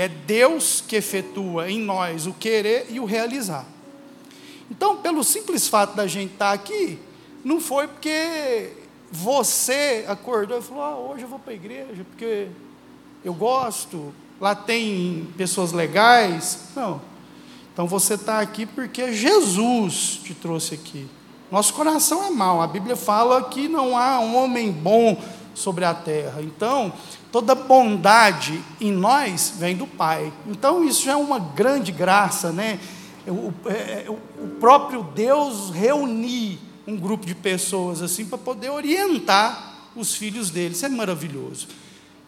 É 0.00 0.08
Deus 0.08 0.82
que 0.88 0.96
efetua 0.96 1.70
em 1.70 1.78
nós 1.78 2.26
o 2.26 2.32
querer 2.32 2.86
e 2.88 2.98
o 2.98 3.04
realizar. 3.04 3.66
Então, 4.70 4.96
pelo 4.96 5.22
simples 5.22 5.68
fato 5.68 5.94
da 5.94 6.06
gente 6.06 6.32
estar 6.32 6.52
aqui, 6.52 6.98
não 7.44 7.60
foi 7.60 7.86
porque 7.86 8.72
você 9.12 10.06
acordou 10.08 10.58
e 10.58 10.62
falou: 10.62 10.82
ah, 10.82 10.96
hoje 10.96 11.24
eu 11.24 11.28
vou 11.28 11.38
para 11.38 11.52
a 11.52 11.54
igreja 11.54 12.02
porque 12.08 12.48
eu 13.22 13.34
gosto, 13.34 14.14
lá 14.40 14.54
tem 14.54 15.28
pessoas 15.36 15.70
legais. 15.70 16.60
Não. 16.74 17.02
Então 17.70 17.86
você 17.86 18.14
está 18.14 18.40
aqui 18.40 18.64
porque 18.64 19.12
Jesus 19.12 20.18
te 20.24 20.32
trouxe 20.32 20.76
aqui. 20.76 21.06
Nosso 21.52 21.74
coração 21.74 22.24
é 22.24 22.30
mau. 22.30 22.62
A 22.62 22.66
Bíblia 22.66 22.96
fala 22.96 23.44
que 23.44 23.68
não 23.68 23.98
há 23.98 24.18
um 24.18 24.34
homem 24.34 24.72
bom 24.72 25.22
sobre 25.54 25.84
a 25.84 25.94
terra. 25.94 26.40
Então, 26.40 26.92
toda 27.30 27.54
bondade 27.54 28.60
em 28.80 28.92
nós 28.92 29.54
vem 29.58 29.76
do 29.76 29.86
Pai. 29.86 30.32
Então, 30.46 30.84
isso 30.84 31.04
já 31.04 31.12
é 31.12 31.16
uma 31.16 31.38
grande 31.38 31.92
graça, 31.92 32.52
né? 32.52 32.78
O, 33.26 33.52
é, 33.66 33.72
é, 33.72 34.06
o 34.08 34.48
próprio 34.58 35.02
Deus 35.02 35.70
reunir 35.70 36.58
um 36.86 36.96
grupo 36.96 37.26
de 37.26 37.34
pessoas 37.34 38.02
assim 38.02 38.24
para 38.24 38.38
poder 38.38 38.70
orientar 38.70 39.90
os 39.94 40.14
filhos 40.14 40.50
dele. 40.50 40.74
Isso 40.74 40.86
é 40.86 40.88
maravilhoso. 40.88 41.68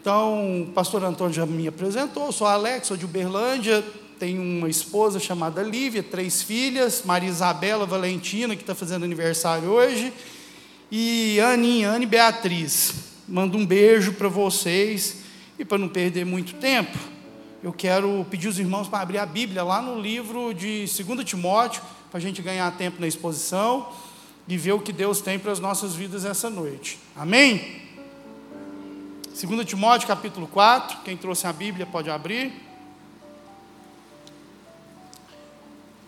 Então, 0.01 0.63
o 0.63 0.67
pastor 0.73 1.05
Antônio 1.05 1.33
já 1.33 1.47
me 1.47 1.69
apresentou, 1.69 2.33
sou 2.33 2.47
Alex, 2.47 2.89
sou 2.89 2.97
de 2.97 3.05
Uberlândia, 3.05 3.85
tenho 4.19 4.43
uma 4.43 4.69
esposa 4.69 5.19
chamada 5.19 5.63
Lívia, 5.63 6.03
três 6.03 6.43
filhas, 6.43 7.03
Maria 7.05 7.29
Isabela 7.29 7.87
Valentina, 7.87 8.55
que 8.55 8.63
está 8.63 8.75
fazendo 8.75 9.05
aniversário 9.05 9.69
hoje, 9.69 10.13
e 10.91 11.41
Aninha, 11.41 11.91
Anne 11.91 12.07
Beatriz. 12.07 13.12
Mando 13.33 13.57
um 13.57 13.65
beijo 13.65 14.13
para 14.13 14.29
vocês, 14.29 15.23
e 15.59 15.65
para 15.65 15.79
não 15.79 15.89
perder 15.89 16.27
muito 16.27 16.53
tempo, 16.57 16.99
eu 17.63 17.73
quero 17.73 18.27
pedir 18.31 18.47
os 18.47 18.59
irmãos 18.59 18.89
para 18.89 19.01
abrir 19.01 19.17
a 19.17 19.25
Bíblia 19.25 19.65
lá 19.65 19.81
no 19.81 19.99
livro 19.99 20.53
de 20.53 20.85
2 20.85 21.25
Timóteo, 21.25 21.83
para 22.11 22.19
a 22.19 22.21
gente 22.21 22.43
ganhar 22.43 22.71
tempo 22.77 23.01
na 23.01 23.07
exposição 23.07 23.91
e 24.47 24.59
ver 24.59 24.73
o 24.73 24.81
que 24.81 24.93
Deus 24.93 25.23
tem 25.23 25.39
para 25.39 25.51
as 25.51 25.59
nossas 25.59 25.95
vidas 25.95 26.27
essa 26.27 26.51
noite. 26.51 26.99
Amém? 27.17 27.81
2 29.29 29.65
Timóteo 29.67 30.07
capítulo 30.07 30.47
4, 30.47 30.99
quem 31.03 31.17
trouxe 31.17 31.47
a 31.47 31.55
Bíblia 31.55 31.87
pode 31.87 32.11
abrir. 32.11 32.53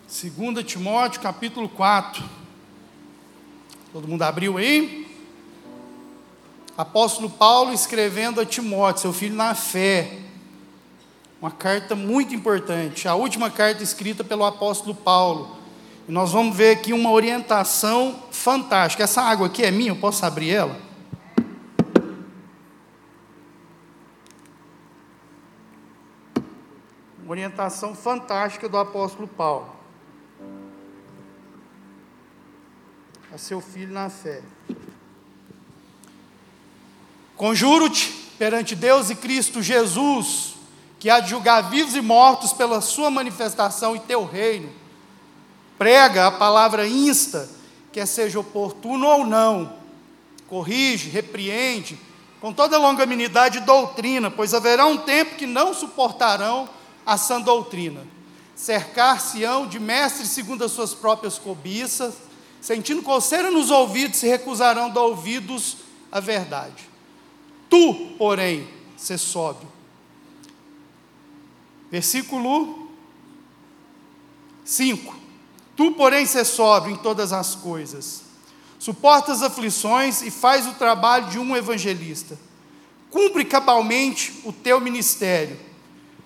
2 0.08 0.62
Timóteo 0.66 1.22
capítulo 1.22 1.70
4. 1.70 2.22
Todo 3.94 4.06
mundo 4.06 4.20
abriu 4.20 4.58
aí? 4.58 5.03
Apóstolo 6.76 7.30
Paulo 7.30 7.72
escrevendo 7.72 8.40
a 8.40 8.46
Timóteo, 8.46 9.02
seu 9.02 9.12
filho 9.12 9.36
na 9.36 9.54
fé. 9.54 10.18
Uma 11.40 11.50
carta 11.50 11.94
muito 11.94 12.34
importante, 12.34 13.06
a 13.06 13.14
última 13.14 13.48
carta 13.48 13.82
escrita 13.82 14.24
pelo 14.24 14.44
apóstolo 14.44 14.94
Paulo. 14.94 15.56
E 16.08 16.12
nós 16.12 16.32
vamos 16.32 16.56
ver 16.56 16.72
aqui 16.72 16.92
uma 16.92 17.10
orientação 17.10 18.24
fantástica. 18.30 19.04
Essa 19.04 19.22
água 19.22 19.46
aqui 19.46 19.62
é 19.62 19.70
minha, 19.70 19.92
eu 19.92 19.96
posso 19.96 20.26
abrir 20.26 20.50
ela? 20.50 20.76
Uma 27.22 27.30
orientação 27.30 27.94
fantástica 27.94 28.68
do 28.68 28.76
apóstolo 28.76 29.28
Paulo. 29.28 29.70
A 33.32 33.38
seu 33.38 33.60
filho 33.60 33.92
na 33.92 34.10
fé. 34.10 34.42
Conjuro-te 37.36 38.10
perante 38.38 38.76
Deus 38.76 39.10
e 39.10 39.14
Cristo 39.14 39.62
Jesus, 39.62 40.54
que 40.98 41.10
há 41.10 41.20
de 41.20 41.30
julgar 41.30 41.68
vivos 41.68 41.94
e 41.94 42.00
mortos 42.00 42.52
pela 42.52 42.80
sua 42.80 43.10
manifestação 43.10 43.96
e 43.96 44.00
teu 44.00 44.24
reino. 44.24 44.70
Prega 45.76 46.26
a 46.26 46.30
palavra 46.30 46.86
insta, 46.86 47.48
quer 47.92 48.06
seja 48.06 48.38
oportuno 48.38 49.06
ou 49.06 49.26
não. 49.26 49.72
Corrige, 50.48 51.08
repreende, 51.08 51.98
com 52.40 52.52
toda 52.52 52.78
longanimidade 52.78 53.60
doutrina, 53.60 54.30
pois 54.30 54.54
haverá 54.54 54.86
um 54.86 54.98
tempo 54.98 55.34
que 55.34 55.46
não 55.46 55.74
suportarão 55.74 56.68
a 57.04 57.16
sã 57.16 57.40
doutrina. 57.40 58.06
Cercar-se-ão 58.54 59.66
de 59.66 59.80
mestres 59.80 60.28
segundo 60.28 60.64
as 60.64 60.70
suas 60.70 60.94
próprias 60.94 61.38
cobiças, 61.38 62.14
sentindo 62.60 63.02
coceira 63.02 63.50
nos 63.50 63.70
ouvidos, 63.70 64.18
se 64.18 64.28
recusarão 64.28 64.90
de 64.90 64.98
ouvidos 64.98 65.78
a 66.12 66.20
verdade. 66.20 66.93
Tu, 67.74 67.94
porém, 68.16 68.68
se 68.96 69.18
sóbrio. 69.18 69.68
Versículo 71.90 72.88
5. 74.64 75.16
Tu, 75.76 75.90
porém, 75.92 76.24
se 76.24 76.44
sóbrio 76.44 76.94
em 76.94 76.98
todas 76.98 77.32
as 77.32 77.56
coisas. 77.56 78.22
Suporta 78.78 79.32
as 79.32 79.42
aflições 79.42 80.22
e 80.22 80.30
faz 80.30 80.68
o 80.68 80.74
trabalho 80.74 81.30
de 81.30 81.38
um 81.38 81.56
evangelista. 81.56 82.38
Cumpre 83.10 83.44
cabalmente 83.44 84.40
o 84.44 84.52
teu 84.52 84.80
ministério 84.80 85.58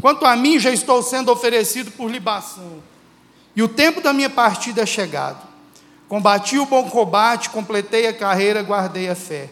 Quanto 0.01 0.25
a 0.25 0.37
mim, 0.37 0.61
já 0.61 0.71
estou 0.71 1.03
sendo 1.03 1.33
oferecido 1.33 1.91
por 1.91 2.09
libação, 2.09 2.81
e 3.55 3.63
o 3.63 3.69
tempo 3.69 4.01
da 4.01 4.13
minha 4.13 4.31
partida 4.31 4.83
é 4.83 4.87
chegado. 4.87 5.47
Combati 6.09 6.59
o 6.59 6.67
bom 6.67 6.89
combate, 6.89 7.51
completei 7.51 8.07
a 8.07 8.13
carreira, 8.13 8.63
guardei 8.63 9.09
a 9.09 9.17
fé. 9.17 9.51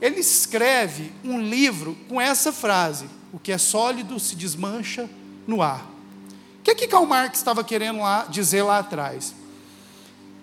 ele 0.00 0.20
escreve 0.20 1.10
um 1.24 1.40
livro 1.40 1.96
com 2.08 2.20
essa 2.20 2.52
frase: 2.52 3.06
o 3.32 3.38
que 3.40 3.50
é 3.50 3.58
sólido 3.58 4.20
se 4.20 4.36
desmancha 4.36 5.10
no 5.44 5.60
ar. 5.60 5.97
Que 6.68 6.72
é 6.72 6.74
que 6.74 6.86
Karl 6.86 7.06
Marx 7.06 7.38
estava 7.38 7.64
querendo 7.64 8.00
lá, 8.00 8.26
dizer 8.28 8.62
lá 8.62 8.80
atrás? 8.80 9.34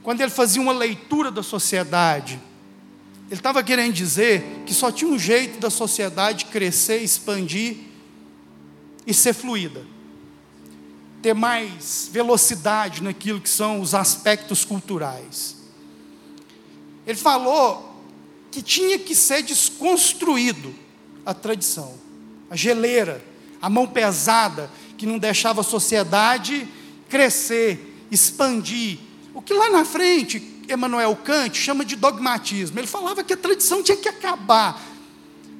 Quando 0.02 0.22
ele 0.22 0.32
fazia 0.32 0.60
uma 0.60 0.74
leitura 0.74 1.30
da 1.30 1.44
sociedade 1.44 2.42
Ele 3.30 3.40
estava 3.40 3.62
querendo 3.62 3.94
dizer 3.94 4.64
que 4.66 4.74
só 4.74 4.92
tinha 4.92 5.12
um 5.12 5.20
jeito 5.20 5.60
da 5.60 5.70
sociedade 5.70 6.46
crescer, 6.46 6.98
expandir 6.98 7.78
e 9.06 9.14
ser 9.14 9.34
fluida. 9.34 9.86
Ter 11.22 11.36
mais 11.36 12.10
velocidade 12.12 13.04
naquilo 13.04 13.40
que 13.40 13.50
são 13.50 13.80
os 13.80 13.94
aspectos 13.94 14.66
culturais. 14.66 15.58
Ele 17.06 17.20
falou 17.20 18.04
que 18.50 18.64
tinha 18.64 18.98
que 18.98 19.14
ser 19.14 19.44
desconstruído 19.44 20.74
a 21.24 21.36
tradição, 21.36 21.94
a 22.50 22.56
geleira, 22.56 23.24
a 23.62 23.70
mão 23.70 23.86
pesada 23.86 24.72
que 24.98 25.06
não 25.06 25.18
deixava 25.18 25.62
a 25.62 25.64
sociedade 25.64 26.68
crescer, 27.10 28.08
expandir. 28.12 29.00
O 29.34 29.42
que 29.42 29.54
lá 29.54 29.70
na 29.70 29.86
frente 29.86 30.56
Emmanuel 30.70 31.16
Kant 31.16 31.58
chama 31.58 31.86
de 31.86 31.96
dogmatismo. 31.96 32.80
Ele 32.80 32.88
falava 32.88 33.24
que 33.24 33.34
a 33.34 33.38
tradição 33.38 33.84
tinha 33.84 33.98
que 33.98 34.10
acabar, 34.10 34.82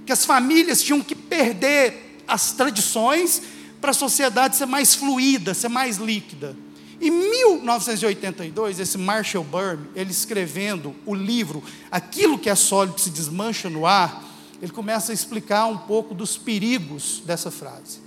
que 0.06 0.12
as 0.12 0.26
famílias 0.26 0.82
tinham 0.82 1.02
que 1.02 1.16
perder 1.16 2.24
as 2.28 2.52
tradições 2.52 3.42
para 3.80 3.92
a 3.92 3.94
sociedade 3.94 4.56
ser 4.56 4.66
mais 4.66 4.96
fluida, 4.96 5.54
ser 5.54 5.70
mais 5.70 5.98
líquida. 5.98 6.56
Em 7.00 7.12
1982, 7.12 8.80
esse 8.80 8.98
Marshall 8.98 9.44
Byrne, 9.44 9.88
ele 9.96 10.12
escrevendo 10.12 10.96
o 11.06 11.14
livro 11.14 11.62
Aquilo 11.92 12.40
que 12.40 12.50
é 12.50 12.56
sólido 12.56 13.00
se 13.00 13.10
desmancha 13.10 13.70
no 13.70 13.86
ar, 13.86 14.24
ele 14.62 14.72
começa 14.72 15.12
a 15.12 15.16
explicar 15.16 15.66
um 15.66 15.78
pouco 15.78 16.16
dos 16.16 16.38
perigos 16.38 17.22
dessa 17.26 17.52
frase. 17.52 18.05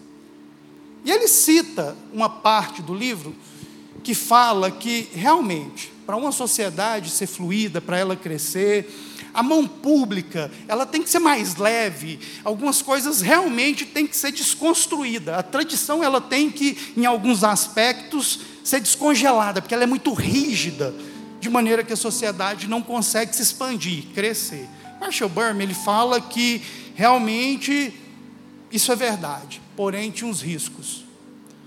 E 1.05 1.11
ele 1.11 1.29
cita 1.29 1.97
uma 2.13 2.29
parte 2.29 2.83
do 2.83 2.95
livro 2.95 3.35
que 4.03 4.15
fala 4.15 4.71
que 4.71 5.09
realmente 5.13 5.93
para 6.09 6.17
uma 6.17 6.33
sociedade 6.33 7.11
ser 7.11 7.27
fluida, 7.27 7.83
para 7.83 7.99
ela 7.99 8.17
crescer, 8.17 8.91
a 9.35 9.43
mão 9.43 9.67
pública, 9.67 10.51
ela 10.67 10.87
tem 10.87 11.03
que 11.03 11.11
ser 11.11 11.19
mais 11.19 11.57
leve. 11.57 12.19
Algumas 12.43 12.81
coisas 12.81 13.21
realmente 13.21 13.85
têm 13.85 14.07
que 14.07 14.17
ser 14.17 14.33
desconstruída. 14.33 15.37
A 15.37 15.43
tradição 15.43 16.03
ela 16.03 16.19
tem 16.19 16.51
que, 16.51 16.95
em 16.97 17.05
alguns 17.05 17.45
aspectos, 17.45 18.41
ser 18.65 18.81
descongelada, 18.81 19.61
porque 19.61 19.75
ela 19.75 19.85
é 19.85 19.87
muito 19.87 20.15
rígida, 20.15 20.95
de 21.41 21.51
maneira 21.51 21.85
que 21.85 21.93
a 21.93 21.97
sociedade 21.97 22.67
não 22.67 22.81
consegue 22.81 23.37
se 23.37 23.43
expandir, 23.43 24.05
crescer. 24.15 24.67
Marshall 24.99 25.29
Burma 25.29 25.63
ele 25.63 25.75
fala 25.75 26.21
que 26.23 26.63
realmente 26.95 27.93
isso 28.73 28.91
é 28.91 28.97
verdade, 28.97 29.61
porém 29.79 30.11
tinha 30.11 30.29
uns 30.29 30.41
riscos. 30.41 31.05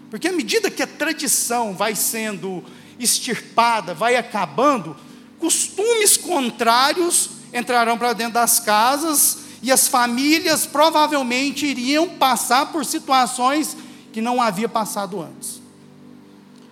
Porque 0.09 0.27
à 0.27 0.33
medida 0.33 0.69
que 0.69 0.83
a 0.83 0.87
tradição 0.87 1.73
vai 1.73 1.95
sendo 1.95 2.61
extirpada, 2.99 3.93
vai 3.93 4.17
acabando, 4.17 4.97
costumes 5.39 6.17
contrários 6.17 7.29
entrarão 7.53 7.97
para 7.97 8.11
dentro 8.11 8.33
das 8.33 8.59
casas 8.59 9.37
e 9.63 9.71
as 9.71 9.87
famílias 9.87 10.65
provavelmente 10.65 11.65
iriam 11.65 12.09
passar 12.09 12.69
por 12.73 12.83
situações 12.83 13.77
que 14.11 14.19
não 14.19 14.41
havia 14.41 14.67
passado 14.67 15.21
antes. 15.21 15.61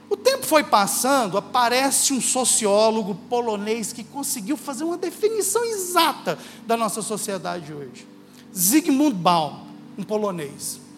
O 0.09 0.17
tempo 0.17 0.45
foi 0.45 0.65
passando, 0.65 1.37
aparece 1.37 2.11
um 2.11 2.19
sociólogo 2.19 3.15
polonês 3.29 3.93
que 3.93 4.03
conseguiu 4.03 4.57
fazer 4.57 4.83
uma 4.83 4.97
definição 4.97 5.63
exata 5.63 6.37
da 6.67 6.75
nossa 6.75 7.01
sociedade 7.01 7.71
hoje. 7.71 8.05
Zygmunt 8.53 9.13
Baum, 9.13 9.67
um 9.97 10.03
polonês. 10.03 10.88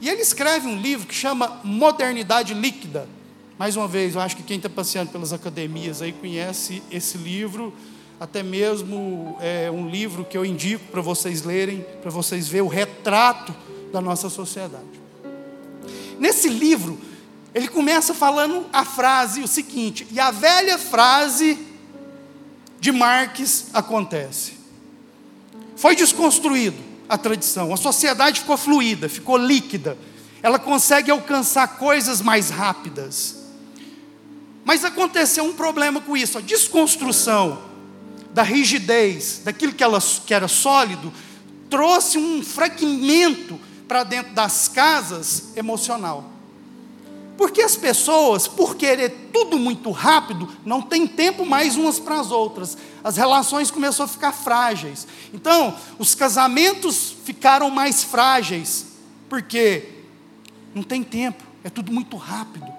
E 0.00 0.08
ele 0.08 0.22
escreve 0.22 0.66
um 0.66 0.80
livro 0.80 1.06
que 1.06 1.14
chama 1.14 1.60
Modernidade 1.64 2.54
Líquida, 2.54 3.08
mais 3.58 3.74
uma 3.74 3.88
vez, 3.88 4.14
eu 4.14 4.20
acho 4.20 4.36
que 4.36 4.42
quem 4.42 4.58
está 4.58 4.68
passeando 4.68 5.10
pelas 5.10 5.32
academias 5.32 6.02
aí 6.02 6.12
conhece 6.12 6.82
esse 6.90 7.16
livro, 7.16 7.72
até 8.20 8.42
mesmo 8.42 9.38
é 9.40 9.70
um 9.70 9.88
livro 9.88 10.26
que 10.26 10.36
eu 10.36 10.44
indico 10.44 10.84
para 10.90 11.00
vocês 11.00 11.42
lerem, 11.42 11.84
para 12.02 12.10
vocês 12.10 12.48
verem 12.48 12.66
o 12.66 12.70
retrato 12.70 13.54
da 13.90 13.98
nossa 13.98 14.28
sociedade. 14.28 14.84
Nesse 16.18 16.50
livro, 16.50 16.98
ele 17.54 17.68
começa 17.68 18.12
falando 18.12 18.66
a 18.74 18.84
frase, 18.84 19.42
o 19.42 19.48
seguinte, 19.48 20.06
e 20.10 20.20
a 20.20 20.30
velha 20.30 20.76
frase 20.76 21.58
de 22.78 22.92
Marx 22.92 23.68
acontece. 23.72 24.52
Foi 25.76 25.96
desconstruído 25.96 26.85
a 27.08 27.16
tradição, 27.16 27.72
a 27.72 27.76
sociedade 27.76 28.40
ficou 28.40 28.56
fluida, 28.56 29.08
ficou 29.08 29.36
líquida, 29.36 29.96
ela 30.42 30.58
consegue 30.58 31.10
alcançar 31.10 31.76
coisas 31.78 32.20
mais 32.20 32.50
rápidas. 32.50 33.44
Mas 34.64 34.84
aconteceu 34.84 35.44
um 35.44 35.52
problema 35.52 36.00
com 36.00 36.16
isso, 36.16 36.38
a 36.38 36.40
desconstrução 36.40 37.62
da 38.32 38.42
rigidez, 38.42 39.40
daquilo 39.44 39.72
que, 39.72 39.82
ela, 39.82 39.98
que 40.00 40.34
era 40.34 40.48
sólido, 40.48 41.12
trouxe 41.70 42.18
um 42.18 42.42
fragmento 42.42 43.58
para 43.88 44.04
dentro 44.04 44.34
das 44.34 44.68
casas 44.68 45.56
emocional. 45.56 46.35
Porque 47.36 47.60
as 47.60 47.76
pessoas, 47.76 48.48
por 48.48 48.76
querer 48.76 49.30
tudo 49.32 49.58
muito 49.58 49.90
rápido, 49.90 50.48
não 50.64 50.80
tem 50.80 51.06
tempo 51.06 51.44
mais 51.44 51.76
umas 51.76 51.98
para 51.98 52.18
as 52.18 52.30
outras. 52.30 52.76
As 53.04 53.16
relações 53.16 53.70
começaram 53.70 54.06
a 54.06 54.12
ficar 54.12 54.32
frágeis. 54.32 55.06
Então, 55.34 55.74
os 55.98 56.14
casamentos 56.14 57.14
ficaram 57.24 57.70
mais 57.70 58.02
frágeis. 58.02 58.86
Porque 59.28 59.88
não 60.74 60.82
tem 60.82 61.02
tempo, 61.02 61.42
é 61.64 61.68
tudo 61.68 61.92
muito 61.92 62.16
rápido 62.16 62.76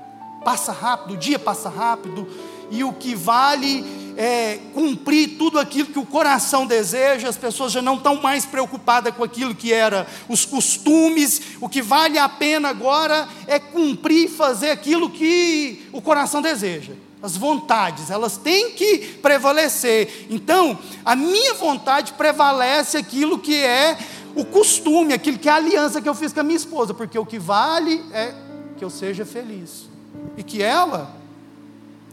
passa 0.47 0.71
rápido, 0.71 1.15
o 1.15 1.17
dia 1.17 1.37
passa 1.37 1.67
rápido, 1.67 2.25
e 2.69 2.83
o 2.83 2.93
que 2.93 3.15
vale 3.15 3.85
é 4.17 4.57
cumprir 4.73 5.37
tudo 5.37 5.59
aquilo 5.59 5.89
que 5.89 5.99
o 5.99 6.05
coração 6.05 6.65
deseja, 6.65 7.29
as 7.29 7.37
pessoas 7.37 7.71
já 7.71 7.83
não 7.83 7.95
estão 7.95 8.15
mais 8.15 8.45
preocupadas 8.45 9.13
com 9.15 9.23
aquilo 9.23 9.53
que 9.53 9.71
era 9.71 10.07
os 10.27 10.43
costumes, 10.43 11.39
o 11.61 11.69
que 11.69 11.83
vale 11.83 12.17
a 12.17 12.27
pena 12.27 12.69
agora 12.69 13.27
é 13.45 13.59
cumprir 13.59 14.25
e 14.25 14.27
fazer 14.27 14.71
aquilo 14.71 15.09
que 15.11 15.87
o 15.93 16.01
coração 16.01 16.41
deseja. 16.41 16.93
As 17.21 17.37
vontades, 17.37 18.09
elas 18.09 18.37
têm 18.37 18.71
que 18.71 18.99
prevalecer. 19.21 20.27
Então, 20.29 20.77
a 21.05 21.15
minha 21.15 21.53
vontade 21.53 22.13
prevalece 22.13 22.97
aquilo 22.97 23.37
que 23.37 23.55
é 23.55 23.97
o 24.35 24.45
costume, 24.45 25.13
aquilo 25.13 25.37
que 25.37 25.49
é 25.49 25.51
a 25.51 25.55
aliança 25.55 26.01
que 26.01 26.09
eu 26.09 26.15
fiz 26.15 26.33
com 26.33 26.39
a 26.39 26.43
minha 26.43 26.57
esposa, 26.57 26.93
porque 26.93 27.17
o 27.17 27.25
que 27.25 27.37
vale 27.37 28.03
é 28.11 28.33
que 28.77 28.83
eu 28.83 28.89
seja 28.89 29.25
feliz 29.25 29.87
e 30.35 30.43
que 30.43 30.61
ela 30.61 31.16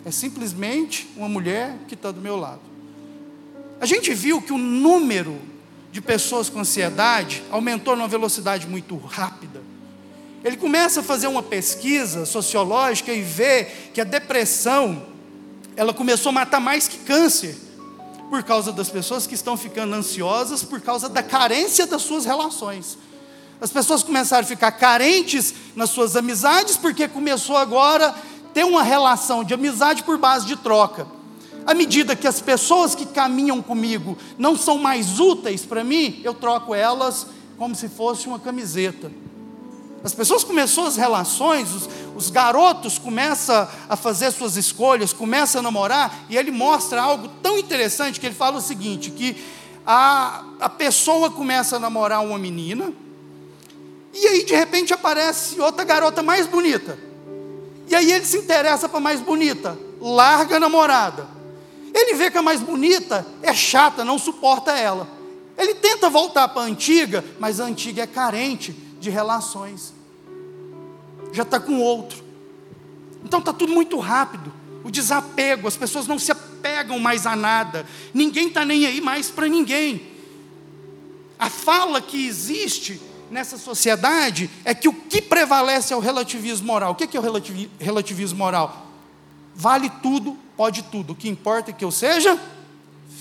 é 0.04 0.10
simplesmente 0.10 1.08
uma 1.16 1.28
mulher 1.28 1.76
que 1.88 1.94
está 1.94 2.10
do 2.10 2.20
meu 2.20 2.36
lado. 2.36 2.60
A 3.80 3.86
gente 3.86 4.12
viu 4.12 4.40
que 4.40 4.52
o 4.52 4.58
número 4.58 5.40
de 5.90 6.00
pessoas 6.00 6.48
com 6.48 6.60
ansiedade 6.60 7.42
aumentou 7.50 7.96
numa 7.96 8.08
velocidade 8.08 8.66
muito 8.66 8.96
rápida. 8.96 9.62
Ele 10.42 10.56
começa 10.56 11.00
a 11.00 11.02
fazer 11.02 11.26
uma 11.26 11.42
pesquisa 11.42 12.26
sociológica 12.26 13.12
e 13.12 13.22
vê 13.22 13.64
que 13.94 14.00
a 14.00 14.04
depressão 14.04 15.06
ela 15.76 15.94
começou 15.94 16.30
a 16.30 16.32
matar 16.32 16.60
mais 16.60 16.86
que 16.86 16.98
câncer 16.98 17.56
por 18.28 18.42
causa 18.42 18.72
das 18.72 18.90
pessoas 18.90 19.26
que 19.26 19.34
estão 19.34 19.56
ficando 19.56 19.94
ansiosas 19.94 20.62
por 20.62 20.80
causa 20.80 21.08
da 21.08 21.22
carência 21.22 21.86
das 21.86 22.02
suas 22.02 22.24
relações. 22.24 22.98
As 23.60 23.70
pessoas 23.70 24.02
começaram 24.02 24.44
a 24.44 24.46
ficar 24.46 24.72
carentes 24.72 25.54
nas 25.74 25.90
suas 25.90 26.16
amizades, 26.16 26.76
porque 26.76 27.08
começou 27.08 27.56
agora 27.56 28.14
ter 28.54 28.64
uma 28.64 28.82
relação 28.82 29.42
de 29.42 29.52
amizade 29.52 30.04
por 30.04 30.16
base 30.16 30.46
de 30.46 30.56
troca. 30.56 31.06
À 31.66 31.74
medida 31.74 32.14
que 32.14 32.28
as 32.28 32.40
pessoas 32.40 32.94
que 32.94 33.04
caminham 33.04 33.60
comigo 33.60 34.16
não 34.38 34.56
são 34.56 34.78
mais 34.78 35.18
úteis 35.18 35.66
para 35.66 35.82
mim, 35.82 36.20
eu 36.22 36.32
troco 36.32 36.74
elas 36.74 37.26
como 37.58 37.74
se 37.74 37.88
fosse 37.88 38.28
uma 38.28 38.38
camiseta. 38.38 39.10
As 40.04 40.14
pessoas 40.14 40.44
começam 40.44 40.84
as 40.84 40.96
relações, 40.96 41.72
os, 41.74 41.88
os, 42.14 42.30
garotos 42.30 42.98
começam 42.98 43.66
a 43.88 43.96
fazer 43.96 44.30
suas 44.30 44.54
escolhas, 44.56 45.14
começam 45.14 45.60
a 45.60 45.62
namorar, 45.62 46.26
e 46.28 46.36
ele 46.36 46.50
mostra 46.50 47.00
algo 47.00 47.26
tão 47.42 47.58
interessante 47.58 48.20
que 48.20 48.26
ele 48.26 48.34
fala 48.34 48.58
o 48.58 48.60
seguinte: 48.60 49.10
que 49.10 49.34
a, 49.86 50.44
a 50.60 50.68
pessoa 50.68 51.30
começa 51.30 51.76
a 51.76 51.80
namorar 51.80 52.22
uma 52.22 52.38
menina, 52.38 52.92
e 54.12 54.26
aí, 54.26 54.44
de 54.44 54.54
repente, 54.54 54.92
aparece 54.92 55.58
outra 55.58 55.84
garota 55.84 56.22
mais 56.22 56.46
bonita. 56.46 56.98
E 57.88 57.94
aí 57.94 58.12
ele 58.12 58.24
se 58.24 58.38
interessa 58.38 58.88
para 58.88 59.00
mais 59.00 59.20
bonita, 59.20 59.78
larga 60.00 60.56
a 60.56 60.60
namorada. 60.60 61.28
Ele 61.94 62.14
vê 62.14 62.30
que 62.30 62.38
a 62.38 62.42
mais 62.42 62.60
bonita 62.60 63.26
é 63.42 63.54
chata, 63.54 64.04
não 64.04 64.18
suporta 64.18 64.72
ela. 64.72 65.08
Ele 65.56 65.74
tenta 65.74 66.10
voltar 66.10 66.48
para 66.48 66.62
a 66.62 66.64
antiga, 66.64 67.24
mas 67.38 67.60
a 67.60 67.64
antiga 67.64 68.02
é 68.02 68.06
carente 68.06 68.72
de 68.98 69.10
relações. 69.10 69.94
Já 71.32 71.44
está 71.44 71.60
com 71.60 71.78
outro. 71.80 72.24
Então 73.24 73.38
está 73.38 73.52
tudo 73.52 73.72
muito 73.72 73.98
rápido. 73.98 74.52
O 74.82 74.90
desapego, 74.90 75.68
as 75.68 75.76
pessoas 75.76 76.06
não 76.06 76.18
se 76.18 76.32
apegam 76.32 76.98
mais 76.98 77.26
a 77.26 77.36
nada. 77.36 77.86
Ninguém 78.12 78.48
está 78.48 78.64
nem 78.64 78.86
aí 78.86 79.00
mais 79.00 79.30
para 79.30 79.48
ninguém. 79.48 80.14
A 81.38 81.48
fala 81.48 82.00
que 82.00 82.26
existe 82.26 83.00
nessa 83.30 83.58
sociedade 83.58 84.50
é 84.64 84.74
que 84.74 84.88
o 84.88 84.92
que 84.92 85.20
prevalece 85.20 85.92
é 85.92 85.96
o 85.96 86.00
relativismo 86.00 86.66
moral. 86.66 86.92
O 86.92 86.94
que 86.94 87.16
é 87.16 87.20
o 87.20 87.22
relativismo 87.78 88.38
moral? 88.38 88.86
Vale 89.54 89.90
tudo, 90.02 90.36
pode 90.56 90.82
tudo. 90.84 91.12
O 91.12 91.16
que 91.16 91.28
importa 91.28 91.70
é 91.70 91.74
que 91.74 91.84
eu 91.84 91.90
seja 91.90 92.38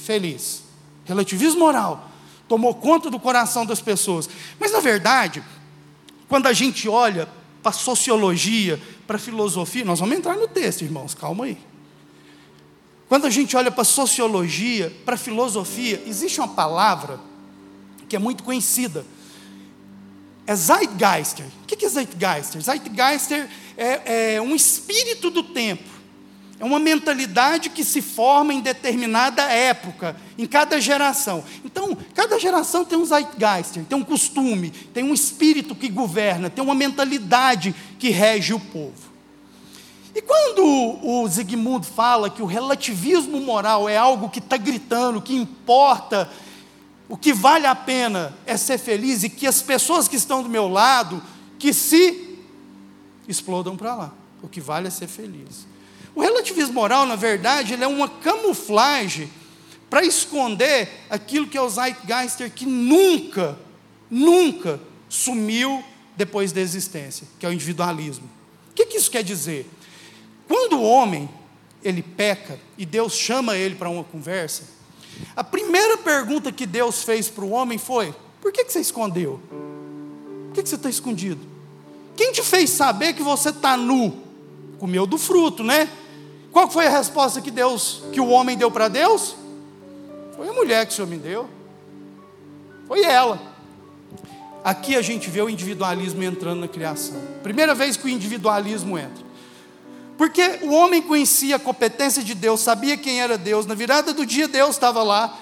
feliz. 0.04 0.64
Relativismo 1.06 1.60
moral 1.60 2.10
tomou 2.48 2.76
conta 2.76 3.10
do 3.10 3.20
coração 3.20 3.66
das 3.66 3.82
pessoas. 3.82 4.30
Mas, 4.60 4.72
na 4.72 4.80
verdade, 4.80 5.44
quando 6.28 6.48
a 6.48 6.54
gente 6.54 6.88
olha 6.88 7.28
para 7.62 7.72
a 7.72 7.74
sociologia, 7.74 8.80
para 9.08 9.16
a 9.16 9.20
filosofia, 9.20 9.86
nós 9.86 10.00
vamos 10.00 10.16
entrar 10.16 10.36
no 10.36 10.48
texto, 10.48 10.84
irmãos, 10.84 11.14
calma 11.14 11.46
aí. 11.46 11.58
Quando 13.08 13.26
a 13.26 13.30
gente 13.30 13.56
olha 13.56 13.72
para 13.72 13.82
a 13.82 13.86
sociologia, 13.86 14.96
para 15.06 15.16
a 15.16 15.18
filosofia, 15.18 16.04
existe 16.06 16.40
uma 16.40 16.48
palavra 16.48 17.20
que 18.10 18.16
é 18.16 18.20
muito 18.20 18.44
conhecida. 18.44 19.06
É 20.46 20.56
Zeitgeister. 20.56 21.46
O 21.64 21.66
que 21.66 21.86
é 21.86 21.90
Zeitgeister? 21.90 22.62
Zeitgeister 22.62 23.50
é, 23.78 24.36
é 24.36 24.42
um 24.42 24.56
espírito 24.56 25.30
do 25.30 25.44
tempo. 25.44 25.94
É 26.60 26.66
uma 26.66 26.80
mentalidade 26.80 27.70
que 27.70 27.84
se 27.84 28.02
forma 28.02 28.54
em 28.54 28.62
determinada 28.62 29.44
época, 29.44 30.16
em 30.38 30.46
cada 30.46 30.80
geração. 30.80 31.44
Então, 31.66 31.98
cada 32.14 32.40
geração 32.40 32.86
tem 32.86 32.98
um 32.98 33.06
zeitgeist, 33.06 33.80
tem 33.82 33.98
um 33.98 34.04
costume, 34.04 34.70
tem 34.94 35.04
um 35.04 35.14
espírito 35.14 35.76
que 35.76 35.90
governa, 35.90 36.50
tem 36.50 36.64
uma 36.64 36.76
mentalidade 36.76 37.76
que 38.00 38.10
rege 38.12 38.54
o 38.54 38.60
povo. 38.60 39.12
E 40.16 40.22
quando 40.22 40.64
o 40.64 41.28
Zygmunt 41.28 41.84
fala 41.86 42.30
que 42.30 42.42
o 42.42 42.46
relativismo 42.46 43.42
moral 43.42 43.90
é 43.90 43.98
algo 43.98 44.30
que 44.30 44.40
está 44.40 44.58
gritando, 44.58 45.22
que 45.22 45.36
importa, 45.36 46.30
o 47.14 47.18
que 47.18 47.32
vale 47.32 47.68
a 47.68 47.76
pena 47.76 48.36
é 48.44 48.58
ser 48.58 48.80
feliz 48.80 49.22
e 49.22 49.30
que 49.30 49.46
as 49.46 49.62
pessoas 49.62 50.08
que 50.08 50.16
estão 50.16 50.42
do 50.42 50.50
meu 50.50 50.68
lado, 50.68 51.22
que 51.60 51.72
se 51.72 52.40
explodam 53.28 53.78
para 53.78 53.94
lá. 53.94 54.14
O 54.42 54.48
que 54.50 54.60
vale 54.60 54.88
é 54.88 54.90
ser 54.90 55.06
feliz. 55.06 55.68
O 56.16 56.22
relativismo 56.22 56.74
moral, 56.74 57.06
na 57.06 57.16
verdade, 57.16 57.74
ele 57.74 57.84
é 57.84 57.88
uma 57.88 58.10
camuflagem 58.10 59.30
para 59.92 60.04
esconder 60.04 60.90
aquilo 61.08 61.46
que 61.46 61.56
é 61.56 61.62
o 61.62 61.70
Zeitgeister 61.70 62.52
que 62.52 62.66
nunca, 62.66 63.60
nunca 64.10 64.80
sumiu 65.08 65.84
depois 66.18 66.52
da 66.52 66.62
existência, 66.62 67.28
que 67.40 67.46
é 67.46 67.50
o 67.50 67.54
individualismo. 67.54 68.28
O 68.72 68.74
que, 68.74 68.88
que 68.88 68.98
isso 68.98 69.12
quer 69.12 69.24
dizer? 69.24 69.70
Quando 70.48 70.78
o 70.78 70.84
homem 70.84 71.30
ele 71.84 72.02
peca 72.02 72.60
e 72.76 72.88
Deus 72.88 73.14
chama 73.14 73.56
ele 73.56 73.76
para 73.76 73.88
uma 73.88 74.04
conversa, 74.04 74.64
a 75.36 75.44
primeira 75.44 75.98
pergunta 75.98 76.52
que 76.52 76.66
Deus 76.66 77.04
fez 77.04 77.30
para 77.30 77.44
o 77.44 77.52
homem 77.52 77.78
foi: 77.78 78.14
por 78.42 78.52
que, 78.52 78.64
que 78.64 78.72
você 78.72 78.80
escondeu? 78.80 79.40
Por 80.48 80.56
que, 80.56 80.64
que 80.64 80.70
você 80.70 80.76
está 80.76 80.90
escondido? 80.90 81.42
Quem 82.16 82.32
te 82.32 82.44
fez 82.44 82.70
saber 82.70 83.14
que 83.14 83.24
você 83.24 83.50
está 83.50 83.76
nu? 83.76 84.22
Comeu 84.80 85.06
do 85.06 85.18
fruto, 85.18 85.64
né? 85.64 85.90
Qual 86.52 86.70
foi 86.70 86.86
a 86.86 86.90
resposta 86.90 87.42
que 87.42 87.50
Deus, 87.50 88.04
que 88.12 88.22
o 88.22 88.28
homem 88.28 88.56
deu 88.56 88.70
para 88.70 88.88
Deus? 88.88 89.36
Foi 90.36 90.48
a 90.48 90.54
mulher 90.54 90.86
que 90.86 90.94
o 90.94 90.96
Senhor 90.96 91.08
me 91.08 91.18
deu. 91.18 91.50
Foi 92.88 93.04
ela. 93.04 93.42
Aqui 94.64 94.96
a 94.96 95.02
gente 95.02 95.30
vê 95.30 95.42
o 95.42 95.50
individualismo 95.50 96.24
entrando 96.24 96.60
na 96.60 96.68
criação. 96.68 97.20
Primeira 97.42 97.74
vez 97.74 97.98
que 97.98 98.06
o 98.06 98.10
individualismo 98.10 98.98
entra. 98.98 99.24
Porque 100.24 100.60
o 100.62 100.72
homem 100.72 101.02
conhecia 101.02 101.58
a 101.58 101.60
competência 101.60 102.24
de 102.24 102.34
Deus, 102.34 102.62
sabia 102.62 102.96
quem 102.96 103.20
era 103.20 103.38
Deus, 103.38 103.66
na 103.66 103.76
virada 103.76 104.14
do 104.14 104.26
dia 104.26 104.48
Deus 104.48 104.70
estava 104.70 105.04
lá, 105.04 105.38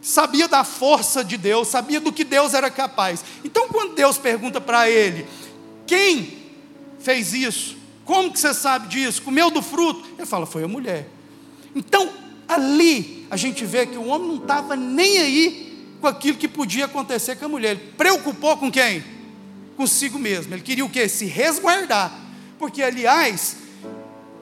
sabia 0.00 0.48
da 0.48 0.64
força 0.64 1.22
de 1.22 1.36
Deus, 1.36 1.68
sabia 1.68 2.00
do 2.00 2.10
que 2.10 2.24
Deus 2.24 2.54
era 2.54 2.70
capaz. 2.70 3.22
Então, 3.44 3.68
quando 3.68 3.94
Deus 3.94 4.16
pergunta 4.16 4.58
para 4.58 4.88
ele: 4.88 5.26
quem 5.86 6.38
fez 6.98 7.34
isso? 7.34 7.76
Como 8.06 8.32
que 8.32 8.40
você 8.40 8.54
sabe 8.54 8.88
disso? 8.88 9.20
Comeu 9.20 9.50
do 9.50 9.60
fruto? 9.60 10.02
Ele 10.16 10.26
fala: 10.26 10.46
Foi 10.46 10.64
a 10.64 10.68
mulher. 10.68 11.10
Então, 11.74 12.08
ali, 12.48 13.26
a 13.30 13.36
gente 13.36 13.66
vê 13.66 13.84
que 13.84 13.98
o 13.98 14.06
homem 14.06 14.28
não 14.28 14.36
estava 14.36 14.74
nem 14.76 15.18
aí 15.18 15.94
com 16.00 16.06
aquilo 16.06 16.38
que 16.38 16.48
podia 16.48 16.86
acontecer 16.86 17.36
com 17.36 17.44
a 17.44 17.48
mulher. 17.48 17.72
Ele 17.72 17.92
preocupou 17.98 18.56
com 18.56 18.72
quem? 18.72 19.04
Consigo 19.76 20.18
mesmo. 20.18 20.54
Ele 20.54 20.62
queria 20.62 20.86
o 20.86 20.88
quê? 20.88 21.06
Se 21.06 21.26
resguardar. 21.26 22.18
Porque, 22.58 22.82
aliás, 22.82 23.60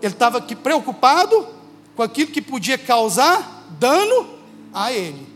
ele 0.03 0.13
estava 0.13 0.41
preocupado 0.41 1.47
com 1.95 2.03
aquilo 2.03 2.31
que 2.31 2.41
podia 2.41 2.79
causar 2.79 3.69
dano 3.79 4.29
a 4.73 4.93
ele. 4.93 5.27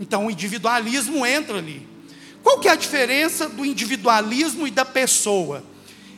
Então, 0.00 0.26
o 0.26 0.30
individualismo 0.30 1.24
entra 1.24 1.58
ali. 1.58 1.86
Qual 2.42 2.58
que 2.58 2.68
é 2.68 2.72
a 2.72 2.76
diferença 2.76 3.48
do 3.48 3.64
individualismo 3.64 4.66
e 4.66 4.70
da 4.70 4.84
pessoa? 4.84 5.62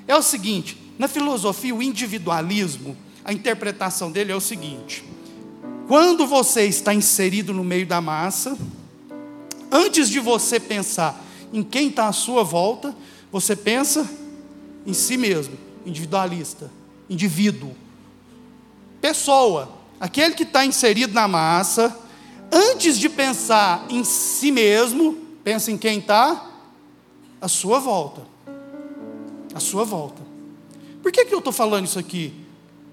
É 0.06 0.14
o 0.16 0.22
seguinte: 0.22 0.76
na 0.98 1.08
filosofia, 1.08 1.74
o 1.74 1.82
individualismo, 1.82 2.96
a 3.24 3.32
interpretação 3.32 4.10
dele 4.10 4.32
é 4.32 4.36
o 4.36 4.40
seguinte: 4.40 5.04
quando 5.88 6.26
você 6.26 6.64
está 6.64 6.94
inserido 6.94 7.52
no 7.52 7.64
meio 7.64 7.86
da 7.86 8.00
massa, 8.00 8.56
antes 9.70 10.08
de 10.08 10.20
você 10.20 10.60
pensar 10.60 11.20
em 11.52 11.62
quem 11.62 11.88
está 11.88 12.06
à 12.06 12.12
sua 12.12 12.44
volta, 12.44 12.94
você 13.30 13.56
pensa 13.56 14.08
em 14.86 14.92
si 14.92 15.16
mesmo, 15.16 15.56
individualista, 15.84 16.70
indivíduo, 17.08 17.74
pessoa, 19.02 19.68
aquele 20.00 20.34
que 20.34 20.44
está 20.44 20.64
inserido 20.64 21.12
na 21.12 21.26
massa, 21.26 21.94
antes 22.50 22.96
de 22.96 23.08
pensar 23.08 23.84
em 23.90 24.04
si 24.04 24.52
mesmo, 24.52 25.14
pensa 25.42 25.72
em 25.72 25.76
quem 25.76 25.98
está 25.98 26.46
à 27.40 27.48
sua 27.48 27.80
volta. 27.80 28.22
À 29.52 29.58
sua 29.60 29.84
volta. 29.84 30.22
Por 31.02 31.10
que, 31.10 31.24
que 31.24 31.34
eu 31.34 31.40
estou 31.40 31.52
falando 31.52 31.84
isso 31.84 31.98
aqui? 31.98 32.32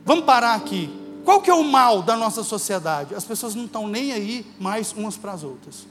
Vamos 0.04 0.26
parar 0.26 0.56
aqui. 0.56 0.90
Qual 1.24 1.42
que 1.42 1.50
é 1.50 1.54
o 1.54 1.64
mal 1.64 2.02
da 2.02 2.18
nossa 2.18 2.44
sociedade? 2.44 3.14
As 3.14 3.24
pessoas 3.24 3.54
não 3.54 3.66
estão 3.66 3.88
nem 3.88 4.12
aí 4.12 4.46
mais 4.60 4.92
umas 4.94 5.16
para 5.16 5.34
as 5.34 5.44
outras. 5.44 5.86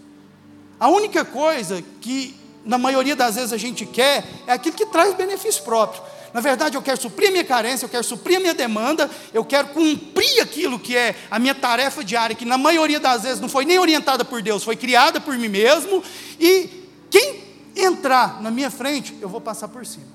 A 0.80 0.88
única 0.88 1.24
coisa 1.24 1.80
que, 2.00 2.34
na 2.64 2.76
maioria 2.76 3.14
das 3.14 3.36
vezes, 3.36 3.52
a 3.52 3.56
gente 3.56 3.86
quer 3.86 4.26
é 4.48 4.52
aquilo 4.52 4.74
que 4.74 4.86
traz 4.86 5.14
benefício 5.14 5.62
próprio. 5.62 6.02
Na 6.32 6.40
verdade, 6.40 6.76
eu 6.76 6.82
quero 6.82 7.00
suprir 7.00 7.28
a 7.28 7.32
minha 7.32 7.44
carência, 7.44 7.86
eu 7.86 7.88
quero 7.88 8.04
suprir 8.04 8.36
a 8.36 8.40
minha 8.40 8.54
demanda, 8.54 9.10
eu 9.32 9.44
quero 9.44 9.68
cumprir 9.68 10.40
aquilo 10.40 10.78
que 10.78 10.96
é 10.96 11.16
a 11.30 11.38
minha 11.38 11.54
tarefa 11.54 12.04
diária, 12.04 12.36
que 12.36 12.44
na 12.44 12.58
maioria 12.58 13.00
das 13.00 13.22
vezes 13.22 13.40
não 13.40 13.48
foi 13.48 13.64
nem 13.64 13.78
orientada 13.78 14.24
por 14.24 14.42
Deus, 14.42 14.62
foi 14.62 14.76
criada 14.76 15.20
por 15.20 15.36
mim 15.38 15.48
mesmo, 15.48 16.02
e 16.38 16.86
quem 17.10 17.42
entrar 17.74 18.42
na 18.42 18.50
minha 18.50 18.70
frente, 18.70 19.16
eu 19.20 19.28
vou 19.28 19.40
passar 19.40 19.68
por 19.68 19.86
cima. 19.86 20.06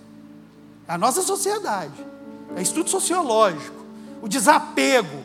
A 0.87 0.97
nossa 0.97 1.21
sociedade, 1.21 2.05
é 2.55 2.61
estudo 2.61 2.89
sociológico, 2.89 3.83
o 4.21 4.27
desapego. 4.27 5.23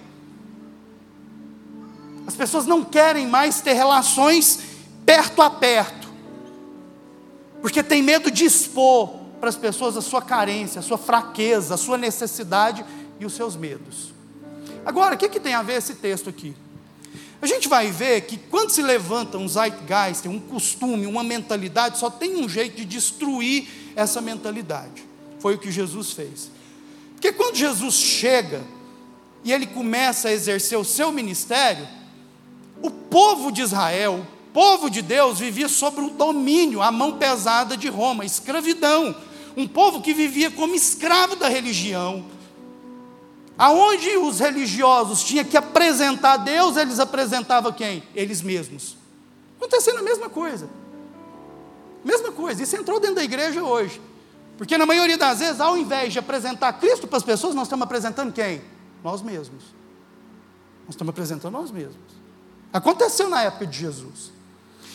As 2.26 2.35
pessoas 2.35 2.64
não 2.66 2.85
querem 2.85 3.26
mais 3.26 3.61
ter 3.61 3.75
relações 3.75 4.61
perto 5.04 5.42
a 5.42 5.50
perto, 5.50 6.09
porque 7.61 7.83
tem 7.83 8.02
medo 8.02 8.30
de 8.30 8.45
expor 8.45 9.28
para 9.40 9.49
as 9.49 9.57
pessoas 9.57 9.97
a 9.97 10.02
sua 10.02 10.23
carência, 10.23 10.80
a 10.80 10.83
sua 10.83 10.99
fraqueza, 10.99 11.75
a 11.75 11.78
sua 11.78 11.97
necessidade 11.97 12.85
e 13.21 13.26
os 13.26 13.33
seus 13.33 13.57
medos. 13.57 14.12
Agora, 14.85 15.14
o 15.14 15.18
que, 15.18 15.28
que 15.28 15.40
tem 15.40 15.54
a 15.54 15.62
ver 15.62 15.75
esse 15.75 15.95
texto 15.95 16.28
aqui? 16.28 16.54
A 17.40 17.47
gente 17.47 17.68
vai 17.68 17.90
ver 17.90 18.23
que 18.23 18.37
quando 18.37 18.71
se 18.71 18.83
levanta 18.83 19.38
um 19.38 19.47
zeitgeist, 19.47 20.26
um 20.26 20.40
costume, 20.40 21.07
uma 21.07 21.23
mentalidade, 21.23 21.99
só 21.99 22.11
tem 22.11 22.37
um 22.37 22.49
jeito 22.49 22.76
de 22.76 22.85
destruir 22.85 23.68
essa 23.95 24.21
mentalidade. 24.21 25.04
Foi 25.38 25.54
o 25.54 25.59
que 25.59 25.71
Jesus 25.71 26.12
fez. 26.12 26.50
Porque 27.14 27.33
quando 27.33 27.54
Jesus 27.54 27.95
chega 27.95 28.62
e 29.45 29.52
ele 29.52 29.66
começa 29.66 30.28
a 30.28 30.33
exercer 30.33 30.78
o 30.78 30.85
seu 30.85 31.12
ministério, 31.12 31.87
o 32.83 32.90
povo 32.90 33.52
de 33.52 33.62
Israel, 33.62 34.26
o 34.49 34.52
povo 34.52 34.90
de 34.90 35.00
Deus 35.00 35.38
vivia 35.38 35.68
sob 35.68 36.00
o 36.00 36.11
domínio, 36.11 36.83
a 36.83 36.90
mão 36.90 37.18
pesada 37.18 37.76
de 37.76 37.88
Roma, 37.88 38.25
escravidão. 38.25 39.14
Um 39.59 39.67
povo 39.67 40.00
que 40.00 40.15
vivia 40.15 40.53
como 40.53 40.77
escravo 40.77 41.35
da 41.35 41.49
religião. 41.49 42.25
Aonde 43.59 44.17
os 44.17 44.38
religiosos 44.38 45.25
tinham 45.25 45.45
que 45.45 45.57
apresentar 45.57 46.37
Deus, 46.37 46.77
eles 46.77 47.00
apresentavam 47.00 47.73
quem? 47.73 48.05
Eles 48.15 48.41
mesmos. 48.41 48.97
Acontecendo 49.57 49.99
a 49.99 50.03
mesma 50.03 50.31
coisa. 50.31 50.71
Mesma 52.05 52.31
coisa. 52.31 52.62
Isso 52.62 52.77
entrou 52.77 53.00
dentro 53.00 53.17
da 53.17 53.25
igreja 53.25 53.61
hoje. 53.61 54.00
Porque 54.57 54.79
na 54.79 54.87
maioria 54.87 55.19
das 55.19 55.41
vezes, 55.41 55.61
ao 55.61 55.77
invés 55.77 56.12
de 56.12 56.21
apresentar 56.21 56.73
Cristo 56.75 57.09
para 57.09 57.17
as 57.17 57.25
pessoas, 57.25 57.53
nós 57.53 57.67
estamos 57.67 57.83
apresentando 57.83 58.33
quem? 58.33 58.62
Nós 59.03 59.23
mesmos. 59.23 59.65
Nós 60.87 60.91
estamos 60.91 61.11
apresentando 61.11 61.53
nós 61.53 61.73
mesmos. 61.73 61.97
Aconteceu 62.73 63.29
na 63.29 63.43
época 63.43 63.67
de 63.67 63.77
Jesus. 63.77 64.38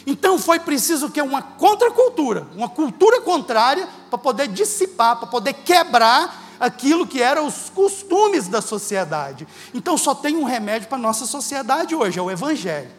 Então 0.05 0.37
foi 0.37 0.59
preciso 0.59 1.09
que 1.09 1.21
uma 1.21 1.41
contracultura, 1.41 2.47
uma 2.55 2.67
cultura 2.69 3.21
contrária 3.21 3.87
para 4.09 4.17
poder 4.17 4.47
dissipar, 4.49 5.17
para 5.17 5.27
poder 5.27 5.53
quebrar 5.53 6.55
aquilo 6.59 7.07
que 7.07 7.21
eram 7.21 7.47
os 7.47 7.69
costumes 7.69 8.47
da 8.47 8.61
sociedade. 8.61 9.47
Então 9.73 9.97
só 9.97 10.13
tem 10.13 10.35
um 10.35 10.43
remédio 10.43 10.87
para 10.87 10.97
a 10.97 11.01
nossa 11.01 11.25
sociedade 11.25 11.95
hoje, 11.95 12.19
é 12.19 12.21
o 12.21 12.31
evangelho. 12.31 12.91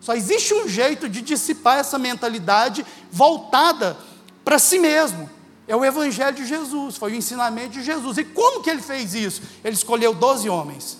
Só 0.00 0.14
existe 0.14 0.52
um 0.52 0.66
jeito 0.68 1.08
de 1.08 1.22
dissipar 1.22 1.78
essa 1.78 1.96
mentalidade 1.96 2.84
voltada 3.10 3.96
para 4.44 4.58
si 4.58 4.78
mesmo. 4.78 5.30
É 5.68 5.76
o 5.76 5.84
Evangelho 5.84 6.36
de 6.36 6.44
Jesus, 6.44 6.96
foi 6.96 7.12
o 7.12 7.14
ensinamento 7.14 7.70
de 7.70 7.84
Jesus. 7.84 8.18
E 8.18 8.24
como 8.24 8.62
que 8.62 8.68
ele 8.68 8.82
fez 8.82 9.14
isso? 9.14 9.40
Ele 9.62 9.74
escolheu 9.74 10.12
doze 10.12 10.48
homens. 10.48 10.98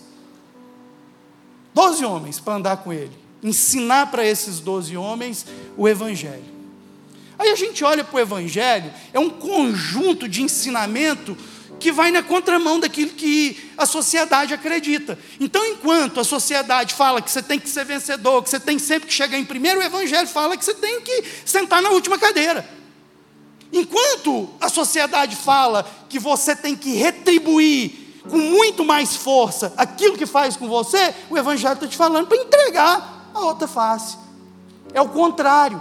Doze 1.75 2.05
homens 2.05 2.39
para 2.39 2.55
andar 2.55 2.77
com 2.79 2.93
ele. 2.93 3.22
Ensinar 3.43 4.07
para 4.07 4.27
esses 4.27 4.61
doze 4.61 4.97
homens 4.97 5.47
o 5.77 5.89
Evangelho. 5.89 6.53
Aí 7.39 7.51
a 7.51 7.57
gente 7.57 7.83
olha 7.83 8.05
para 8.05 8.17
o 8.17 8.21
Evangelho, 8.21 8.93
é 9.13 9.19
um 9.19 9.31
conjunto 9.31 10.29
de 10.29 10.43
ensinamento 10.43 11.37
que 11.81 11.91
vai 11.91 12.13
na 12.13 12.23
contramão 12.23 12.79
daquilo 12.79 13.11
que 13.11 13.71
a 13.77 13.85
sociedade 13.85 14.55
acredita. 14.55 15.19
Então, 15.41 15.67
enquanto 15.67 16.21
a 16.21 16.25
sociedade 16.25 16.95
fala 16.95 17.21
que 17.21 17.29
você 17.29 17.43
tem 17.43 17.59
que 17.59 17.69
ser 17.69 17.85
vencedor, 17.85 18.45
que 18.45 18.51
você 18.51 18.61
tem 18.61 18.79
sempre 18.79 19.09
que 19.09 19.15
chegar 19.15 19.37
em 19.37 19.45
primeiro, 19.45 19.81
o 19.81 19.83
Evangelho 19.83 20.29
fala 20.29 20.57
que 20.57 20.65
você 20.65 20.75
tem 20.75 21.01
que 21.01 21.25
sentar 21.45 21.83
na 21.83 21.91
última 21.91 22.17
cadeira. 22.17 22.65
Enquanto 23.73 24.49
a 24.61 24.69
sociedade 24.69 25.35
fala 25.35 25.85
que 26.09 26.21
você 26.21 26.55
tem 26.55 26.77
que 26.77 26.95
retribuir 26.95 27.91
com 28.29 28.39
muito 28.39 28.85
mais 28.85 29.17
força 29.17 29.73
aquilo 29.77 30.17
que 30.17 30.27
faz 30.27 30.57
com 30.57 30.69
você, 30.69 31.13
o 31.29 31.37
Evangelho 31.37 31.75
está 31.75 31.89
te 31.89 31.97
falando 31.97 32.29
para 32.29 32.37
entregar 32.37 33.22
a 33.35 33.41
outra 33.41 33.69
face. 33.69 34.17
É 34.93 35.01
o 35.01 35.09
contrário. 35.09 35.81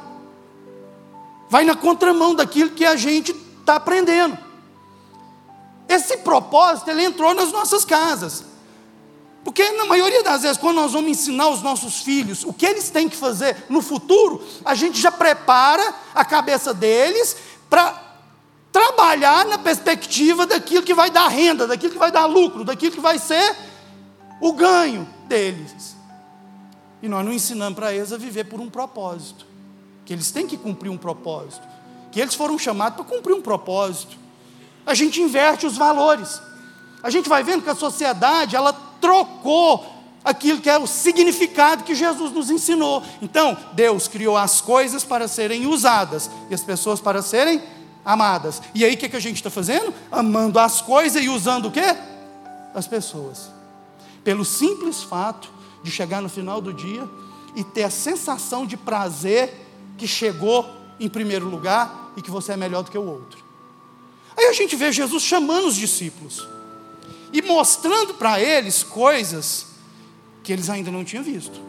Vai 1.49 1.65
na 1.65 1.75
contramão 1.75 2.33
daquilo 2.33 2.71
que 2.71 2.85
a 2.85 2.95
gente 2.95 3.31
está 3.59 3.75
aprendendo. 3.75 4.37
Esse 5.87 6.17
propósito, 6.17 6.89
ele 6.89 7.03
entrou 7.03 7.33
nas 7.33 7.51
nossas 7.51 7.83
casas. 7.83 8.45
Porque 9.43 9.71
na 9.71 9.85
maioria 9.85 10.23
das 10.23 10.43
vezes, 10.43 10.57
quando 10.57 10.75
nós 10.75 10.93
vamos 10.93 11.09
ensinar 11.09 11.49
os 11.49 11.61
nossos 11.61 12.01
filhos 12.01 12.43
o 12.43 12.53
que 12.53 12.65
eles 12.65 12.89
têm 12.89 13.09
que 13.09 13.17
fazer 13.17 13.65
no 13.69 13.81
futuro, 13.81 14.41
a 14.63 14.75
gente 14.75 14.99
já 14.99 15.11
prepara 15.11 15.95
a 16.13 16.23
cabeça 16.23 16.73
deles 16.73 17.35
para 17.69 18.11
trabalhar 18.71 19.45
na 19.45 19.57
perspectiva 19.57 20.45
daquilo 20.45 20.83
que 20.83 20.93
vai 20.93 21.09
dar 21.09 21.27
renda, 21.27 21.67
daquilo 21.67 21.91
que 21.91 21.99
vai 21.99 22.11
dar 22.11 22.25
lucro, 22.25 22.63
daquilo 22.63 22.91
que 22.91 23.01
vai 23.01 23.17
ser 23.17 23.55
o 24.39 24.53
ganho 24.53 25.07
deles. 25.27 25.90
E 27.01 27.09
nós 27.09 27.25
não 27.25 27.33
ensinamos 27.33 27.75
para 27.75 27.93
eles 27.93 28.11
a 28.11 28.17
viver 28.17 28.45
por 28.45 28.59
um 28.59 28.69
propósito, 28.69 29.45
que 30.05 30.13
eles 30.13 30.31
têm 30.31 30.47
que 30.47 30.57
cumprir 30.57 30.89
um 30.89 30.97
propósito, 30.97 31.67
que 32.11 32.19
eles 32.19 32.35
foram 32.35 32.57
chamados 32.59 32.95
para 32.95 33.05
cumprir 33.05 33.33
um 33.33 33.41
propósito 33.41 34.21
a 34.85 34.93
gente 34.93 35.21
inverte 35.21 35.65
os 35.65 35.77
valores. 35.77 36.41
A 37.03 37.09
gente 37.09 37.29
vai 37.29 37.43
vendo 37.43 37.63
que 37.63 37.69
a 37.69 37.75
sociedade, 37.75 38.55
ela 38.55 38.73
trocou 38.99 39.85
aquilo 40.23 40.61
que 40.61 40.69
é 40.69 40.77
o 40.77 40.85
significado 40.85 41.83
que 41.83 41.95
Jesus 41.95 42.31
nos 42.31 42.49
ensinou. 42.49 43.03
Então, 43.21 43.57
Deus 43.73 44.07
criou 44.07 44.37
as 44.37 44.61
coisas 44.61 45.03
para 45.03 45.27
serem 45.27 45.65
usadas 45.65 46.29
e 46.49 46.53
as 46.53 46.61
pessoas 46.61 46.99
para 46.99 47.21
serem 47.21 47.61
amadas. 48.05 48.61
E 48.73 48.85
aí 48.85 48.93
o 48.93 48.97
que, 48.97 49.09
que 49.09 49.15
a 49.15 49.21
gente 49.21 49.37
está 49.37 49.49
fazendo? 49.49 49.93
Amando 50.11 50.59
as 50.59 50.81
coisas 50.81 51.23
e 51.23 51.29
usando 51.29 51.67
o 51.67 51.71
quê? 51.71 51.95
As 52.73 52.87
pessoas. 52.87 53.49
Pelo 54.23 54.45
simples 54.45 55.01
fato 55.01 55.51
de 55.83 55.91
chegar 55.91 56.21
no 56.21 56.29
final 56.29 56.61
do 56.61 56.73
dia 56.73 57.07
e 57.55 57.63
ter 57.63 57.83
a 57.83 57.89
sensação 57.89 58.65
de 58.65 58.77
prazer 58.77 59.53
que 59.97 60.07
chegou 60.07 60.69
em 60.99 61.09
primeiro 61.09 61.47
lugar 61.47 62.11
e 62.15 62.21
que 62.21 62.31
você 62.31 62.53
é 62.53 62.57
melhor 62.57 62.83
do 62.83 62.91
que 62.91 62.97
o 62.97 63.05
outro. 63.05 63.43
Aí 64.37 64.45
a 64.45 64.53
gente 64.53 64.75
vê 64.75 64.91
Jesus 64.91 65.23
chamando 65.23 65.67
os 65.67 65.75
discípulos 65.75 66.47
e 67.33 67.41
mostrando 67.41 68.13
para 68.13 68.39
eles 68.39 68.83
coisas 68.83 69.67
que 70.43 70.51
eles 70.51 70.69
ainda 70.69 70.91
não 70.91 71.03
tinham 71.03 71.23
visto. 71.23 71.59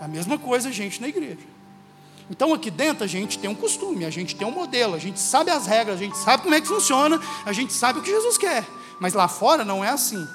A 0.00 0.08
mesma 0.08 0.38
coisa 0.38 0.68
a 0.68 0.72
gente 0.72 1.00
na 1.00 1.08
igreja. 1.08 1.50
Então 2.30 2.54
aqui 2.54 2.70
dentro 2.70 3.04
a 3.04 3.06
gente 3.06 3.38
tem 3.38 3.50
um 3.50 3.54
costume, 3.54 4.04
a 4.04 4.10
gente 4.10 4.36
tem 4.36 4.46
um 4.46 4.52
modelo, 4.52 4.94
a 4.94 4.98
gente 4.98 5.18
sabe 5.18 5.50
as 5.50 5.66
regras, 5.66 5.96
a 5.96 5.98
gente 5.98 6.16
sabe 6.16 6.42
como 6.42 6.54
é 6.54 6.60
que 6.60 6.68
funciona, 6.68 7.20
a 7.44 7.52
gente 7.52 7.72
sabe 7.72 7.98
o 7.98 8.02
que 8.02 8.10
Jesus 8.10 8.38
quer. 8.38 8.64
Mas 9.00 9.14
lá 9.14 9.26
fora 9.26 9.64
não 9.64 9.84
é 9.84 9.88
assim. 9.88 10.26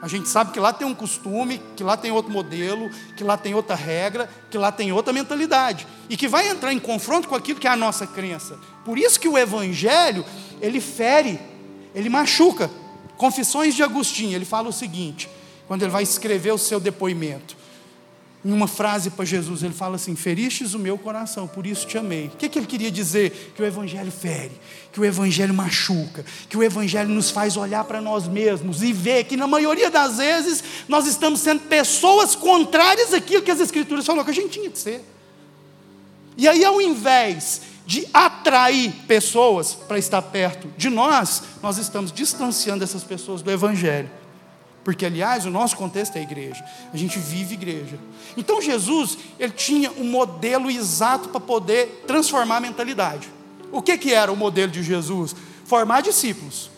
A 0.00 0.06
gente 0.06 0.28
sabe 0.28 0.52
que 0.52 0.60
lá 0.60 0.72
tem 0.72 0.86
um 0.86 0.94
costume, 0.94 1.60
que 1.76 1.82
lá 1.82 1.96
tem 1.96 2.12
outro 2.12 2.30
modelo, 2.30 2.88
que 3.16 3.24
lá 3.24 3.36
tem 3.36 3.54
outra 3.54 3.74
regra, 3.74 4.30
que 4.50 4.56
lá 4.56 4.70
tem 4.70 4.92
outra 4.92 5.12
mentalidade. 5.12 5.86
E 6.08 6.16
que 6.16 6.28
vai 6.28 6.48
entrar 6.48 6.72
em 6.72 6.78
confronto 6.78 7.28
com 7.28 7.34
aquilo 7.34 7.58
que 7.58 7.66
é 7.66 7.70
a 7.70 7.76
nossa 7.76 8.06
crença. 8.06 8.58
Por 8.84 8.96
isso 8.96 9.18
que 9.18 9.28
o 9.28 9.36
Evangelho, 9.36 10.24
ele 10.60 10.80
fere, 10.80 11.40
ele 11.94 12.08
machuca. 12.08 12.70
Confissões 13.16 13.74
de 13.74 13.82
Agostinho, 13.82 14.36
ele 14.36 14.44
fala 14.44 14.68
o 14.68 14.72
seguinte, 14.72 15.28
quando 15.66 15.82
ele 15.82 15.90
vai 15.90 16.04
escrever 16.04 16.52
o 16.52 16.58
seu 16.58 16.78
depoimento 16.78 17.57
em 18.44 18.52
uma 18.52 18.68
frase 18.68 19.10
para 19.10 19.24
Jesus, 19.24 19.62
ele 19.62 19.74
fala 19.74 19.96
assim: 19.96 20.14
Feristes 20.14 20.72
o 20.72 20.78
meu 20.78 20.96
coração, 20.96 21.48
por 21.48 21.66
isso 21.66 21.86
te 21.86 21.98
amei. 21.98 22.26
O 22.26 22.36
que, 22.36 22.48
que 22.48 22.58
ele 22.58 22.66
queria 22.66 22.90
dizer? 22.90 23.52
Que 23.54 23.62
o 23.62 23.64
Evangelho 23.64 24.12
fere, 24.12 24.52
que 24.92 25.00
o 25.00 25.04
Evangelho 25.04 25.52
machuca, 25.52 26.24
que 26.48 26.56
o 26.56 26.62
Evangelho 26.62 27.08
nos 27.08 27.30
faz 27.30 27.56
olhar 27.56 27.84
para 27.84 28.00
nós 28.00 28.28
mesmos 28.28 28.82
e 28.82 28.92
ver 28.92 29.24
que, 29.24 29.36
na 29.36 29.48
maioria 29.48 29.90
das 29.90 30.18
vezes, 30.18 30.62
nós 30.88 31.06
estamos 31.06 31.40
sendo 31.40 31.62
pessoas 31.62 32.36
contrárias 32.36 33.12
àquilo 33.12 33.42
que 33.42 33.50
as 33.50 33.60
Escrituras 33.60 34.06
falaram 34.06 34.24
que 34.24 34.30
a 34.30 34.34
gente 34.34 34.50
tinha 34.50 34.70
que 34.70 34.78
ser. 34.78 35.04
E 36.36 36.46
aí, 36.46 36.64
ao 36.64 36.80
invés 36.80 37.62
de 37.84 38.06
atrair 38.14 38.92
pessoas 39.08 39.74
para 39.74 39.98
estar 39.98 40.22
perto 40.22 40.68
de 40.76 40.88
nós, 40.88 41.42
nós 41.60 41.78
estamos 41.78 42.12
distanciando 42.12 42.84
essas 42.84 43.02
pessoas 43.02 43.42
do 43.42 43.50
Evangelho. 43.50 44.08
Porque, 44.84 45.04
aliás, 45.04 45.44
o 45.44 45.50
nosso 45.50 45.76
contexto 45.76 46.16
é 46.16 46.20
a 46.20 46.22
igreja. 46.22 46.64
A 46.92 46.96
gente 46.96 47.18
vive 47.18 47.54
igreja. 47.54 47.98
Então, 48.36 48.62
Jesus, 48.62 49.18
ele 49.38 49.52
tinha 49.52 49.90
um 49.92 50.04
modelo 50.04 50.70
exato 50.70 51.28
para 51.28 51.40
poder 51.40 52.04
transformar 52.06 52.56
a 52.56 52.60
mentalidade. 52.60 53.28
O 53.70 53.82
que, 53.82 53.98
que 53.98 54.14
era 54.14 54.32
o 54.32 54.36
modelo 54.36 54.72
de 54.72 54.82
Jesus? 54.82 55.34
Formar 55.64 56.00
discípulos. 56.00 56.70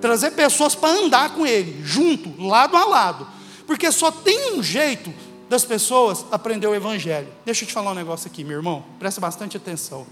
Trazer 0.00 0.30
pessoas 0.32 0.74
para 0.74 0.96
andar 0.96 1.34
com 1.34 1.44
ele, 1.44 1.82
junto, 1.84 2.40
lado 2.40 2.76
a 2.76 2.84
lado. 2.84 3.26
Porque 3.66 3.90
só 3.90 4.10
tem 4.10 4.54
um 4.54 4.62
jeito 4.62 5.12
das 5.48 5.64
pessoas 5.64 6.24
aprender 6.30 6.66
o 6.66 6.74
evangelho. 6.74 7.28
Deixa 7.44 7.64
eu 7.64 7.68
te 7.68 7.74
falar 7.74 7.90
um 7.90 7.94
negócio 7.94 8.28
aqui, 8.28 8.44
meu 8.44 8.58
irmão. 8.58 8.84
Presta 8.98 9.20
bastante 9.20 9.56
atenção. 9.56 10.06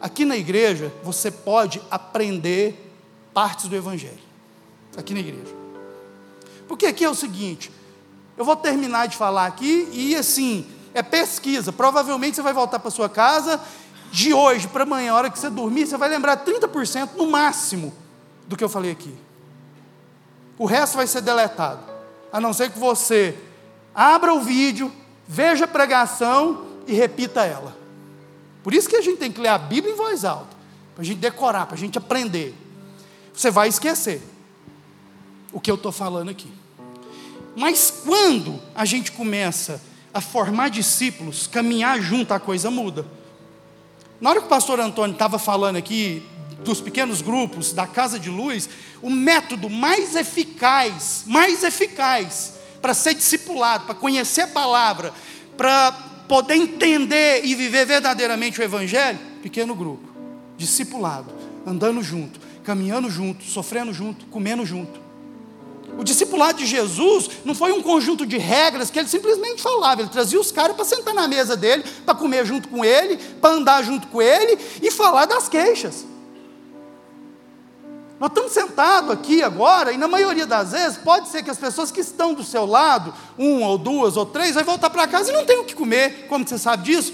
Aqui 0.00 0.24
na 0.24 0.36
igreja, 0.36 0.92
você 1.04 1.30
pode 1.30 1.80
aprender 1.90 2.90
partes 3.32 3.68
do 3.68 3.76
evangelho. 3.76 4.18
Aqui 4.96 5.14
na 5.14 5.20
igreja. 5.20 5.61
Porque 6.68 6.86
aqui 6.86 7.04
é 7.04 7.10
o 7.10 7.14
seguinte, 7.14 7.70
eu 8.36 8.44
vou 8.44 8.56
terminar 8.56 9.06
de 9.06 9.16
falar 9.16 9.46
aqui 9.46 9.88
e 9.92 10.16
assim, 10.16 10.66
é 10.94 11.02
pesquisa. 11.02 11.72
Provavelmente 11.72 12.36
você 12.36 12.42
vai 12.42 12.52
voltar 12.52 12.78
para 12.78 12.90
sua 12.90 13.08
casa 13.08 13.60
de 14.10 14.34
hoje 14.34 14.68
para 14.68 14.82
amanhã, 14.82 15.12
a 15.12 15.16
hora 15.16 15.30
que 15.30 15.38
você 15.38 15.48
dormir, 15.48 15.86
você 15.86 15.96
vai 15.96 16.08
lembrar 16.08 16.44
30% 16.44 17.10
no 17.16 17.30
máximo 17.30 17.92
do 18.46 18.56
que 18.56 18.62
eu 18.62 18.68
falei 18.68 18.90
aqui. 18.90 19.14
O 20.58 20.66
resto 20.66 20.96
vai 20.96 21.06
ser 21.06 21.22
deletado. 21.22 21.80
A 22.30 22.40
não 22.40 22.52
ser 22.52 22.70
que 22.70 22.78
você 22.78 23.36
abra 23.94 24.34
o 24.34 24.40
vídeo, 24.40 24.92
veja 25.26 25.64
a 25.64 25.68
pregação 25.68 26.66
e 26.86 26.94
repita 26.94 27.44
ela. 27.44 27.76
Por 28.62 28.72
isso 28.74 28.88
que 28.88 28.96
a 28.96 29.00
gente 29.00 29.18
tem 29.18 29.32
que 29.32 29.40
ler 29.40 29.48
a 29.48 29.58
Bíblia 29.58 29.92
em 29.92 29.96
voz 29.96 30.24
alta, 30.24 30.56
para 30.94 31.02
a 31.02 31.04
gente 31.04 31.18
decorar, 31.18 31.66
para 31.66 31.74
a 31.74 31.78
gente 31.78 31.98
aprender. 31.98 32.54
Você 33.34 33.50
vai 33.50 33.68
esquecer 33.68 34.22
o 35.52 35.60
que 35.60 35.70
eu 35.70 35.74
estou 35.76 35.92
falando 35.92 36.30
aqui. 36.30 36.50
Mas 37.54 38.02
quando 38.04 38.60
a 38.74 38.84
gente 38.84 39.12
começa 39.12 39.80
a 40.12 40.20
formar 40.20 40.68
discípulos, 40.68 41.46
caminhar 41.46 42.00
junto, 42.00 42.32
a 42.32 42.40
coisa 42.40 42.70
muda. 42.70 43.06
Na 44.20 44.30
hora 44.30 44.40
que 44.40 44.46
o 44.46 44.48
pastor 44.48 44.80
Antônio 44.80 45.14
estava 45.14 45.38
falando 45.38 45.76
aqui 45.76 46.22
dos 46.64 46.80
pequenos 46.80 47.20
grupos, 47.20 47.72
da 47.72 47.86
casa 47.86 48.18
de 48.18 48.30
luz, 48.30 48.68
o 49.02 49.10
método 49.10 49.68
mais 49.68 50.14
eficaz, 50.14 51.24
mais 51.26 51.62
eficaz 51.64 52.54
para 52.80 52.94
ser 52.94 53.14
discipulado, 53.14 53.84
para 53.84 53.94
conhecer 53.94 54.42
a 54.42 54.46
palavra, 54.46 55.12
para 55.56 55.92
poder 56.28 56.54
entender 56.54 57.44
e 57.44 57.54
viver 57.54 57.84
verdadeiramente 57.84 58.60
o 58.60 58.64
evangelho, 58.64 59.18
pequeno 59.42 59.74
grupo, 59.74 60.08
discipulado, 60.56 61.32
andando 61.66 62.02
junto, 62.02 62.40
caminhando 62.64 63.10
junto, 63.10 63.44
sofrendo 63.44 63.92
junto, 63.92 64.26
comendo 64.26 64.64
junto. 64.64 65.01
O 65.98 66.04
discipulado 66.04 66.58
de 66.58 66.66
Jesus 66.66 67.28
não 67.44 67.54
foi 67.54 67.72
um 67.72 67.82
conjunto 67.82 68.24
de 68.24 68.38
regras 68.38 68.90
que 68.90 68.98
ele 68.98 69.08
simplesmente 69.08 69.60
falava, 69.60 70.00
ele 70.00 70.10
trazia 70.10 70.40
os 70.40 70.50
caras 70.50 70.74
para 70.74 70.84
sentar 70.84 71.12
na 71.12 71.28
mesa 71.28 71.56
dele, 71.56 71.84
para 72.04 72.14
comer 72.14 72.46
junto 72.46 72.68
com 72.68 72.84
ele, 72.84 73.16
para 73.16 73.54
andar 73.54 73.82
junto 73.82 74.06
com 74.06 74.22
ele 74.22 74.58
e 74.80 74.90
falar 74.90 75.26
das 75.26 75.48
queixas. 75.48 76.06
Nós 78.18 78.30
estamos 78.30 78.52
sentados 78.52 79.10
aqui 79.10 79.42
agora, 79.42 79.92
e 79.92 79.98
na 79.98 80.06
maioria 80.06 80.46
das 80.46 80.70
vezes, 80.70 80.96
pode 80.96 81.28
ser 81.28 81.42
que 81.42 81.50
as 81.50 81.58
pessoas 81.58 81.90
que 81.90 82.00
estão 82.00 82.32
do 82.32 82.44
seu 82.44 82.64
lado, 82.64 83.12
uma 83.36 83.66
ou 83.66 83.76
duas 83.76 84.16
ou 84.16 84.24
três, 84.24 84.54
vai 84.54 84.62
voltar 84.62 84.90
para 84.90 85.08
casa 85.08 85.30
e 85.30 85.34
não 85.34 85.44
tem 85.44 85.58
o 85.58 85.64
que 85.64 85.74
comer. 85.74 86.26
Como 86.28 86.46
você 86.46 86.56
sabe 86.56 86.84
disso? 86.84 87.12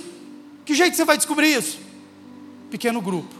Que 0.66 0.74
jeito 0.74 0.94
você 0.94 1.06
vai 1.06 1.16
descobrir 1.16 1.56
isso? 1.56 1.78
Pequeno 2.70 3.00
grupo, 3.00 3.34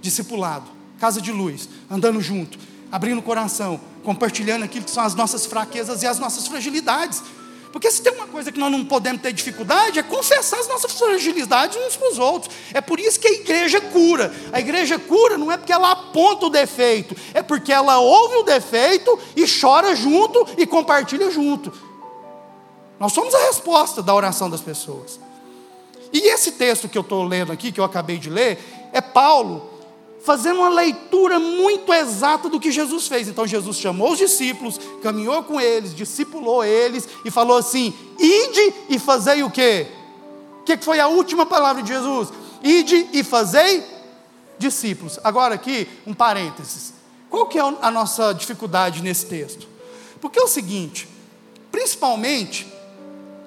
discipulado, 0.00 0.70
casa 1.00 1.20
de 1.20 1.32
luz, 1.32 1.68
andando 1.90 2.20
junto, 2.20 2.56
abrindo 2.92 3.18
o 3.18 3.22
coração, 3.22 3.80
compartilhando 4.10 4.64
aquilo 4.64 4.84
que 4.84 4.90
são 4.90 5.04
as 5.04 5.14
nossas 5.14 5.46
fraquezas 5.46 6.02
e 6.02 6.06
as 6.06 6.18
nossas 6.18 6.48
fragilidades. 6.48 7.22
Porque 7.70 7.88
se 7.92 8.02
tem 8.02 8.12
uma 8.12 8.26
coisa 8.26 8.50
que 8.50 8.58
nós 8.58 8.72
não 8.72 8.84
podemos 8.84 9.22
ter 9.22 9.32
dificuldade, 9.32 10.00
é 10.00 10.02
confessar 10.02 10.58
as 10.58 10.66
nossas 10.66 10.90
fragilidades 10.98 11.76
uns 11.76 11.96
para 11.96 12.10
os 12.10 12.18
outros. 12.18 12.52
É 12.74 12.80
por 12.80 12.98
isso 12.98 13.20
que 13.20 13.28
a 13.28 13.32
igreja 13.32 13.80
cura. 13.80 14.34
A 14.52 14.58
igreja 14.58 14.98
cura 14.98 15.38
não 15.38 15.52
é 15.52 15.56
porque 15.56 15.72
ela 15.72 15.92
aponta 15.92 16.46
o 16.46 16.50
defeito, 16.50 17.14
é 17.32 17.40
porque 17.40 17.72
ela 17.72 18.00
ouve 18.00 18.38
o 18.38 18.42
defeito 18.42 19.16
e 19.36 19.44
chora 19.46 19.94
junto 19.94 20.44
e 20.58 20.66
compartilha 20.66 21.30
junto. 21.30 21.72
Nós 22.98 23.12
somos 23.12 23.32
a 23.32 23.46
resposta 23.46 24.02
da 24.02 24.12
oração 24.12 24.50
das 24.50 24.60
pessoas. 24.60 25.20
E 26.12 26.18
esse 26.18 26.50
texto 26.50 26.88
que 26.88 26.98
eu 26.98 27.02
estou 27.02 27.22
lendo 27.22 27.52
aqui, 27.52 27.70
que 27.70 27.78
eu 27.78 27.84
acabei 27.84 28.18
de 28.18 28.28
ler, 28.28 28.58
é 28.92 29.00
Paulo 29.00 29.69
fazendo 30.22 30.58
uma 30.58 30.68
leitura 30.68 31.38
muito 31.38 31.92
exata 31.92 32.48
do 32.48 32.60
que 32.60 32.70
Jesus 32.70 33.08
fez. 33.08 33.28
Então 33.28 33.46
Jesus 33.46 33.76
chamou 33.76 34.12
os 34.12 34.18
discípulos, 34.18 34.78
caminhou 35.02 35.42
com 35.42 35.60
eles, 35.60 35.94
discipulou 35.94 36.64
eles 36.64 37.08
e 37.24 37.30
falou 37.30 37.56
assim: 37.56 37.94
ide 38.18 38.74
e 38.88 38.98
fazei 38.98 39.42
o 39.42 39.50
quê? 39.50 39.86
O 40.60 40.64
que 40.64 40.76
foi 40.78 41.00
a 41.00 41.08
última 41.08 41.46
palavra 41.46 41.82
de 41.82 41.88
Jesus? 41.88 42.28
Ide 42.62 43.08
e 43.12 43.24
fazei 43.24 43.84
discípulos. 44.58 45.18
Agora 45.24 45.54
aqui, 45.54 45.88
um 46.06 46.14
parênteses. 46.14 46.92
Qual 47.30 47.46
que 47.46 47.58
é 47.58 47.62
a 47.62 47.90
nossa 47.90 48.32
dificuldade 48.32 49.02
nesse 49.02 49.26
texto? 49.26 49.66
Porque 50.20 50.38
é 50.38 50.42
o 50.42 50.48
seguinte, 50.48 51.08
principalmente 51.70 52.66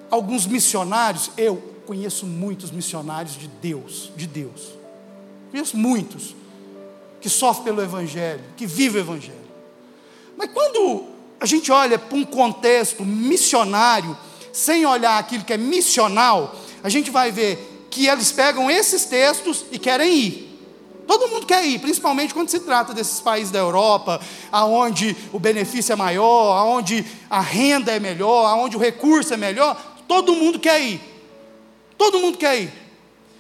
alguns 0.10 0.48
missionários, 0.48 1.30
eu 1.38 1.62
conheço 1.86 2.26
muitos 2.26 2.72
missionários 2.72 3.38
de 3.38 3.48
Deus, 3.48 4.12
de 4.16 4.26
Deus. 4.26 4.72
Conheço 5.52 5.78
muitos 5.78 6.34
que 7.24 7.30
sofrem 7.30 7.64
pelo 7.64 7.82
evangelho, 7.82 8.42
que 8.58 8.66
vivem 8.66 9.02
o 9.02 9.06
evangelho. 9.06 9.38
Mas 10.38 10.50
quando 10.54 11.06
a 11.40 11.46
gente 11.46 11.72
olha 11.72 11.98
para 11.98 12.18
um 12.18 12.26
contexto 12.26 13.06
missionário, 13.06 14.18
sem 14.52 14.86
olhar 14.86 15.18
aquilo 15.18 15.46
que 15.46 15.54
é 15.54 15.58
missional, 15.58 16.54
a 16.84 16.90
gente 16.90 17.10
vai 17.10 17.32
ver 17.32 17.88
que 17.90 18.08
eles 18.08 18.30
pegam 18.34 18.70
esses 18.70 19.06
textos 19.06 19.64
e 19.72 19.80
querem 19.80 20.14
ir. 20.14 20.60
Todo 21.08 21.30
mundo 21.30 21.46
quer 21.46 21.66
ir, 21.66 21.80
principalmente 21.80 22.34
quando 22.34 22.50
se 22.50 22.60
trata 22.60 22.94
desses 22.94 23.22
países 23.22 23.52
da 23.52 23.60
Europa, 23.60 24.20
aonde 24.52 25.16
o 25.32 25.40
benefício 25.40 25.94
é 25.94 25.96
maior, 25.96 26.58
aonde 26.58 27.06
a 27.30 27.40
renda 27.40 27.94
é 27.94 28.02
melhor, 28.02 28.48
aonde 28.48 28.76
o 28.76 28.80
recurso 28.80 29.34
é 29.34 29.38
melhor, 29.38 29.82
todo 30.10 30.36
mundo 30.36 30.60
quer 30.60 30.82
ir. 30.82 31.00
Todo 31.98 32.20
mundo 32.20 32.38
quer 32.38 32.64
ir. 32.64 32.74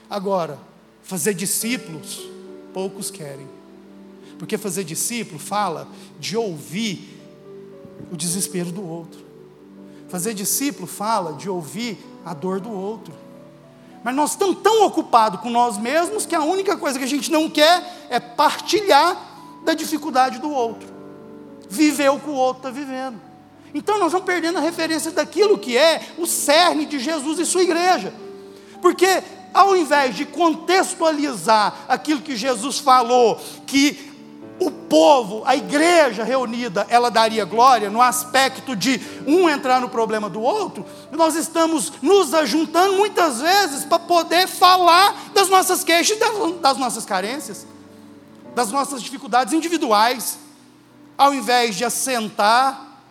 Agora, 0.09 0.57
fazer 1.03 1.33
discípulos, 1.33 2.21
poucos 2.73 3.11
querem. 3.11 3.52
Porque 4.37 4.57
fazer 4.57 4.83
discípulo 4.83 5.39
fala 5.39 5.87
de 6.19 6.35
ouvir 6.35 7.19
o 8.11 8.15
desespero 8.15 8.71
do 8.71 8.87
outro. 8.87 9.23
Fazer 10.09 10.33
discípulo 10.33 10.87
fala 10.87 11.33
de 11.33 11.49
ouvir 11.49 11.97
a 12.25 12.33
dor 12.33 12.59
do 12.59 12.71
outro. 12.71 13.13
Mas 14.03 14.13
nós 14.15 14.31
estamos 14.31 14.57
tão 14.61 14.85
ocupados 14.85 15.39
com 15.39 15.49
nós 15.49 15.77
mesmos 15.77 16.25
que 16.25 16.35
a 16.35 16.41
única 16.43 16.75
coisa 16.75 16.99
que 16.99 17.05
a 17.05 17.07
gente 17.07 17.31
não 17.31 17.49
quer 17.49 18.07
é 18.09 18.19
partilhar 18.19 19.17
da 19.63 19.73
dificuldade 19.73 20.39
do 20.39 20.51
outro. 20.51 20.87
Viver 21.69 22.09
o 22.09 22.19
que 22.19 22.29
o 22.29 22.33
outro 22.33 22.67
está 22.67 22.69
vivendo. 22.69 23.19
Então 23.73 23.97
nós 23.97 24.11
vamos 24.11 24.27
perdendo 24.27 24.57
a 24.57 24.61
referência 24.61 25.09
daquilo 25.09 25.57
que 25.57 25.77
é 25.77 26.13
o 26.17 26.27
cerne 26.27 26.85
de 26.85 26.99
Jesus 26.99 27.39
e 27.39 27.45
sua 27.45 27.63
igreja. 27.63 28.13
Porque 28.81 29.23
ao 29.53 29.75
invés 29.75 30.15
de 30.15 30.25
contextualizar 30.25 31.85
aquilo 31.87 32.21
que 32.21 32.35
Jesus 32.35 32.79
falou, 32.79 33.39
que 33.65 34.12
povo, 34.93 35.41
a 35.43 35.55
igreja 35.55 36.23
reunida, 36.23 36.85
ela 36.87 37.09
daria 37.09 37.43
glória 37.45 37.89
no 37.89 37.99
aspecto 37.99 38.75
de 38.75 39.01
um 39.25 39.49
entrar 39.49 39.81
no 39.81 39.89
problema 39.89 40.29
do 40.29 40.39
outro, 40.39 40.85
nós 41.11 41.35
estamos 41.35 41.93
nos 41.99 42.31
ajuntando 42.31 42.93
muitas 42.93 43.41
vezes 43.41 43.85
para 43.85 43.97
poder 43.97 44.47
falar 44.47 45.31
das 45.33 45.49
nossas 45.49 45.83
queixas 45.83 46.19
das 46.61 46.77
nossas 46.77 47.05
carências, 47.05 47.65
das 48.53 48.71
nossas 48.71 49.01
dificuldades 49.01 49.51
individuais, 49.51 50.37
ao 51.17 51.33
invés 51.33 51.75
de 51.75 51.83
assentar, 51.83 53.01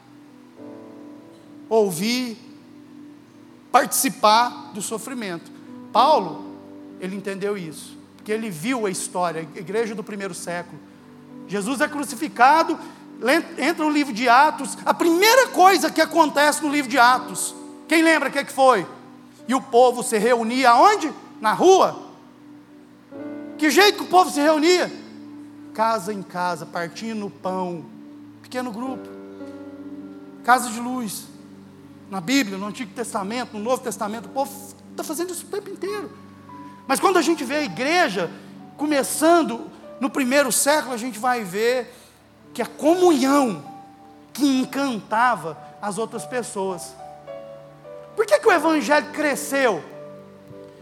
ouvir, 1.68 2.38
participar 3.72 4.70
do 4.72 4.80
sofrimento. 4.80 5.50
Paulo, 5.92 6.44
ele 7.00 7.16
entendeu 7.16 7.58
isso, 7.58 7.98
porque 8.16 8.30
ele 8.30 8.50
viu 8.50 8.86
a 8.86 8.90
história, 8.90 9.40
a 9.40 9.58
igreja 9.58 9.96
do 9.96 10.04
primeiro 10.04 10.32
século 10.32 10.91
Jesus 11.48 11.80
é 11.80 11.88
crucificado, 11.88 12.78
entra 13.58 13.84
no 13.84 13.90
livro 13.90 14.12
de 14.12 14.28
Atos, 14.28 14.76
a 14.84 14.94
primeira 14.94 15.48
coisa 15.48 15.90
que 15.90 16.00
acontece 16.00 16.62
no 16.62 16.70
livro 16.70 16.90
de 16.90 16.98
Atos, 16.98 17.54
quem 17.88 18.02
lembra 18.02 18.28
o 18.28 18.32
que, 18.32 18.38
é 18.38 18.44
que 18.44 18.52
foi? 18.52 18.86
E 19.46 19.54
o 19.54 19.60
povo 19.60 20.02
se 20.02 20.16
reunia 20.18 20.70
aonde? 20.70 21.12
Na 21.40 21.52
rua. 21.52 22.10
Que 23.58 23.70
jeito 23.70 23.98
que 23.98 24.04
o 24.04 24.08
povo 24.08 24.30
se 24.30 24.40
reunia? 24.40 24.90
Casa 25.74 26.12
em 26.12 26.22
casa, 26.22 26.64
partindo 26.64 27.26
o 27.26 27.30
pão, 27.30 27.84
pequeno 28.42 28.70
grupo, 28.70 29.08
casa 30.44 30.70
de 30.70 30.80
luz. 30.80 31.26
Na 32.10 32.20
Bíblia, 32.20 32.58
no 32.58 32.66
Antigo 32.66 32.92
Testamento, 32.94 33.56
no 33.56 33.62
Novo 33.62 33.82
Testamento, 33.82 34.26
o 34.26 34.30
povo 34.30 34.52
está 34.90 35.02
fazendo 35.02 35.32
isso 35.32 35.46
o 35.46 35.48
tempo 35.48 35.70
inteiro. 35.70 36.10
Mas 36.86 37.00
quando 37.00 37.16
a 37.16 37.22
gente 37.22 37.44
vê 37.44 37.56
a 37.56 37.62
igreja 37.62 38.30
começando 38.76 39.70
no 40.02 40.10
primeiro 40.10 40.50
século 40.50 40.92
a 40.92 40.96
gente 40.96 41.16
vai 41.16 41.44
ver 41.44 41.94
que 42.52 42.60
a 42.60 42.66
comunhão 42.66 43.64
que 44.32 44.44
encantava 44.44 45.56
as 45.80 45.96
outras 45.96 46.26
pessoas. 46.26 46.92
Por 48.16 48.26
que, 48.26 48.36
que 48.40 48.48
o 48.48 48.50
Evangelho 48.50 49.12
cresceu 49.12 49.80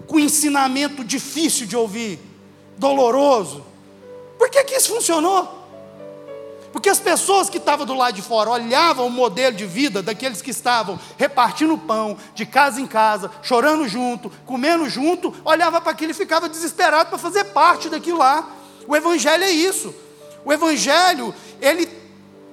com 0.06 0.18
ensinamento 0.18 1.04
difícil 1.04 1.66
de 1.66 1.76
ouvir, 1.76 2.18
doloroso? 2.78 3.62
Por 4.38 4.48
que, 4.48 4.64
que 4.64 4.76
isso 4.76 4.94
funcionou? 4.94 5.66
Porque 6.72 6.88
as 6.88 6.98
pessoas 6.98 7.50
que 7.50 7.58
estavam 7.58 7.84
do 7.84 7.92
lado 7.92 8.14
de 8.14 8.22
fora 8.22 8.48
olhavam 8.48 9.06
o 9.06 9.10
modelo 9.10 9.54
de 9.54 9.66
vida 9.66 10.02
daqueles 10.02 10.40
que 10.40 10.50
estavam 10.50 10.98
repartindo 11.18 11.76
pão, 11.76 12.16
de 12.34 12.46
casa 12.46 12.80
em 12.80 12.86
casa, 12.86 13.30
chorando 13.42 13.86
junto, 13.86 14.32
comendo 14.46 14.88
junto, 14.88 15.34
olhava 15.44 15.78
para 15.78 15.92
aquilo 15.92 16.12
e 16.12 16.14
ficava 16.14 16.48
desesperado 16.48 17.10
para 17.10 17.18
fazer 17.18 17.44
parte 17.44 17.90
daquilo 17.90 18.16
lá. 18.16 18.56
O 18.86 18.96
Evangelho 18.96 19.44
é 19.44 19.50
isso. 19.50 19.94
O 20.44 20.52
Evangelho, 20.52 21.34
ele, 21.60 21.88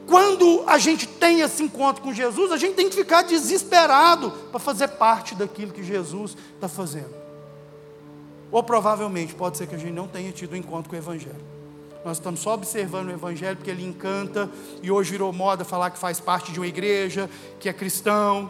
quando 0.05 0.63
a 0.67 0.77
gente 0.77 1.07
tem 1.07 1.41
esse 1.41 1.63
encontro 1.63 2.01
com 2.01 2.13
Jesus, 2.13 2.51
a 2.51 2.57
gente 2.57 2.75
tem 2.75 2.89
que 2.89 2.95
ficar 2.95 3.23
desesperado 3.23 4.31
para 4.51 4.59
fazer 4.59 4.89
parte 4.89 5.35
daquilo 5.35 5.71
que 5.71 5.83
Jesus 5.83 6.35
está 6.55 6.67
fazendo. 6.67 7.15
Ou 8.51 8.63
provavelmente 8.63 9.33
pode 9.33 9.57
ser 9.57 9.67
que 9.67 9.75
a 9.75 9.77
gente 9.77 9.93
não 9.93 10.07
tenha 10.07 10.31
tido 10.31 10.53
um 10.53 10.55
encontro 10.55 10.89
com 10.89 10.95
o 10.95 10.99
Evangelho. 10.99 11.57
Nós 12.05 12.17
estamos 12.17 12.39
só 12.39 12.53
observando 12.53 13.07
o 13.07 13.11
Evangelho 13.11 13.57
porque 13.57 13.71
ele 13.71 13.83
encanta, 13.83 14.49
e 14.81 14.89
hoje 14.89 15.11
virou 15.11 15.33
moda 15.33 15.65
falar 15.65 15.91
que 15.91 15.97
faz 15.97 16.19
parte 16.19 16.51
de 16.51 16.59
uma 16.59 16.67
igreja, 16.67 17.29
que 17.59 17.67
é 17.67 17.73
cristão. 17.73 18.49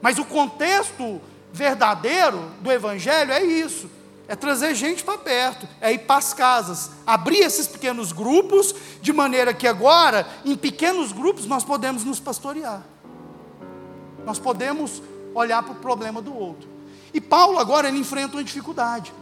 Mas 0.00 0.18
o 0.18 0.24
contexto 0.24 1.20
verdadeiro 1.52 2.44
do 2.60 2.70
Evangelho 2.70 3.32
é 3.32 3.42
isso 3.42 3.97
é 4.28 4.36
trazer 4.36 4.74
gente 4.74 5.02
para 5.02 5.16
perto, 5.16 5.66
é 5.80 5.90
ir 5.90 6.00
para 6.00 6.18
as 6.18 6.34
casas, 6.34 6.90
abrir 7.06 7.38
esses 7.38 7.66
pequenos 7.66 8.12
grupos, 8.12 8.74
de 9.00 9.10
maneira 9.10 9.54
que 9.54 9.66
agora, 9.66 10.28
em 10.44 10.54
pequenos 10.54 11.12
grupos, 11.12 11.46
nós 11.46 11.64
podemos 11.64 12.04
nos 12.04 12.20
pastorear. 12.20 12.82
Nós 14.26 14.38
podemos 14.38 15.02
olhar 15.34 15.62
para 15.62 15.72
o 15.72 15.76
problema 15.76 16.20
do 16.20 16.36
outro. 16.36 16.68
E 17.14 17.22
Paulo 17.22 17.58
agora 17.58 17.88
ele 17.88 17.98
enfrenta 17.98 18.36
uma 18.36 18.44
dificuldade. 18.44 19.14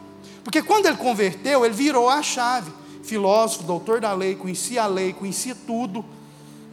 Porque 0.42 0.60
quando 0.60 0.86
ele 0.86 0.96
converteu, 0.96 1.64
ele 1.64 1.74
virou 1.74 2.08
a 2.08 2.20
chave. 2.20 2.72
Filósofo, 3.04 3.62
doutor 3.62 4.00
da 4.00 4.12
lei, 4.12 4.34
conhecia 4.34 4.82
a 4.82 4.86
lei, 4.88 5.12
conhecia 5.12 5.54
tudo. 5.54 6.04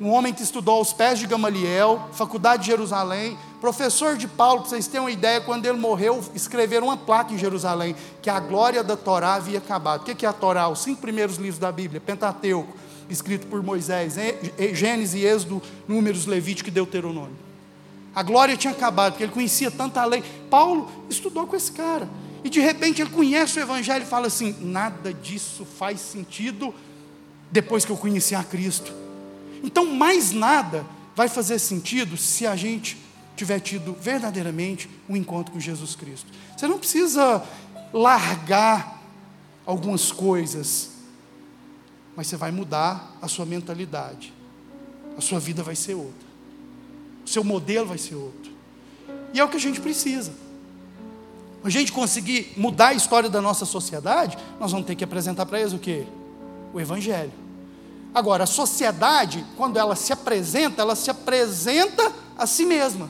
Um 0.03 0.11
homem 0.11 0.33
que 0.33 0.43
estudou 0.43 0.79
aos 0.79 0.91
pés 0.91 1.17
de 1.17 1.25
Gamaliel, 1.25 2.09
faculdade 2.11 2.63
de 2.63 2.67
Jerusalém, 2.67 3.37
Professor 3.61 4.17
de 4.17 4.27
Paulo, 4.27 4.59
para 4.59 4.71
vocês 4.71 4.85
terem 4.85 5.05
uma 5.05 5.09
ideia, 5.09 5.39
quando 5.39 5.65
ele 5.65 5.77
morreu, 5.77 6.21
escreveram 6.35 6.87
uma 6.87 6.97
placa 6.97 7.33
em 7.33 7.37
Jerusalém, 7.37 7.95
que 8.21 8.29
a 8.29 8.37
glória 8.37 8.83
da 8.83 8.97
Torá 8.97 9.35
havia 9.35 9.59
acabado. 9.59 10.01
O 10.01 10.03
que 10.03 10.25
é 10.25 10.27
a 10.27 10.33
Torá? 10.33 10.67
Os 10.67 10.79
cinco 10.79 10.99
primeiros 10.99 11.37
livros 11.37 11.57
da 11.57 11.71
Bíblia, 11.71 12.01
Pentateuco, 12.01 12.75
escrito 13.09 13.47
por 13.47 13.63
Moisés, 13.63 14.15
Gênesis, 14.73 15.23
Êxodo, 15.23 15.61
Números, 15.87 16.25
Levítico 16.25 16.67
e 16.67 16.71
Deuteronômio. 16.73 17.37
A 18.13 18.21
glória 18.21 18.57
tinha 18.57 18.73
acabado, 18.73 19.13
porque 19.13 19.23
ele 19.23 19.31
conhecia 19.31 19.71
tanta 19.71 20.03
lei. 20.03 20.21
Paulo 20.49 20.91
estudou 21.09 21.47
com 21.47 21.55
esse 21.55 21.71
cara. 21.71 22.09
E 22.43 22.49
de 22.49 22.59
repente 22.59 23.01
ele 23.01 23.09
conhece 23.09 23.57
o 23.57 23.61
Evangelho 23.61 24.03
e 24.03 24.05
fala 24.05 24.27
assim: 24.27 24.53
nada 24.59 25.13
disso 25.13 25.63
faz 25.63 26.01
sentido 26.01 26.75
depois 27.49 27.85
que 27.85 27.91
eu 27.93 27.95
conheci 27.95 28.35
a 28.35 28.43
Cristo. 28.43 29.02
Então, 29.63 29.85
mais 29.85 30.31
nada 30.31 30.85
vai 31.15 31.29
fazer 31.29 31.57
sentido 31.57 32.17
se 32.17 32.45
a 32.45 32.55
gente 32.55 32.97
tiver 33.35 33.59
tido 33.59 33.93
verdadeiramente 33.93 34.89
um 35.09 35.15
encontro 35.15 35.53
com 35.53 35.59
Jesus 35.59 35.95
Cristo. 35.95 36.27
Você 36.55 36.67
não 36.67 36.77
precisa 36.77 37.43
largar 37.93 39.01
algumas 39.65 40.11
coisas, 40.11 40.91
mas 42.15 42.27
você 42.27 42.35
vai 42.35 42.51
mudar 42.51 43.15
a 43.21 43.27
sua 43.27 43.45
mentalidade. 43.45 44.33
A 45.17 45.21
sua 45.21 45.39
vida 45.39 45.63
vai 45.63 45.75
ser 45.75 45.93
outra. 45.93 46.27
O 47.25 47.29
seu 47.29 47.43
modelo 47.43 47.87
vai 47.87 47.97
ser 47.97 48.15
outro. 48.15 48.51
E 49.33 49.39
é 49.39 49.43
o 49.43 49.49
que 49.49 49.57
a 49.57 49.59
gente 49.59 49.79
precisa. 49.79 50.33
A 51.63 51.69
gente 51.69 51.91
conseguir 51.91 52.53
mudar 52.57 52.89
a 52.89 52.93
história 52.93 53.29
da 53.29 53.41
nossa 53.41 53.65
sociedade, 53.65 54.37
nós 54.59 54.71
vamos 54.71 54.85
ter 54.85 54.95
que 54.95 55.03
apresentar 55.03 55.45
para 55.45 55.59
eles 55.59 55.71
o 55.71 55.79
quê? 55.79 56.05
O 56.73 56.79
Evangelho. 56.79 57.42
Agora, 58.13 58.43
a 58.43 58.47
sociedade, 58.47 59.43
quando 59.57 59.77
ela 59.77 59.95
se 59.95 60.13
apresenta, 60.13 60.81
ela 60.81 60.95
se 60.95 61.09
apresenta 61.09 62.11
a 62.37 62.45
si 62.45 62.65
mesma. 62.65 63.09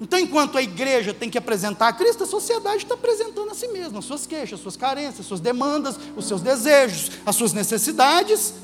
Então, 0.00 0.18
enquanto 0.18 0.58
a 0.58 0.62
igreja 0.62 1.14
tem 1.14 1.30
que 1.30 1.38
apresentar 1.38 1.88
a 1.88 1.92
Cristo, 1.92 2.24
a 2.24 2.26
sociedade 2.26 2.78
está 2.78 2.94
apresentando 2.94 3.50
a 3.50 3.54
si 3.54 3.68
mesma, 3.68 3.98
as 3.98 4.04
suas 4.04 4.26
queixas, 4.26 4.54
as 4.54 4.60
suas 4.60 4.76
carências, 4.76 5.20
as 5.20 5.26
suas 5.26 5.40
demandas, 5.40 5.98
os 6.16 6.26
seus 6.26 6.42
desejos, 6.42 7.12
as 7.24 7.34
suas 7.34 7.52
necessidades. 7.52 8.54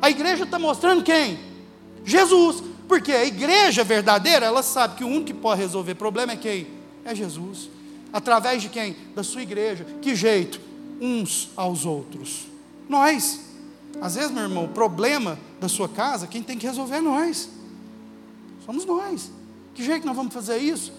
A 0.00 0.10
igreja 0.10 0.44
está 0.44 0.58
mostrando 0.58 1.02
quem? 1.02 1.38
Jesus. 2.04 2.62
Porque 2.86 3.12
a 3.12 3.24
igreja 3.24 3.84
verdadeira, 3.84 4.46
ela 4.46 4.62
sabe 4.62 4.96
que 4.96 5.04
o 5.04 5.08
único 5.08 5.26
que 5.26 5.34
pode 5.34 5.60
resolver 5.60 5.94
problema 5.94 6.32
é 6.32 6.36
quem? 6.36 6.66
É 7.04 7.14
Jesus. 7.14 7.68
Através 8.12 8.62
de 8.62 8.68
quem? 8.68 8.96
Da 9.14 9.22
sua 9.22 9.42
igreja. 9.42 9.84
Que 10.00 10.14
jeito? 10.14 10.60
Uns 11.00 11.50
aos 11.54 11.84
outros. 11.84 12.46
Nós. 12.88 13.47
Às 14.00 14.14
vezes, 14.14 14.30
meu 14.30 14.44
irmão, 14.44 14.64
o 14.64 14.68
problema 14.68 15.38
da 15.60 15.68
sua 15.68 15.88
casa, 15.88 16.26
quem 16.26 16.42
tem 16.42 16.58
que 16.58 16.66
resolver 16.66 16.96
é 16.96 17.00
nós. 17.00 17.48
Somos 18.64 18.84
nós. 18.84 19.30
Que 19.74 19.82
jeito 19.82 20.06
nós 20.06 20.16
vamos 20.16 20.32
fazer 20.32 20.58
isso? 20.58 20.92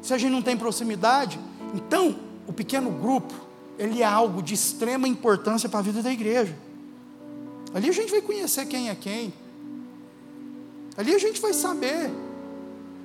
Se 0.00 0.12
a 0.12 0.18
gente 0.18 0.32
não 0.32 0.42
tem 0.42 0.56
proximidade. 0.56 1.38
Então, 1.74 2.16
o 2.46 2.52
pequeno 2.52 2.90
grupo, 2.90 3.34
ele 3.78 4.02
é 4.02 4.04
algo 4.04 4.42
de 4.42 4.54
extrema 4.54 5.06
importância 5.06 5.68
para 5.68 5.78
a 5.78 5.82
vida 5.82 6.02
da 6.02 6.12
igreja. 6.12 6.56
Ali 7.74 7.88
a 7.88 7.92
gente 7.92 8.10
vai 8.10 8.20
conhecer 8.20 8.66
quem 8.66 8.90
é 8.90 8.94
quem. 8.94 9.32
Ali 10.96 11.14
a 11.14 11.18
gente 11.18 11.40
vai 11.40 11.52
saber. 11.52 12.10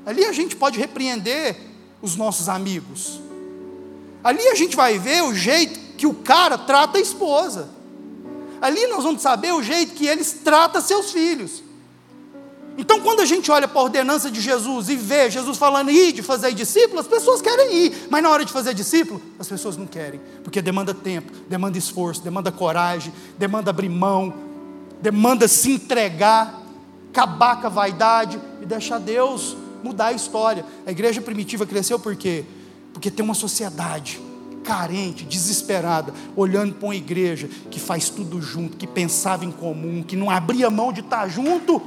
Ali 0.06 0.26
a 0.26 0.32
gente 0.32 0.56
pode 0.56 0.80
repreender 0.80 1.56
os 2.02 2.16
nossos 2.16 2.50
amigos. 2.50 3.20
Ali 4.24 4.46
a 4.48 4.56
gente 4.56 4.76
vai 4.76 5.00
ver 5.00 5.24
o 5.24 5.34
jeito 5.34 5.80
que 5.98 6.06
o 6.06 6.14
cara 6.14 6.58
trata 6.58 6.98
a 6.98 7.02
esposa. 7.02 7.70
Ali 8.62 8.88
nós 8.88 9.04
vamos 9.04 9.22
saber 9.22 9.54
o 9.54 9.62
jeito 9.62 9.94
que 9.94 10.08
eles 10.08 10.34
tratam 10.44 10.82
seus 10.82 11.12
filhos. 11.12 11.64
Então, 12.78 13.02
quando 13.02 13.22
a 13.22 13.26
gente 13.26 13.50
olha 13.50 13.68
para 13.68 13.82
a 13.82 13.84
ordenança 13.84 14.30
de 14.30 14.40
Jesus 14.40 14.88
e 14.88 14.96
vê 14.96 15.32
Jesus 15.32 15.58
falando 15.58 15.90
ir 15.90 16.12
de 16.12 16.22
fazer 16.22 16.54
discípulos, 16.54 17.06
as 17.06 17.08
pessoas 17.08 17.42
querem 17.42 17.74
ir, 17.74 18.08
mas 18.08 18.22
na 18.22 18.30
hora 18.30 18.46
de 18.46 18.52
fazer 18.54 18.76
discípulo, 18.76 19.20
as 19.40 19.48
pessoas 19.48 19.76
não 19.76 19.88
querem, 19.88 20.22
porque 20.44 20.62
demanda 20.62 20.94
tempo, 20.94 21.32
demanda 21.50 21.76
esforço, 21.76 22.22
demanda 22.22 22.52
coragem, 22.52 23.12
demanda 23.36 23.72
abrir 23.72 23.90
mão, 23.90 24.32
demanda 25.02 25.48
se 25.48 25.72
entregar, 25.72 26.62
acabar 27.10 27.60
com 27.60 27.66
a 27.66 27.70
vaidade 27.72 28.40
e 28.62 28.66
deixar 28.66 29.00
Deus 29.00 29.58
mudar 29.84 30.08
a 30.08 30.14
história. 30.14 30.64
A 30.86 30.92
igreja 30.92 31.20
primitiva 31.20 31.66
cresceu 31.66 31.98
por 31.98 32.16
quê? 32.16 32.46
Porque 32.94 33.10
tem 33.10 33.26
uma 33.26 33.34
sociedade 33.34 34.27
carente, 34.68 35.24
desesperada, 35.24 36.14
olhando 36.36 36.76
para 36.76 36.88
uma 36.88 36.96
igreja 36.96 37.48
que 37.72 37.80
faz 37.80 38.10
tudo 38.10 38.42
junto, 38.42 38.76
que 38.76 38.86
pensava 38.86 39.46
em 39.46 39.52
comum, 39.52 40.04
que 40.04 40.18
não 40.18 40.30
abria 40.30 40.70
mão 40.70 40.92
de 40.92 41.00
estar 41.00 41.30
junto, 41.30 41.82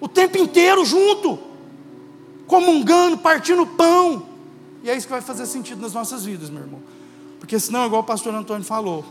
o 0.00 0.06
tempo 0.06 0.38
inteiro 0.38 0.84
junto, 0.84 1.36
comungando, 2.46 3.18
partindo 3.18 3.66
pão. 3.66 4.28
E 4.84 4.88
é 4.88 4.96
isso 4.96 5.08
que 5.08 5.12
vai 5.12 5.20
fazer 5.20 5.46
sentido 5.46 5.82
nas 5.82 5.92
nossas 5.92 6.24
vidas, 6.24 6.48
meu 6.48 6.62
irmão. 6.62 6.80
Porque 7.40 7.58
senão, 7.58 7.84
igual 7.84 8.02
o 8.02 8.04
pastor 8.04 8.32
Antônio 8.32 8.64
falou, 8.64 9.04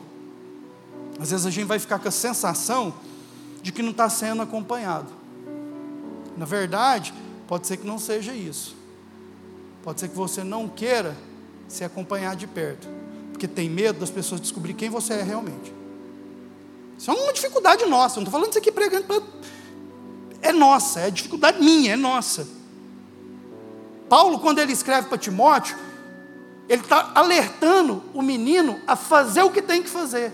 às 1.20 1.32
vezes 1.32 1.46
a 1.46 1.52
gente 1.52 1.66
vai 1.66 1.80
ficar 1.80 2.00
com 2.00 2.08
a 2.08 2.12
sensação 2.12 2.94
de 3.62 3.74
que 3.74 3.84
não 3.84 3.92
está 3.92 4.10
sendo 4.10 4.42
acompanhado. 4.42 5.10
Na 6.38 6.46
verdade, 6.46 7.14
pode 7.46 7.68
ser 7.68 7.76
que 7.76 7.86
não 7.86 8.00
seja 8.00 8.34
isso. 8.34 8.74
Pode 9.84 10.00
ser 10.00 10.08
que 10.08 10.16
você 10.16 10.46
não 10.46 10.70
queira 10.70 11.27
se 11.68 11.84
acompanhar 11.84 12.36
de 12.36 12.48
perto, 12.48 12.88
porque 13.32 13.48
tem 13.48 13.70
medo 13.70 14.00
das 14.00 14.10
pessoas 14.10 14.42
descobrir 14.42 14.74
quem 14.74 14.90
você 14.90 15.14
é 15.14 15.24
realmente. 15.24 15.74
Isso 16.98 17.12
é 17.12 17.14
uma 17.14 17.34
dificuldade 17.34 17.86
nossa, 17.86 18.16
eu 18.16 18.22
não 18.22 18.24
estou 18.24 18.32
falando 18.32 18.50
isso 18.50 18.60
aqui 18.60 18.72
pregando 18.72 19.06
para. 19.06 19.22
É 20.42 20.52
nossa, 20.52 21.02
é 21.02 21.12
dificuldade 21.12 21.62
minha, 21.62 21.94
é 21.94 21.96
nossa. 21.96 22.48
Paulo, 24.10 24.40
quando 24.40 24.60
ele 24.60 24.72
escreve 24.72 25.08
para 25.08 25.18
Timóteo, 25.18 25.78
ele 26.70 26.82
está 26.82 27.12
alertando 27.14 28.04
o 28.14 28.22
menino 28.22 28.80
a 28.88 28.96
fazer 28.96 29.42
o 29.44 29.52
que 29.52 29.62
tem 29.62 29.84
que 29.84 29.90
fazer. 29.90 30.32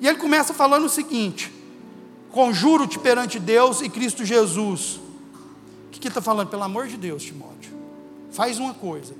E 0.00 0.08
ele 0.08 0.18
começa 0.18 0.54
falando 0.54 0.84
o 0.84 0.88
seguinte: 0.88 1.52
conjuro-te 2.30 2.98
perante 2.98 3.38
Deus 3.38 3.80
e 3.80 3.88
Cristo 3.88 4.24
Jesus. 4.24 5.00
O 5.86 5.90
que 5.90 6.08
está 6.08 6.20
falando? 6.20 6.48
Pelo 6.48 6.62
amor 6.62 6.88
de 6.88 6.96
Deus, 6.96 7.22
Timóteo, 7.22 7.72
faz 8.30 8.58
uma 8.58 8.74
coisa 8.74 9.14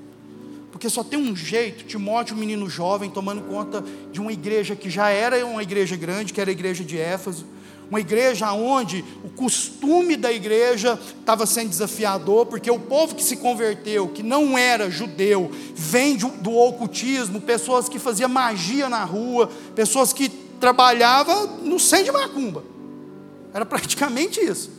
porque 0.83 0.93
só 0.93 1.01
tem 1.01 1.17
um 1.17 1.33
jeito, 1.33 1.85
Timóteo, 1.85 2.35
um 2.35 2.39
menino 2.39 2.69
jovem, 2.69 3.09
tomando 3.09 3.43
conta 3.43 3.81
de 4.11 4.19
uma 4.19 4.33
igreja 4.33 4.75
que 4.75 4.89
já 4.89 5.07
era 5.07 5.45
uma 5.45 5.63
igreja 5.63 5.95
grande, 5.95 6.33
que 6.33 6.41
era 6.41 6.49
a 6.49 6.51
igreja 6.51 6.83
de 6.83 6.99
Éfeso, 6.99 7.45
uma 7.89 8.01
igreja 8.01 8.51
onde 8.51 9.01
o 9.23 9.29
costume 9.29 10.17
da 10.17 10.29
igreja 10.29 10.99
estava 11.17 11.45
sendo 11.45 11.69
desafiador, 11.69 12.47
porque 12.47 12.69
o 12.69 12.77
povo 12.77 13.15
que 13.15 13.23
se 13.23 13.37
converteu, 13.37 14.09
que 14.09 14.21
não 14.21 14.57
era 14.57 14.91
judeu, 14.91 15.49
vem 15.73 16.17
do 16.17 16.53
ocultismo, 16.53 17.39
pessoas 17.39 17.87
que 17.87 17.97
faziam 17.97 18.27
magia 18.27 18.89
na 18.89 19.05
rua, 19.05 19.49
pessoas 19.73 20.11
que 20.11 20.27
trabalhavam 20.59 21.59
no 21.63 21.79
centro 21.79 22.07
de 22.07 22.11
macumba. 22.11 22.61
Era 23.53 23.65
praticamente 23.65 24.41
isso. 24.41 24.69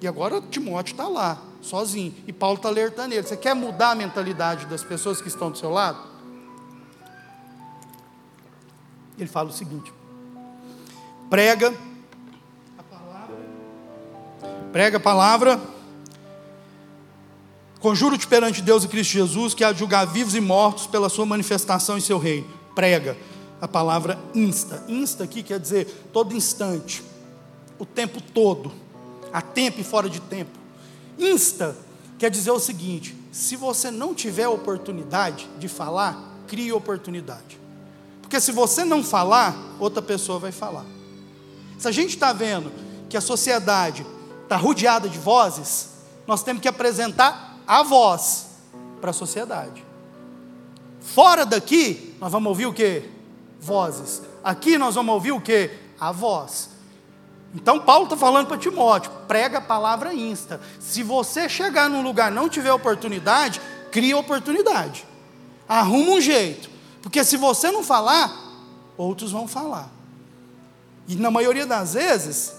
E 0.00 0.06
agora 0.06 0.40
Timóteo 0.48 0.92
está 0.92 1.08
lá, 1.08 1.42
sozinho. 1.68 2.14
E 2.26 2.32
Paulo 2.32 2.56
está 2.56 2.68
alertando 2.68 3.14
ele: 3.14 3.22
você 3.22 3.36
quer 3.36 3.54
mudar 3.54 3.90
a 3.90 3.94
mentalidade 3.94 4.66
das 4.66 4.82
pessoas 4.82 5.20
que 5.20 5.28
estão 5.28 5.50
do 5.50 5.58
seu 5.58 5.70
lado? 5.70 5.98
Ele 9.18 9.28
fala 9.28 9.50
o 9.50 9.52
seguinte: 9.52 9.92
prega 11.28 11.74
a 12.78 12.82
palavra, 12.82 13.36
prega 14.72 14.96
a 14.96 15.00
palavra, 15.00 15.60
conjuro-te 17.80 18.26
perante 18.26 18.62
Deus 18.62 18.84
e 18.84 18.88
Cristo 18.88 19.12
Jesus 19.12 19.54
que 19.54 19.62
há 19.62 19.72
de 19.72 19.78
julgar 19.78 20.06
vivos 20.06 20.34
e 20.34 20.40
mortos 20.40 20.86
pela 20.86 21.08
sua 21.08 21.26
manifestação 21.26 21.98
em 21.98 22.00
seu 22.00 22.18
reino. 22.18 22.48
Prega 22.74 23.16
a 23.60 23.68
palavra 23.68 24.18
insta. 24.34 24.84
Insta 24.88 25.24
aqui 25.24 25.42
quer 25.42 25.60
dizer 25.60 26.08
todo 26.12 26.34
instante, 26.34 27.02
o 27.78 27.84
tempo 27.84 28.20
todo, 28.20 28.72
a 29.32 29.42
tempo 29.42 29.80
e 29.80 29.84
fora 29.84 30.08
de 30.08 30.20
tempo 30.20 30.57
Insta 31.18 31.76
quer 32.18 32.30
dizer 32.30 32.50
o 32.50 32.60
seguinte: 32.60 33.16
se 33.32 33.56
você 33.56 33.90
não 33.90 34.14
tiver 34.14 34.48
oportunidade 34.48 35.48
de 35.58 35.68
falar, 35.68 36.36
crie 36.46 36.72
oportunidade. 36.72 37.58
Porque 38.20 38.40
se 38.40 38.52
você 38.52 38.84
não 38.84 39.02
falar, 39.02 39.56
outra 39.78 40.02
pessoa 40.02 40.38
vai 40.38 40.52
falar. 40.52 40.84
Se 41.78 41.88
a 41.88 41.92
gente 41.92 42.10
está 42.10 42.32
vendo 42.32 42.70
que 43.08 43.16
a 43.16 43.20
sociedade 43.20 44.04
está 44.42 44.56
rodeada 44.56 45.08
de 45.08 45.18
vozes, 45.18 45.90
nós 46.26 46.42
temos 46.42 46.60
que 46.60 46.68
apresentar 46.68 47.58
a 47.66 47.82
voz 47.82 48.46
para 49.00 49.10
a 49.10 49.14
sociedade. 49.14 49.84
Fora 51.00 51.46
daqui, 51.46 52.14
nós 52.20 52.30
vamos 52.30 52.48
ouvir 52.48 52.66
o 52.66 52.72
que? 52.72 53.08
Vozes. 53.60 54.22
Aqui 54.44 54.76
nós 54.76 54.94
vamos 54.94 55.14
ouvir 55.14 55.32
o 55.32 55.40
que? 55.40 55.70
A 55.98 56.12
voz. 56.12 56.70
Então 57.54 57.80
Paulo 57.80 58.04
está 58.04 58.16
falando 58.16 58.46
para 58.46 58.58
Timóteo, 58.58 59.10
prega 59.26 59.58
a 59.58 59.62
palavra 59.62 60.12
insta. 60.12 60.60
Se 60.78 61.02
você 61.02 61.48
chegar 61.48 61.88
num 61.88 62.02
lugar 62.02 62.30
não 62.30 62.48
tiver 62.48 62.72
oportunidade, 62.72 63.60
cria 63.90 64.16
oportunidade. 64.16 65.06
Arruma 65.68 66.12
um 66.12 66.20
jeito. 66.20 66.68
Porque 67.02 67.24
se 67.24 67.36
você 67.36 67.70
não 67.70 67.82
falar, 67.82 68.36
outros 68.96 69.32
vão 69.32 69.48
falar. 69.48 69.90
E 71.06 71.16
na 71.16 71.30
maioria 71.30 71.64
das 71.64 71.94
vezes, 71.94 72.52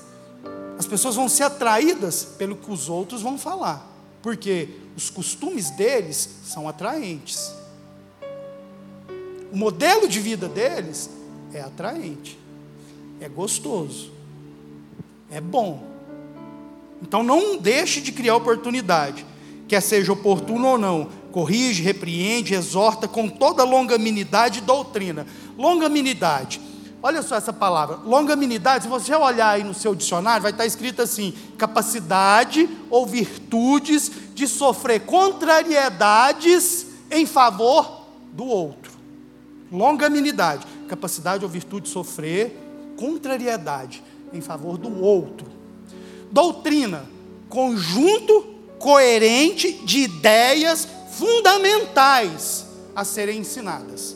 as 0.77 0.87
pessoas 0.87 1.15
vão 1.15 1.29
ser 1.29 1.43
atraídas 1.43 2.23
pelo 2.23 2.55
que 2.55 2.71
os 2.71 2.89
outros 2.89 3.21
vão 3.21 3.37
falar. 3.37 3.87
Porque 4.23 4.69
os 4.97 5.09
costumes 5.09 5.69
deles 5.71 6.27
são 6.45 6.67
atraentes. 6.67 7.53
O 9.51 9.57
modelo 9.57 10.07
de 10.07 10.19
vida 10.19 10.47
deles 10.47 11.11
é 11.53 11.61
atraente. 11.61 12.39
É 13.21 13.29
gostoso 13.29 14.18
é 15.31 15.39
bom. 15.39 15.83
Então 17.01 17.23
não 17.23 17.57
deixe 17.57 18.01
de 18.01 18.11
criar 18.11 18.35
oportunidade, 18.35 19.25
quer 19.67 19.81
seja 19.81 20.11
oportuno 20.11 20.67
ou 20.67 20.77
não. 20.77 21.09
Corrige, 21.31 21.83
repreende, 21.83 22.55
exorta 22.55 23.07
com 23.07 23.29
toda 23.29 23.63
longanimidade 23.63 24.59
e 24.59 24.63
doutrina. 24.63 25.27
Longanimidade. 25.57 26.59
Olha 27.01 27.21
só 27.21 27.35
essa 27.35 27.53
palavra, 27.53 27.97
longanimidade, 28.03 28.83
se 28.83 28.89
você 28.89 29.15
olhar 29.15 29.51
aí 29.51 29.63
no 29.63 29.73
seu 29.73 29.95
dicionário, 29.95 30.41
vai 30.41 30.51
estar 30.51 30.65
escrito 30.65 31.01
assim: 31.01 31.33
capacidade 31.57 32.67
ou 32.89 33.05
virtudes 33.05 34.11
de 34.33 34.47
sofrer 34.47 35.01
contrariedades 35.01 36.87
em 37.09 37.25
favor 37.25 38.05
do 38.33 38.45
outro. 38.45 38.91
Longanimidade, 39.71 40.65
capacidade 40.89 41.45
ou 41.45 41.49
virtude 41.49 41.85
de 41.85 41.89
sofrer 41.89 42.57
contrariedade 42.97 44.03
em 44.33 44.41
favor 44.41 44.77
do 44.77 45.01
outro. 45.01 45.47
Doutrina, 46.31 47.05
conjunto 47.47 48.41
coerente 48.77 49.73
de 49.83 49.99
ideias 49.99 50.87
fundamentais 51.11 52.65
a 52.95 53.03
serem 53.03 53.39
ensinadas. 53.39 54.15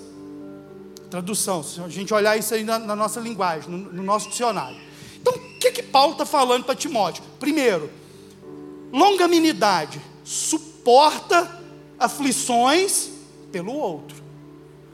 Tradução, 1.09 1.61
se 1.63 1.79
a 1.81 1.87
gente 1.89 2.13
olhar 2.13 2.37
isso 2.37 2.53
aí 2.53 2.63
na, 2.63 2.79
na 2.79 2.95
nossa 2.95 3.19
linguagem, 3.19 3.69
no, 3.69 3.77
no, 3.77 4.03
nosso 4.03 4.29
dicionário. 4.29 4.77
Então, 5.21 5.33
o 5.33 5.59
que, 5.59 5.71
que 5.71 5.83
Paulo 5.83 6.13
está 6.13 6.25
falando 6.25 6.63
para 6.63 6.75
Timóteo? 6.75 7.23
Primeiro, 7.39 7.89
Longanimidade, 8.93 9.99
suporta 10.23 11.59
aflições 11.97 13.09
pelo 13.51 13.73
outro. 13.73 14.21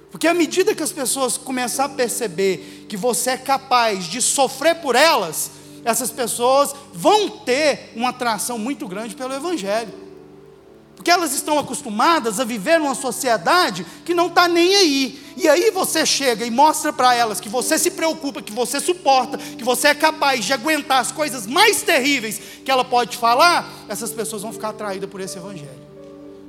Porque 0.10 0.26
à 0.26 0.34
medida 0.34 0.74
que 0.74 0.82
as 0.82 0.94
pessoas 0.94 1.38
começar 1.38 1.86
a 1.86 1.90
perceber 1.90 2.79
que 2.90 2.98
você 2.98 3.32
é 3.32 3.38
capaz 3.38 4.06
de 4.06 4.22
sofrer 4.22 4.76
por 4.82 4.96
elas, 4.96 5.52
essas 5.86 6.12
pessoas 6.12 6.76
vão 6.92 7.30
ter 7.30 7.94
uma 7.96 8.10
atração 8.10 8.58
muito 8.58 8.88
grande 8.88 9.16
pelo 9.16 9.34
Evangelho. 9.34 10.10
Porque 10.96 11.10
elas 11.10 11.34
estão 11.34 11.58
acostumadas 11.58 12.42
a 12.42 12.44
viver 12.44 12.78
numa 12.78 12.94
sociedade 12.94 13.86
que 14.04 14.14
não 14.14 14.28
está 14.28 14.50
nem 14.50 14.76
aí. 14.76 15.34
E 15.38 15.48
aí 15.48 15.72
você 15.72 16.06
chega 16.06 16.46
e 16.46 16.52
mostra 16.52 16.92
para 16.92 17.16
elas 17.16 17.40
que 17.40 17.48
você 17.48 17.80
se 17.80 17.92
preocupa, 17.92 18.42
que 18.42 18.52
você 18.52 18.82
suporta, 18.82 19.38
que 19.38 19.64
você 19.64 19.88
é 19.88 19.96
capaz 19.96 20.44
de 20.44 20.52
aguentar 20.52 21.00
as 21.00 21.14
coisas 21.14 21.48
mais 21.48 21.82
terríveis 21.82 22.42
que 22.66 22.70
ela 22.70 22.84
pode 22.84 23.16
falar, 23.16 23.72
essas 23.88 24.12
pessoas 24.12 24.42
vão 24.42 24.52
ficar 24.52 24.70
atraídas 24.70 25.10
por 25.10 25.22
esse 25.22 25.38
Evangelho. 25.38 25.88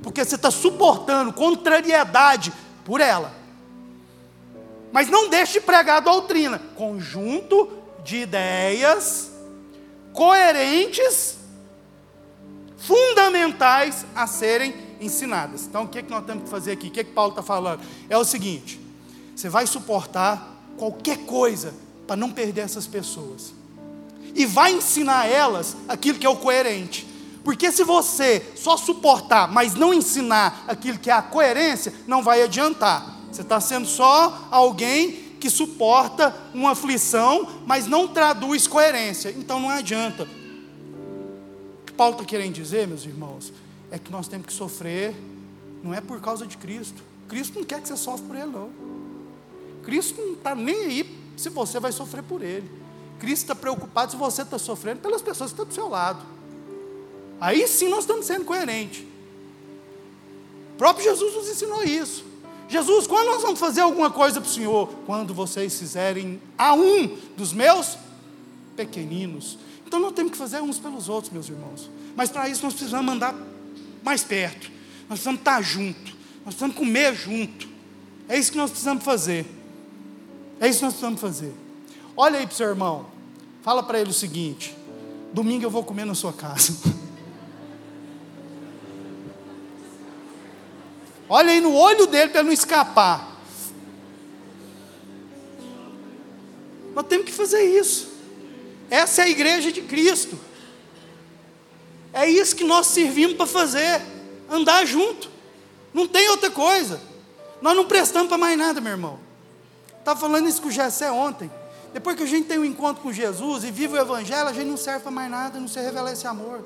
Porque 0.03 0.25
você 0.25 0.35
está 0.35 0.51
suportando 0.51 1.31
contrariedade 1.31 2.51
por 2.83 2.99
ela. 2.99 3.40
Mas 4.91 5.09
não 5.09 5.29
deixe 5.29 5.53
de 5.53 5.61
pregar 5.61 5.97
a 5.97 6.01
doutrina. 6.01 6.61
Conjunto 6.75 7.69
de 8.03 8.17
ideias 8.17 9.31
coerentes, 10.13 11.37
fundamentais 12.77 14.05
a 14.15 14.27
serem 14.27 14.73
ensinadas. 14.99 15.65
Então, 15.65 15.83
o 15.83 15.87
que, 15.87 15.99
é 15.99 16.03
que 16.03 16.11
nós 16.11 16.25
temos 16.25 16.43
que 16.43 16.49
fazer 16.49 16.71
aqui? 16.71 16.87
O 16.87 16.91
que, 16.91 16.99
é 16.99 17.03
que 17.03 17.13
Paulo 17.13 17.31
está 17.31 17.43
falando? 17.43 17.81
É 18.09 18.17
o 18.17 18.25
seguinte: 18.25 18.79
você 19.35 19.49
vai 19.49 19.65
suportar 19.65 20.63
qualquer 20.77 21.19
coisa 21.19 21.73
para 22.05 22.15
não 22.15 22.31
perder 22.31 22.61
essas 22.61 22.87
pessoas, 22.87 23.53
e 24.35 24.45
vai 24.45 24.73
ensinar 24.73 25.27
elas 25.27 25.75
aquilo 25.87 26.19
que 26.19 26.25
é 26.25 26.29
o 26.29 26.37
coerente. 26.37 27.07
Porque 27.43 27.71
se 27.71 27.83
você 27.83 28.45
só 28.55 28.77
suportar, 28.77 29.51
mas 29.51 29.73
não 29.73 29.93
ensinar 29.93 30.63
aquilo 30.67 30.99
que 30.99 31.09
é 31.09 31.13
a 31.13 31.23
coerência, 31.23 31.91
não 32.05 32.21
vai 32.21 32.43
adiantar. 32.43 33.20
Você 33.31 33.41
está 33.41 33.59
sendo 33.61 33.87
só 33.87 34.47
alguém 34.51 35.31
que 35.39 35.49
suporta 35.49 36.35
uma 36.53 36.71
aflição, 36.71 37.47
mas 37.65 37.87
não 37.87 38.07
traduz 38.07 38.67
coerência. 38.67 39.29
Então 39.29 39.59
não 39.59 39.69
adianta. 39.69 40.23
O 40.23 41.85
que 41.85 41.93
Paulo 41.93 42.13
está 42.13 42.25
querendo 42.25 42.53
dizer, 42.53 42.87
meus 42.87 43.05
irmãos, 43.05 43.51
é 43.89 43.97
que 43.97 44.11
nós 44.11 44.27
temos 44.27 44.47
que 44.47 44.53
sofrer, 44.53 45.15
não 45.81 45.93
é 45.93 46.01
por 46.01 46.19
causa 46.21 46.45
de 46.45 46.57
Cristo. 46.57 47.01
Cristo 47.27 47.57
não 47.57 47.65
quer 47.65 47.81
que 47.81 47.87
você 47.87 47.97
sofra 47.97 48.25
por 48.27 48.35
Ele, 48.35 48.51
não. 48.51 48.69
Cristo 49.83 50.21
não 50.21 50.33
está 50.33 50.53
nem 50.53 50.75
aí 50.85 51.19
se 51.35 51.49
você 51.49 51.79
vai 51.79 51.91
sofrer 51.91 52.23
por 52.23 52.43
Ele. 52.43 52.69
Cristo 53.17 53.43
está 53.43 53.55
preocupado 53.55 54.11
se 54.11 54.17
você 54.17 54.41
está 54.41 54.59
sofrendo 54.59 54.99
pelas 54.99 55.21
pessoas 55.21 55.51
que 55.51 55.53
estão 55.53 55.65
do 55.65 55.73
seu 55.73 55.87
lado. 55.87 56.23
Aí 57.39 57.67
sim 57.67 57.87
nós 57.87 58.01
estamos 58.01 58.25
sendo 58.25 58.45
coerentes. 58.45 59.03
O 60.73 60.77
próprio 60.77 61.03
Jesus 61.03 61.33
nos 61.33 61.49
ensinou 61.49 61.83
isso. 61.83 62.30
Jesus, 62.71 63.05
quando 63.05 63.27
nós 63.27 63.41
vamos 63.41 63.59
fazer 63.59 63.81
alguma 63.81 64.09
coisa 64.09 64.39
para 64.39 64.49
o 64.49 64.53
Senhor? 64.53 64.87
Quando 65.05 65.33
vocês 65.33 65.77
fizerem 65.77 66.41
a 66.57 66.73
um 66.73 67.17
dos 67.35 67.51
meus 67.51 67.97
pequeninos. 68.77 69.57
Então 69.85 69.99
nós 69.99 70.13
temos 70.13 70.31
que 70.31 70.37
fazer 70.37 70.61
uns 70.61 70.79
pelos 70.79 71.09
outros, 71.09 71.33
meus 71.33 71.49
irmãos. 71.49 71.89
Mas 72.15 72.29
para 72.29 72.47
isso 72.47 72.63
nós 72.63 72.73
precisamos 72.73 73.13
andar 73.13 73.35
mais 74.01 74.23
perto. 74.23 74.71
Nós 75.01 75.19
precisamos 75.19 75.41
estar 75.41 75.61
junto. 75.61 76.11
Nós 76.45 76.55
precisamos 76.55 76.77
comer 76.77 77.13
junto. 77.13 77.67
É 78.29 78.39
isso 78.39 78.53
que 78.53 78.57
nós 78.57 78.69
precisamos 78.69 79.03
fazer. 79.03 79.45
É 80.57 80.69
isso 80.69 80.79
que 80.79 80.85
nós 80.85 80.93
precisamos 80.93 81.19
fazer. 81.19 81.53
Olha 82.15 82.39
aí 82.39 82.47
para 82.47 82.53
o 82.53 82.55
seu 82.55 82.69
irmão. 82.69 83.05
Fala 83.63 83.83
para 83.83 83.99
ele 83.99 84.11
o 84.11 84.13
seguinte: 84.13 84.73
domingo 85.33 85.65
eu 85.65 85.69
vou 85.69 85.83
comer 85.83 86.05
na 86.05 86.15
sua 86.15 86.31
casa. 86.31 86.71
Olha 91.33 91.53
aí 91.53 91.61
no 91.61 91.73
olho 91.73 92.07
dele 92.07 92.29
para 92.29 92.43
não 92.43 92.51
escapar. 92.51 93.25
Nós 96.93 97.05
temos 97.07 97.25
que 97.25 97.31
fazer 97.31 97.63
isso. 97.63 98.11
Essa 98.89 99.21
é 99.21 99.23
a 99.23 99.29
igreja 99.29 99.71
de 99.71 99.81
Cristo. 99.81 100.37
É 102.11 102.29
isso 102.29 102.53
que 102.53 102.65
nós 102.65 102.87
servimos 102.87 103.37
para 103.37 103.45
fazer, 103.45 104.01
andar 104.49 104.85
junto. 104.85 105.31
Não 105.93 106.05
tem 106.05 106.27
outra 106.27 106.51
coisa. 106.51 106.99
Nós 107.61 107.77
não 107.77 107.85
prestamos 107.85 108.27
para 108.27 108.37
mais 108.37 108.57
nada, 108.57 108.81
meu 108.81 108.91
irmão. 108.91 109.17
Estava 109.99 110.19
falando 110.19 110.49
isso 110.49 110.61
com 110.61 110.67
o 110.67 110.71
Jessé 110.71 111.09
ontem. 111.09 111.49
Depois 111.93 112.17
que 112.17 112.23
a 112.23 112.27
gente 112.27 112.49
tem 112.49 112.59
um 112.59 112.65
encontro 112.65 113.01
com 113.01 113.13
Jesus 113.13 113.63
e 113.63 113.71
vive 113.71 113.93
o 113.93 114.01
Evangelho, 114.01 114.49
a 114.49 114.53
gente 114.53 114.67
não 114.67 114.75
serve 114.75 114.99
para 114.99 115.11
mais 115.11 115.31
nada, 115.31 115.61
não 115.61 115.67
se 115.69 115.79
revela 115.79 116.11
esse 116.11 116.27
amor. 116.27 116.65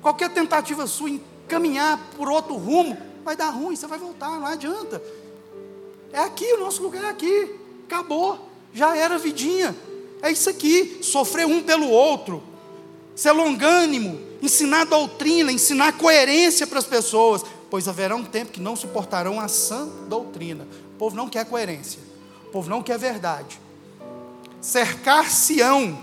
Qualquer 0.00 0.30
tentativa 0.30 0.86
sua 0.86 1.10
em 1.10 1.22
caminhar 1.46 2.00
por 2.16 2.30
outro 2.30 2.54
rumo, 2.54 3.09
vai 3.24 3.36
dar 3.36 3.50
ruim, 3.50 3.76
você 3.76 3.86
vai 3.86 3.98
voltar, 3.98 4.30
não 4.38 4.46
adianta. 4.46 5.02
É 6.12 6.18
aqui, 6.18 6.52
o 6.54 6.60
nosso 6.60 6.82
lugar 6.82 7.04
é 7.04 7.08
aqui. 7.08 7.54
Acabou. 7.86 8.48
Já 8.72 8.96
era 8.96 9.18
vidinha. 9.18 9.74
É 10.22 10.30
isso 10.30 10.50
aqui. 10.50 10.98
Sofrer 11.02 11.46
um 11.46 11.62
pelo 11.62 11.88
outro. 11.88 12.42
Ser 13.14 13.32
longânimo. 13.32 14.20
Ensinar 14.42 14.84
doutrina, 14.84 15.52
ensinar 15.52 15.92
coerência 15.92 16.66
para 16.66 16.78
as 16.78 16.86
pessoas. 16.86 17.42
Pois 17.68 17.86
haverá 17.86 18.16
um 18.16 18.24
tempo 18.24 18.52
que 18.52 18.60
não 18.60 18.74
suportarão 18.74 19.40
a 19.40 19.48
sã 19.48 19.88
doutrina. 20.08 20.66
O 20.94 20.98
povo 20.98 21.16
não 21.16 21.28
quer 21.28 21.44
coerência. 21.44 22.00
O 22.46 22.50
povo 22.50 22.68
não 22.68 22.82
quer 22.82 22.98
verdade. 22.98 23.60
Cercar-se-ão 24.60 26.02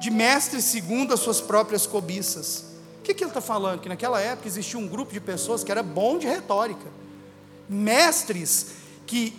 de 0.00 0.10
mestres 0.10 0.64
segundo 0.64 1.14
as 1.14 1.20
suas 1.20 1.40
próprias 1.40 1.86
cobiças 1.86 2.73
que, 3.04 3.14
que 3.14 3.22
ele 3.22 3.30
está 3.30 3.40
falando? 3.40 3.80
Que 3.80 3.88
naquela 3.88 4.20
época 4.20 4.48
existia 4.48 4.80
um 4.80 4.88
grupo 4.88 5.12
de 5.12 5.20
pessoas 5.20 5.62
que 5.62 5.70
era 5.70 5.82
bom 5.82 6.18
de 6.18 6.26
retórica, 6.26 6.86
mestres 7.68 8.72
que 9.06 9.38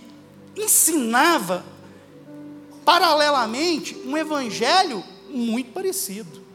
ensinava 0.56 1.66
paralelamente 2.86 3.98
um 4.06 4.16
evangelho 4.16 5.04
muito 5.30 5.72
parecido. 5.72 6.46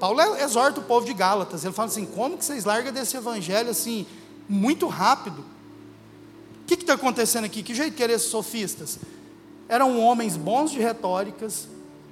Paulo 0.00 0.20
exorta 0.36 0.80
o 0.80 0.82
povo 0.82 1.06
de 1.06 1.14
Gálatas, 1.14 1.64
ele 1.64 1.72
fala 1.72 1.88
assim: 1.88 2.04
como 2.04 2.36
que 2.36 2.44
vocês 2.44 2.64
largam 2.64 2.92
desse 2.92 3.16
evangelho 3.16 3.70
assim, 3.70 4.04
muito 4.48 4.88
rápido? 4.88 5.44
O 6.62 6.66
que 6.66 6.74
está 6.74 6.94
acontecendo 6.94 7.44
aqui? 7.44 7.62
Que 7.62 7.74
jeito 7.74 7.94
que 7.94 8.02
eram 8.02 8.14
esses 8.14 8.28
sofistas? 8.28 8.98
Eram 9.68 10.00
homens 10.00 10.36
bons 10.36 10.72
de 10.72 10.80
retóricas, 10.80 11.68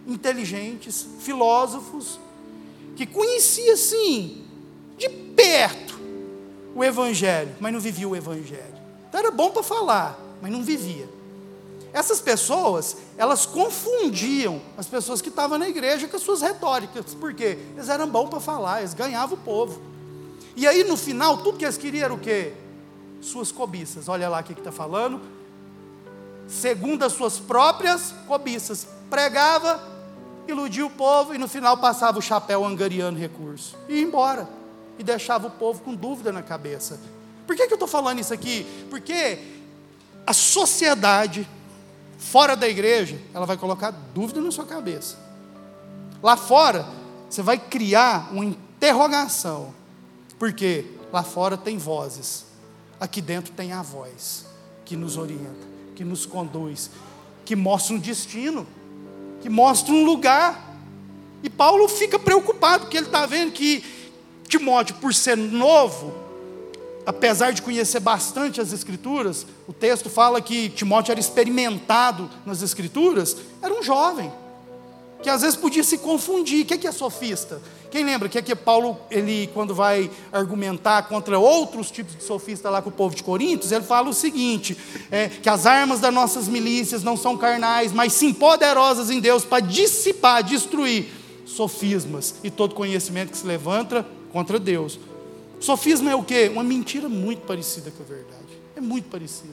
inteligentes, 0.07 1.05
filósofos, 1.19 2.21
que 2.97 3.07
conhecia 3.07 3.77
sim, 3.77 4.45
de 4.97 5.09
perto, 5.09 5.99
o 6.75 6.85
Evangelho, 6.85 7.55
mas 7.59 7.73
não 7.73 7.81
vivia 7.81 8.09
o 8.09 8.15
Evangelho. 8.15 8.81
Então 9.09 9.21
era 9.21 9.31
bom 9.31 9.51
para 9.51 9.63
falar, 9.63 10.19
mas 10.41 10.53
não 10.53 10.63
vivia. 10.63 11.09
Essas 11.93 12.21
pessoas, 12.21 12.97
elas 13.19 13.47
confundiam 13.47 14.61
as 14.79 14.87
pessoas 14.87 15.21
que 15.21 15.29
estavam 15.29 15.59
na 15.59 15.69
igreja 15.69 16.07
com 16.07 16.17
as 16.17 16.23
suas 16.23 16.41
retóricas, 16.41 17.15
porque 17.19 17.59
eles 17.75 17.89
eram 17.89 18.09
bons 18.09 18.29
para 18.29 18.39
falar, 18.39 18.81
eles 18.81 18.95
ganhavam 18.95 19.37
o 19.37 19.41
povo. 19.41 19.83
E 20.55 20.67
aí 20.67 20.85
no 20.85 20.97
final, 20.97 21.39
tudo 21.39 21.59
que 21.59 21.65
eles 21.65 21.77
queriam 21.77 22.05
era 22.05 22.15
o 22.15 22.19
quê? 22.19 22.53
Suas 23.21 23.51
cobiças. 23.51 24.09
Olha 24.09 24.29
lá 24.29 24.41
o 24.41 24.45
que 24.45 24.53
está 24.53 24.71
falando. 24.71 25.21
Segundo 26.47 27.03
as 27.05 27.13
suas 27.13 27.39
próprias 27.39 28.15
cobiças. 28.27 28.87
Pregava, 29.09 29.83
iludia 30.51 30.85
o 30.85 30.91
povo 30.91 31.35
e 31.35 31.39
no 31.39 31.49
final 31.49 31.77
passava 31.79 32.19
o 32.19 32.23
chapéu 32.23 32.65
angariando 32.65 33.19
recurso. 33.19 33.77
E 33.89 33.95
ia 33.95 34.03
embora. 34.03 34.49
E 34.99 35.03
deixava 35.03 35.47
o 35.47 35.51
povo 35.51 35.83
com 35.83 35.95
dúvida 35.95 36.33
na 36.33 36.43
cabeça. 36.43 37.01
Por 37.47 37.57
que, 37.57 37.67
que 37.67 37.73
eu 37.73 37.77
estou 37.77 37.89
falando 37.89 38.21
isso 38.21 38.33
aqui? 38.33 38.67
Porque 38.89 39.39
a 40.27 40.33
sociedade, 40.33 41.49
fora 42.19 42.55
da 42.55 42.69
igreja, 42.69 43.21
ela 43.35 43.47
vai 43.47 43.57
colocar 43.57 43.91
dúvida 43.91 44.41
na 44.41 44.51
sua 44.51 44.67
cabeça. 44.67 45.19
Lá 46.23 46.37
fora, 46.37 46.87
você 47.29 47.43
vai 47.43 47.59
criar 47.59 48.31
uma 48.33 48.45
interrogação. 48.45 49.75
Porque 50.39 50.85
lá 51.13 51.23
fora 51.23 51.57
tem 51.57 51.79
vozes. 51.79 52.47
Aqui 52.99 53.21
dentro 53.21 53.53
tem 53.53 53.73
a 53.73 53.83
voz 53.83 54.47
que 54.85 54.97
nos 54.97 55.17
orienta, 55.17 55.67
que 55.95 56.05
nos 56.05 56.27
conduz, 56.27 56.91
que 57.45 57.57
mostra 57.57 57.95
um 57.95 57.99
destino 57.99 58.67
que 59.41 59.49
mostra 59.49 59.93
um 59.93 60.05
lugar. 60.05 60.69
E 61.43 61.49
Paulo 61.49 61.89
fica 61.89 62.19
preocupado, 62.19 62.85
porque 62.85 62.97
ele 62.97 63.07
está 63.07 63.25
vendo 63.27 63.53
que 63.53 63.85
Timóteo, 64.49 64.97
por 64.97 65.15
ser 65.15 65.37
novo, 65.37 66.13
apesar 67.07 67.53
de 67.53 67.63
conhecer 67.63 68.01
bastante 68.01 68.61
as 68.61 68.73
Escrituras, 68.73 69.47
o 69.67 69.73
texto 69.73 70.11
fala 70.11 70.41
que 70.41 70.69
Timóteo 70.71 71.13
era 71.13 71.21
experimentado 71.21 72.29
nas 72.45 72.63
Escrituras, 72.63 73.37
era 73.63 73.73
um 73.73 73.83
jovem 73.83 74.31
que 75.23 75.29
às 75.29 75.43
vezes 75.43 75.57
podia 75.57 75.85
se 75.85 75.99
confundir. 75.99 76.65
O 76.65 76.67
que 76.67 76.87
é, 76.87 76.93
sofista? 76.93 77.61
Quem 77.91 78.05
lembra 78.05 78.29
que 78.29 78.41
que 78.41 78.55
Paulo, 78.55 78.97
ele, 79.11 79.51
quando 79.53 79.75
vai 79.75 80.11
argumentar 80.33 81.03
contra 81.03 81.39
outros 81.39 81.91
tipos 81.91 82.17
de 82.17 82.23
sofista 82.23 82.71
lá 82.71 82.81
com 82.81 82.89
o 82.89 82.93
povo 82.93 83.15
de 83.15 83.23
Coríntios, 83.23 83.73
ele 83.73 83.85
fala 83.85 84.09
o 84.09 84.15
seguinte: 84.15 84.77
é, 85.11 85.29
que 85.29 85.49
as 85.49 85.67
armas 85.67 86.01
das 86.01 86.15
nossas 86.15 86.47
milícias 86.47 87.03
não 87.03 87.17
são 87.17 87.37
carnais, 87.37 87.93
mas 87.93 88.13
sim 88.13 88.33
poderosas 88.33 89.11
em 89.11 89.21
Deus 89.21 89.45
para 89.45 89.61
dissipar, 89.61 90.43
destruir 90.43 91.09
sofismas 91.45 92.37
e 92.45 92.51
todo 92.51 92.75
conhecimento 92.75 93.33
que 93.33 93.39
se 93.39 93.47
levanta 93.47 94.07
contra 94.33 94.59
Deus. 94.59 94.99
Sofisma 95.59 96.11
é 96.11 96.15
o 96.15 96.23
quê? 96.23 96.49
Uma 96.53 96.65
mentira 96.65 97.09
muito 97.09 97.43
parecida 97.43 97.91
com 97.91 98.03
a 98.03 98.07
verdade. 98.07 98.61
É 98.77 98.81
muito 98.81 99.09
parecida. 99.11 99.53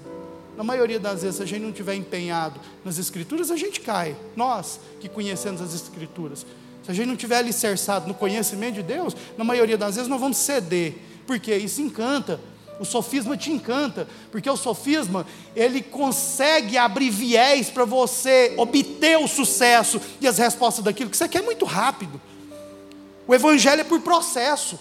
Na 0.55 0.63
maioria 0.63 0.99
das 0.99 1.21
vezes, 1.21 1.35
se 1.37 1.43
a 1.43 1.45
gente 1.45 1.61
não 1.61 1.71
tiver 1.71 1.95
empenhado 1.95 2.59
nas 2.83 2.97
escrituras, 2.97 3.51
a 3.51 3.55
gente 3.55 3.81
cai. 3.81 4.15
Nós 4.35 4.79
que 4.99 5.09
conhecemos 5.09 5.61
as 5.61 5.73
escrituras. 5.73 6.45
Se 6.87 6.91
a 6.91 6.93
gente 6.93 7.07
não 7.07 7.17
tiver 7.17 7.39
alicerçado 7.39 8.07
no 8.07 8.13
conhecimento 8.13 8.75
de 8.75 8.81
Deus, 8.83 9.13
na 9.37 9.43
maioria 9.43 9.77
das 9.77 9.95
vezes 9.95 10.07
nós 10.07 10.21
vamos 10.21 10.37
ceder. 10.37 10.95
Porque 11.25 11.53
isso 11.53 11.81
encanta. 11.81 12.39
O 12.79 12.85
sofisma 12.85 13.35
te 13.35 13.51
encanta, 13.51 14.07
porque 14.31 14.49
o 14.49 14.55
sofisma, 14.55 15.27
ele 15.53 15.81
consegue 15.81 16.77
abrir 16.77 17.09
viés 17.09 17.69
para 17.69 17.83
você 17.83 18.53
obter 18.55 19.17
o 19.17 19.27
sucesso 19.27 19.99
e 20.21 20.27
as 20.29 20.37
respostas 20.37 20.81
daquilo 20.81 21.09
que 21.09 21.17
você 21.17 21.27
quer 21.27 21.43
muito 21.43 21.65
rápido. 21.65 22.21
O 23.27 23.35
evangelho 23.35 23.81
é 23.81 23.83
por 23.83 23.99
processo. 23.99 24.79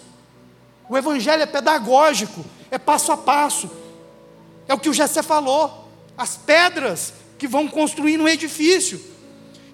O 0.89 0.97
evangelho 0.97 1.43
é 1.43 1.47
pedagógico, 1.47 2.45
é 2.71 2.79
passo 2.79 3.11
a 3.11 3.17
passo. 3.17 3.69
É 4.69 4.75
o 4.75 4.79
que 4.79 4.89
o 4.89 4.95
Jessé 4.95 5.25
falou, 5.25 5.91
as 6.17 6.37
pedras 6.37 7.15
que 7.37 7.49
vão 7.49 7.67
construir 7.67 8.21
um 8.21 8.29
edifício. 8.29 9.01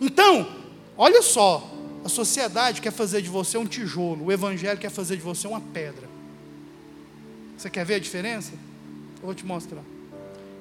Então, 0.00 0.48
olha 0.96 1.20
só, 1.20 1.71
a 2.04 2.08
sociedade 2.08 2.80
quer 2.80 2.92
fazer 2.92 3.22
de 3.22 3.28
você 3.28 3.56
um 3.56 3.66
tijolo, 3.66 4.26
o 4.26 4.32
evangelho 4.32 4.78
quer 4.78 4.90
fazer 4.90 5.16
de 5.16 5.22
você 5.22 5.46
uma 5.46 5.60
pedra. 5.60 6.08
Você 7.56 7.70
quer 7.70 7.84
ver 7.84 7.94
a 7.94 7.98
diferença? 8.00 8.52
Eu 9.20 9.26
vou 9.26 9.34
te 9.34 9.46
mostrar. 9.46 9.82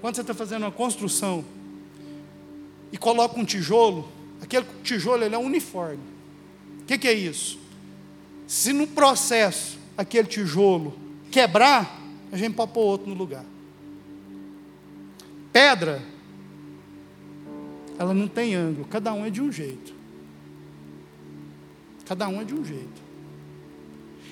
Quando 0.02 0.16
você 0.16 0.22
está 0.22 0.34
fazendo 0.34 0.64
uma 0.64 0.72
construção 0.72 1.44
e 2.92 2.98
coloca 2.98 3.40
um 3.40 3.46
tijolo, 3.46 4.08
aquele 4.40 4.66
tijolo 4.84 5.24
ele 5.24 5.34
é 5.34 5.38
uniforme. 5.38 6.04
O 6.82 6.86
que, 6.86 6.98
que 6.98 7.08
é 7.08 7.14
isso? 7.14 7.60
Se 8.48 8.72
no 8.72 8.86
processo 8.86 9.80
aquele 9.98 10.28
tijolo 10.28 10.94
quebrar, 11.32 12.00
a 12.32 12.38
gente 12.38 12.54
pode 12.54 12.72
pôr 12.72 12.82
outro 12.82 13.10
no 13.10 13.16
lugar. 13.16 13.46
Pedra, 15.52 16.02
ela 17.98 18.14
não 18.14 18.28
tem 18.28 18.54
ângulo, 18.54 18.88
cada 18.88 19.12
um 19.14 19.26
é 19.26 19.30
de 19.30 19.42
um 19.42 19.52
jeito. 19.52 20.01
Cada 22.12 22.28
um 22.28 22.42
é 22.42 22.44
de 22.44 22.54
um 22.54 22.62
jeito. 22.66 23.02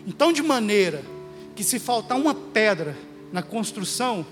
Então, 0.05 0.33
de 0.33 0.43
maneira 0.43 1.01
que 1.55 1.63
se 1.63 1.79
faltar 1.79 2.17
uma 2.19 2.35
pedra 2.35 2.93
na 3.31 3.41
construção, 3.41 4.25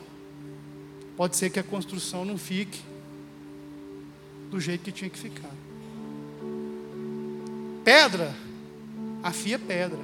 pode 1.16 1.38
ser 1.38 1.50
que 1.50 1.58
a 1.58 1.64
construção 1.64 2.26
não 2.26 2.38
fique 2.38 2.78
do 4.52 4.60
jeito 4.60 4.82
que 4.82 4.92
tinha 4.92 5.10
que 5.10 5.18
ficar. 5.18 5.50
Pedra 7.86 8.36
afia 9.24 9.58
pedra. 9.58 10.00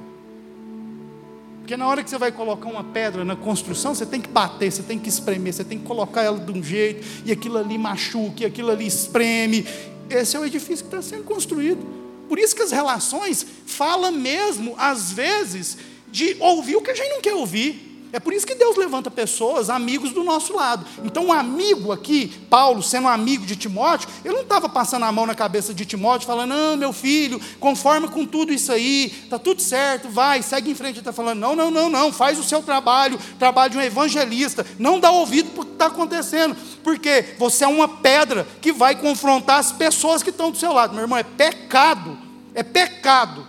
Porque 1.58 1.76
na 1.76 1.86
hora 1.86 2.02
que 2.02 2.08
você 2.08 2.16
vai 2.16 2.32
colocar 2.32 2.70
uma 2.70 2.84
pedra 2.84 3.26
na 3.26 3.36
construção, 3.36 3.94
você 3.94 4.06
tem 4.06 4.22
que 4.22 4.28
bater, 4.30 4.72
você 4.72 4.82
tem 4.82 4.98
que 4.98 5.10
espremer, 5.10 5.52
você 5.52 5.64
tem 5.64 5.78
que 5.78 5.84
colocar 5.84 6.22
ela 6.22 6.38
de 6.38 6.50
um 6.50 6.62
jeito, 6.62 7.06
e 7.26 7.30
aquilo 7.30 7.58
ali 7.58 7.76
machuca, 7.76 8.42
e 8.42 8.46
aquilo 8.46 8.70
ali 8.70 8.86
espreme. 8.86 9.66
Esse 10.08 10.34
é 10.34 10.40
o 10.40 10.46
edifício 10.46 10.86
que 10.86 10.96
está 10.96 11.02
sendo 11.02 11.24
construído. 11.24 12.03
Por 12.28 12.38
isso 12.38 12.54
que 12.54 12.62
as 12.62 12.70
relações 12.70 13.46
falam 13.66 14.12
mesmo, 14.12 14.74
às 14.78 15.12
vezes, 15.12 15.76
de 16.10 16.36
ouvir 16.40 16.76
o 16.76 16.82
que 16.82 16.90
a 16.90 16.94
gente 16.94 17.10
não 17.10 17.20
quer 17.20 17.34
ouvir. 17.34 17.93
É 18.14 18.20
por 18.20 18.32
isso 18.32 18.46
que 18.46 18.54
Deus 18.54 18.76
levanta 18.76 19.10
pessoas, 19.10 19.68
amigos 19.68 20.12
do 20.12 20.22
nosso 20.22 20.54
lado. 20.54 20.86
Então, 21.02 21.26
um 21.26 21.32
amigo 21.32 21.90
aqui, 21.90 22.28
Paulo, 22.48 22.80
sendo 22.80 23.06
um 23.06 23.08
amigo 23.08 23.44
de 23.44 23.56
Timóteo, 23.56 24.08
ele 24.24 24.34
não 24.34 24.42
estava 24.42 24.68
passando 24.68 25.02
a 25.02 25.10
mão 25.10 25.26
na 25.26 25.34
cabeça 25.34 25.74
de 25.74 25.84
Timóteo, 25.84 26.24
falando: 26.24 26.50
Não, 26.50 26.76
meu 26.76 26.92
filho, 26.92 27.40
conforma 27.58 28.06
com 28.06 28.24
tudo 28.24 28.52
isso 28.52 28.70
aí, 28.70 29.06
está 29.06 29.36
tudo 29.36 29.60
certo, 29.60 30.08
vai, 30.08 30.42
segue 30.42 30.70
em 30.70 30.76
frente. 30.76 30.92
Ele 30.92 31.00
está 31.00 31.12
falando: 31.12 31.40
Não, 31.40 31.56
não, 31.56 31.72
não, 31.72 31.90
não, 31.90 32.12
faz 32.12 32.38
o 32.38 32.44
seu 32.44 32.62
trabalho, 32.62 33.18
trabalho 33.36 33.72
de 33.72 33.78
um 33.78 33.82
evangelista, 33.82 34.64
não 34.78 35.00
dá 35.00 35.10
ouvido 35.10 35.50
para 35.50 35.62
o 35.62 35.66
que 35.66 35.72
está 35.72 35.86
acontecendo, 35.86 36.56
porque 36.84 37.34
você 37.36 37.64
é 37.64 37.68
uma 37.68 37.88
pedra 37.88 38.46
que 38.62 38.72
vai 38.72 38.94
confrontar 38.94 39.58
as 39.58 39.72
pessoas 39.72 40.22
que 40.22 40.30
estão 40.30 40.52
do 40.52 40.56
seu 40.56 40.72
lado. 40.72 40.94
Meu 40.94 41.02
irmão, 41.02 41.18
é 41.18 41.24
pecado, 41.24 42.16
é 42.54 42.62
pecado 42.62 43.44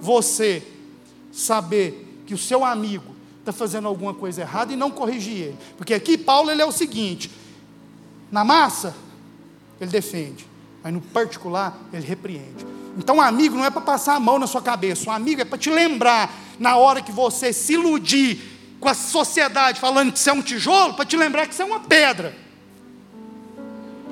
você 0.00 0.62
saber 1.30 2.22
que 2.24 2.32
o 2.32 2.38
seu 2.38 2.64
amigo 2.64 3.13
está 3.44 3.52
fazendo 3.52 3.86
alguma 3.86 4.14
coisa 4.14 4.40
errada 4.40 4.72
e 4.72 4.76
não 4.76 4.90
corrigir 4.90 5.36
ele. 5.36 5.58
Porque 5.76 5.92
aqui 5.92 6.16
Paulo 6.16 6.50
ele 6.50 6.62
é 6.62 6.64
o 6.64 6.72
seguinte: 6.72 7.30
na 8.32 8.42
massa, 8.42 8.96
ele 9.80 9.90
defende, 9.90 10.46
mas 10.82 10.92
no 10.92 11.00
particular, 11.00 11.78
ele 11.92 12.06
repreende. 12.06 12.66
Então, 12.96 13.16
um 13.16 13.20
amigo 13.20 13.56
não 13.56 13.64
é 13.64 13.70
para 13.70 13.80
passar 13.80 14.14
a 14.14 14.20
mão 14.20 14.38
na 14.38 14.46
sua 14.46 14.62
cabeça, 14.62 15.10
um 15.10 15.12
amigo 15.12 15.40
é 15.40 15.44
para 15.44 15.58
te 15.58 15.68
lembrar, 15.68 16.32
na 16.58 16.76
hora 16.76 17.02
que 17.02 17.12
você 17.12 17.52
se 17.52 17.74
iludir 17.74 18.40
com 18.80 18.88
a 18.88 18.94
sociedade 18.94 19.80
falando 19.80 20.12
que 20.12 20.18
você 20.18 20.30
é 20.30 20.32
um 20.32 20.42
tijolo, 20.42 20.94
para 20.94 21.04
te 21.04 21.16
lembrar 21.16 21.46
que 21.46 21.54
você 21.54 21.62
é 21.62 21.64
uma 21.64 21.80
pedra. 21.80 22.34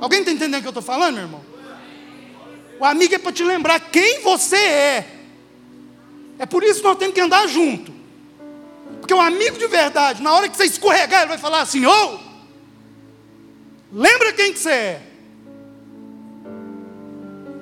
Alguém 0.00 0.20
está 0.20 0.32
entendendo 0.32 0.58
o 0.58 0.62
que 0.62 0.66
eu 0.66 0.70
estou 0.70 0.82
falando, 0.82 1.14
meu 1.14 1.24
irmão? 1.24 1.40
O 2.80 2.84
amigo 2.84 3.14
é 3.14 3.18
para 3.18 3.32
te 3.32 3.44
lembrar 3.44 3.78
quem 3.78 4.20
você 4.20 4.56
é. 4.56 5.16
É 6.38 6.44
por 6.44 6.64
isso 6.64 6.80
que 6.80 6.86
nós 6.86 6.98
temos 6.98 7.14
que 7.14 7.20
andar 7.20 7.46
junto. 7.46 8.01
Porque 9.00 9.14
o 9.14 9.20
amigo 9.20 9.58
de 9.58 9.66
verdade, 9.66 10.22
na 10.22 10.32
hora 10.32 10.48
que 10.48 10.56
você 10.56 10.64
escorregar, 10.64 11.22
ele 11.22 11.28
vai 11.30 11.38
falar 11.38 11.62
assim: 11.62 11.84
oh, 11.84 12.18
lembra 13.92 14.32
quem 14.32 14.52
que 14.52 14.58
você 14.58 14.70
é. 14.70 15.02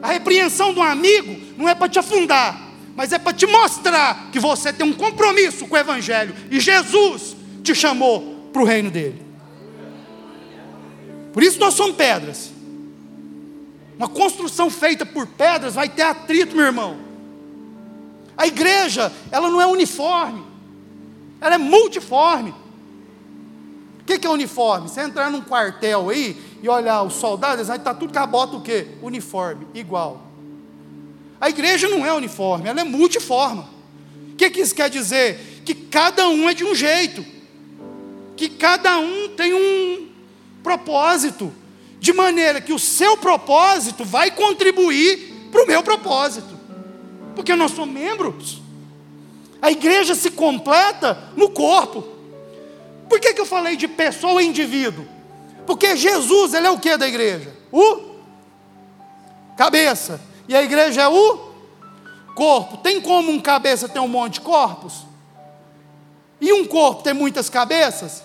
A 0.03 0.09
repreensão 0.09 0.73
de 0.73 0.81
um 0.81 0.83
amigo 0.83 1.39
não 1.57 1.69
é 1.69 1.75
para 1.75 1.89
te 1.89 1.99
afundar, 1.99 2.59
mas 2.97 3.13
é 3.13 3.19
para 3.19 3.33
te 3.33 3.47
mostrar 3.47 4.31
que 4.33 4.41
você 4.41 4.73
tem 4.73 4.87
um 4.87 4.93
compromisso 4.93 5.67
com 5.67 5.75
o 5.75 5.79
Evangelho 5.79 6.35
e 6.51 6.59
Jesus 6.59 7.37
te 7.63 7.75
chamou 7.75 8.49
para 8.53 8.63
o 8.63 8.65
reino 8.65 8.91
dele. 8.91 9.23
Por 11.33 11.43
isso 11.43 11.59
nós 11.61 11.75
somos 11.75 11.97
pedras. 11.97 12.51
Uma 13.97 14.09
construção 14.09 14.71
feita 14.71 15.05
por 15.05 15.27
pedras 15.27 15.75
vai 15.75 15.89
ter 15.89 16.03
atrito, 16.03 16.57
meu 16.57 16.65
irmão. 16.65 16.99
A 18.37 18.47
igreja, 18.47 19.13
ela 19.31 19.51
não 19.51 19.61
é 19.61 19.67
uniforme, 19.67 20.43
ela 21.41 21.55
é 21.55 21.59
multiforme. 21.59 22.55
O 24.01 24.05
que, 24.05 24.27
é 24.27 24.31
uniforme? 24.31 24.89
Você 24.89 25.01
entrar 25.01 25.31
num 25.31 25.41
quartel 25.41 26.11
aí 26.11 26.37
e 26.63 26.69
olhar 26.69 27.03
os 27.03 27.15
soldados, 27.15 27.71
aí 27.71 27.79
está 27.79 27.95
tudo 27.95 28.13
com 28.13 28.19
a 28.19 28.27
bota 28.27 28.57
o 28.57 28.61
quê? 28.61 28.89
Uniforme, 29.03 29.67
igual. 29.73 30.27
A 31.41 31.49
igreja 31.49 31.89
não 31.89 32.05
é 32.05 32.13
uniforme, 32.13 32.69
ela 32.69 32.81
é 32.81 32.85
multiforme. 32.85 33.65
O 34.33 34.37
que, 34.37 34.51
que 34.51 34.61
isso 34.61 34.75
quer 34.75 34.91
dizer? 34.91 35.63
Que 35.65 35.75
cada 35.75 36.29
um 36.29 36.49
é 36.49 36.55
de 36.55 36.65
um 36.65 36.75
jeito, 36.75 37.25
que 38.37 38.49
cada 38.49 38.99
um 38.99 39.29
tem 39.29 39.55
um 39.55 40.09
propósito, 40.63 41.53
de 41.99 42.13
maneira 42.13 42.61
que 42.61 42.73
o 42.73 42.79
seu 42.79 43.17
propósito 43.17 44.05
vai 44.05 44.31
contribuir 44.31 45.49
para 45.53 45.63
o 45.63 45.67
meu 45.67 45.83
propósito 45.83 46.61
porque 47.41 47.55
nós 47.57 47.73
somos 47.73 47.95
membros. 47.95 48.60
A 49.61 49.71
igreja 49.71 50.15
se 50.15 50.31
completa 50.31 51.19
no 51.37 51.51
corpo. 51.51 52.05
Por 53.09 53.21
que, 53.21 53.35
que 53.35 53.41
eu 53.41 53.47
falei 53.47 53.77
de 53.77 53.89
pessoa 53.89 54.43
e 54.43 54.47
indivíduo? 54.47 55.07
Porque 55.67 55.97
Jesus, 55.97 56.55
ele 56.55 56.67
é 56.67 56.71
o 56.71 56.79
que 56.79 56.97
da 56.97 57.07
igreja? 57.07 57.53
O 57.71 58.11
cabeça. 59.57 60.21
E 60.49 60.57
a 60.57 60.63
igreja 60.63 61.03
é 61.03 61.09
o 61.09 61.51
corpo. 62.35 62.79
Tem 62.79 63.01
como 63.01 63.31
um 63.31 63.41
cabeça 63.41 63.89
ter 63.89 64.01
um 64.01 64.09
monte 64.09 64.35
de 64.35 64.41
corpos? 64.41 65.05
E 66.41 66.53
um 66.53 66.67
corpo 66.67 67.03
ter 67.03 67.13
muitas 67.13 67.51
cabeças? 67.51 68.23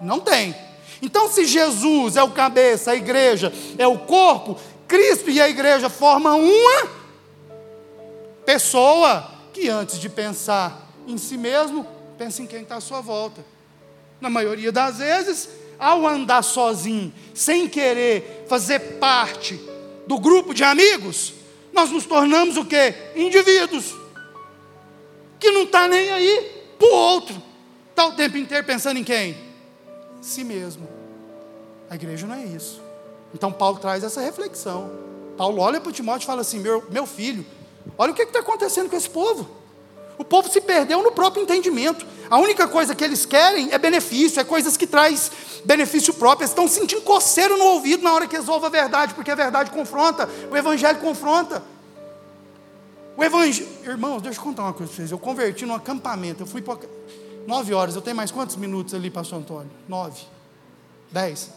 Não 0.00 0.18
tem. 0.18 0.54
Então, 1.00 1.28
se 1.28 1.44
Jesus 1.44 2.16
é 2.16 2.22
o 2.22 2.30
cabeça, 2.30 2.90
a 2.90 2.96
igreja 2.96 3.52
é 3.78 3.86
o 3.86 3.98
corpo, 3.98 4.58
Cristo 4.88 5.30
e 5.30 5.40
a 5.40 5.48
igreja 5.48 5.88
formam 5.88 6.40
uma 6.40 6.90
pessoa 8.44 9.33
que 9.54 9.68
antes 9.68 10.00
de 10.00 10.08
pensar 10.08 10.90
em 11.06 11.16
si 11.16 11.38
mesmo, 11.38 11.86
pensa 12.18 12.42
em 12.42 12.46
quem 12.46 12.62
está 12.62 12.76
à 12.76 12.80
sua 12.80 13.00
volta. 13.00 13.42
Na 14.20 14.28
maioria 14.28 14.72
das 14.72 14.98
vezes, 14.98 15.48
ao 15.78 16.06
andar 16.06 16.42
sozinho, 16.42 17.14
sem 17.32 17.68
querer 17.68 18.44
fazer 18.48 18.98
parte 18.98 19.58
do 20.06 20.18
grupo 20.18 20.52
de 20.52 20.64
amigos, 20.64 21.34
nós 21.72 21.90
nos 21.90 22.04
tornamos 22.04 22.56
o 22.56 22.64
quê? 22.64 22.94
Indivíduos. 23.14 23.94
Que 25.38 25.50
não 25.50 25.62
está 25.62 25.86
nem 25.86 26.10
aí 26.10 26.64
para 26.76 26.88
o 26.88 26.92
outro. 26.92 27.42
Está 27.90 28.06
o 28.06 28.12
tempo 28.12 28.36
inteiro 28.36 28.66
pensando 28.66 28.98
em 28.98 29.04
quem? 29.04 29.36
Si 30.20 30.42
mesmo. 30.42 30.88
A 31.88 31.94
igreja 31.94 32.26
não 32.26 32.34
é 32.34 32.44
isso. 32.44 32.82
Então 33.32 33.52
Paulo 33.52 33.78
traz 33.78 34.02
essa 34.02 34.20
reflexão. 34.20 34.90
Paulo 35.36 35.60
olha 35.60 35.80
para 35.80 35.92
Timóteo 35.92 36.24
e 36.24 36.26
fala 36.26 36.40
assim: 36.40 36.58
meu, 36.58 36.84
meu 36.90 37.06
filho, 37.06 37.44
Olha 37.96 38.12
o 38.12 38.14
que 38.14 38.22
está 38.22 38.40
acontecendo 38.40 38.88
com 38.88 38.96
esse 38.96 39.08
povo. 39.08 39.48
O 40.16 40.24
povo 40.24 40.48
se 40.48 40.60
perdeu 40.60 41.02
no 41.02 41.12
próprio 41.12 41.42
entendimento. 41.42 42.06
A 42.30 42.38
única 42.38 42.68
coisa 42.68 42.94
que 42.94 43.02
eles 43.02 43.26
querem 43.26 43.72
é 43.72 43.78
benefício, 43.78 44.40
é 44.40 44.44
coisas 44.44 44.76
que 44.76 44.86
traz 44.86 45.30
benefício 45.64 46.14
próprio. 46.14 46.44
Eles 46.44 46.50
estão 46.50 46.68
sentindo 46.68 47.02
coceiro 47.02 47.56
no 47.56 47.64
ouvido 47.64 48.02
na 48.02 48.12
hora 48.12 48.26
que 48.26 48.36
eles 48.36 48.48
ouvem 48.48 48.66
a 48.66 48.70
verdade, 48.70 49.14
porque 49.14 49.30
a 49.30 49.34
verdade 49.34 49.70
confronta, 49.70 50.28
o 50.50 50.56
evangelho 50.56 50.98
confronta. 51.00 51.62
O 53.16 53.22
evangelho, 53.22 53.68
irmãos, 53.84 54.22
deixa 54.22 54.38
eu 54.38 54.44
contar 54.44 54.62
uma 54.62 54.72
coisa 54.72 54.90
para 54.90 54.96
vocês. 54.96 55.10
Eu 55.10 55.18
converti 55.18 55.66
num 55.66 55.74
acampamento. 55.74 56.42
Eu 56.42 56.46
fui 56.46 56.62
para 56.62 56.78
nove 57.46 57.72
horas. 57.72 57.94
Eu 57.94 58.02
tenho 58.02 58.16
mais 58.16 58.30
quantos 58.30 58.56
minutos 58.56 58.94
ali, 58.94 59.10
Pastor 59.10 59.38
Antônio? 59.38 59.70
Nove, 59.88 60.22
dez. 61.12 61.50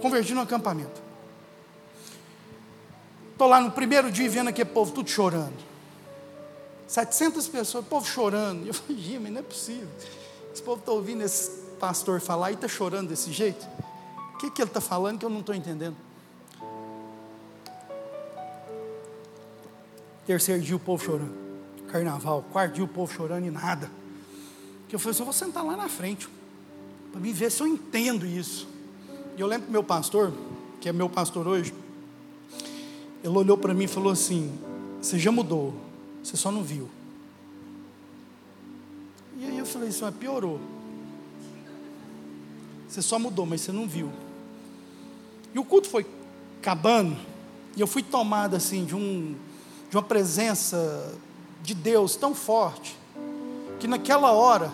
Converti 0.00 0.34
num 0.34 0.40
acampamento. 0.40 1.09
Estou 3.40 3.48
lá 3.48 3.58
no 3.58 3.70
primeiro 3.70 4.12
dia 4.12 4.28
vendo 4.28 4.48
aquele 4.48 4.68
povo 4.68 4.92
tudo 4.92 5.08
chorando. 5.08 5.56
700 6.86 7.48
pessoas, 7.48 7.86
o 7.86 7.88
povo 7.88 8.06
chorando. 8.06 8.66
Eu 8.66 8.74
falei, 8.74 9.18
mas 9.18 9.32
não 9.32 9.40
é 9.40 9.42
possível. 9.42 9.88
Esse 10.52 10.62
povo 10.62 10.80
está 10.80 10.92
ouvindo 10.92 11.22
esse 11.22 11.50
pastor 11.80 12.20
falar 12.20 12.50
e 12.50 12.54
está 12.54 12.68
chorando 12.68 13.08
desse 13.08 13.32
jeito. 13.32 13.66
O 14.34 14.36
que, 14.36 14.50
que 14.50 14.60
ele 14.60 14.68
está 14.68 14.82
falando 14.82 15.20
que 15.20 15.24
eu 15.24 15.30
não 15.30 15.40
estou 15.40 15.54
entendendo? 15.54 15.96
Terceiro 20.26 20.60
dia 20.60 20.76
o 20.76 20.78
povo 20.78 21.02
chorando. 21.02 21.34
Carnaval. 21.90 22.44
Quarto 22.52 22.74
dia 22.74 22.84
o 22.84 22.88
povo 22.88 23.10
chorando 23.10 23.46
e 23.46 23.50
nada. 23.50 23.90
Que 24.86 24.94
eu 24.94 24.98
falei 24.98 25.12
assim: 25.12 25.22
eu 25.22 25.24
vou 25.24 25.32
sentar 25.32 25.64
lá 25.64 25.78
na 25.78 25.88
frente. 25.88 26.28
Para 27.10 27.22
me 27.22 27.32
ver 27.32 27.50
se 27.50 27.62
eu 27.62 27.66
entendo 27.66 28.26
isso. 28.26 28.68
E 29.34 29.40
eu 29.40 29.46
lembro 29.46 29.64
que 29.64 29.72
meu 29.72 29.82
pastor, 29.82 30.30
que 30.78 30.90
é 30.90 30.92
meu 30.92 31.08
pastor 31.08 31.48
hoje, 31.48 31.72
ele 33.22 33.36
olhou 33.36 33.56
para 33.56 33.74
mim 33.74 33.84
e 33.84 33.88
falou 33.88 34.12
assim: 34.12 34.52
Você 35.00 35.18
já 35.18 35.30
mudou, 35.30 35.74
você 36.22 36.36
só 36.36 36.50
não 36.50 36.62
viu. 36.62 36.88
E 39.38 39.44
aí 39.46 39.58
eu 39.58 39.66
falei 39.66 39.88
assim: 39.88 40.02
Mas 40.02 40.14
piorou. 40.16 40.60
Você 42.88 43.02
só 43.02 43.18
mudou, 43.18 43.46
mas 43.46 43.60
você 43.60 43.70
não 43.70 43.86
viu. 43.86 44.10
E 45.54 45.58
o 45.58 45.64
culto 45.64 45.88
foi 45.88 46.04
acabando, 46.58 47.16
e 47.76 47.80
eu 47.80 47.86
fui 47.86 48.02
tomado 48.02 48.56
assim 48.56 48.84
de 48.84 48.94
um 48.96 49.36
de 49.88 49.96
uma 49.96 50.02
presença 50.02 51.12
de 51.62 51.74
Deus 51.74 52.14
tão 52.14 52.32
forte, 52.32 52.96
que 53.80 53.88
naquela 53.88 54.30
hora, 54.30 54.72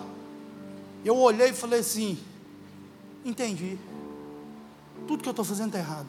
eu 1.04 1.16
olhei 1.16 1.48
e 1.48 1.52
falei 1.54 1.80
assim: 1.80 2.18
entendi, 3.24 3.78
tudo 5.06 5.22
que 5.22 5.28
eu 5.28 5.32
estou 5.32 5.44
fazendo 5.44 5.68
está 5.68 5.78
errado. 5.78 6.08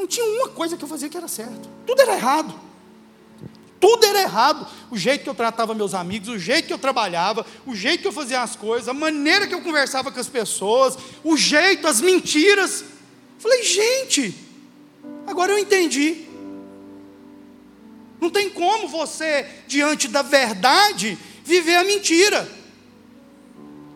Não 0.00 0.06
tinha 0.06 0.24
uma 0.24 0.48
coisa 0.48 0.78
que 0.78 0.82
eu 0.82 0.88
fazia 0.88 1.10
que 1.10 1.16
era 1.18 1.28
certo, 1.28 1.68
tudo 1.86 2.00
era 2.00 2.14
errado. 2.14 2.58
Tudo 3.78 4.06
era 4.06 4.22
errado. 4.22 4.66
O 4.90 4.96
jeito 4.96 5.24
que 5.24 5.28
eu 5.28 5.34
tratava 5.34 5.74
meus 5.74 5.92
amigos, 5.92 6.28
o 6.30 6.38
jeito 6.38 6.66
que 6.66 6.72
eu 6.72 6.78
trabalhava, 6.78 7.44
o 7.66 7.74
jeito 7.74 8.00
que 8.00 8.08
eu 8.08 8.12
fazia 8.12 8.40
as 8.40 8.56
coisas, 8.56 8.88
a 8.88 8.94
maneira 8.94 9.46
que 9.46 9.54
eu 9.54 9.60
conversava 9.60 10.10
com 10.10 10.18
as 10.18 10.26
pessoas, 10.26 10.96
o 11.22 11.36
jeito, 11.36 11.86
as 11.86 12.00
mentiras. 12.00 12.82
Falei, 13.38 13.62
gente, 13.62 14.34
agora 15.26 15.52
eu 15.52 15.58
entendi. 15.58 16.26
Não 18.18 18.30
tem 18.30 18.48
como 18.48 18.88
você, 18.88 19.46
diante 19.66 20.08
da 20.08 20.22
verdade, 20.22 21.18
viver 21.44 21.76
a 21.76 21.84
mentira. 21.84 22.50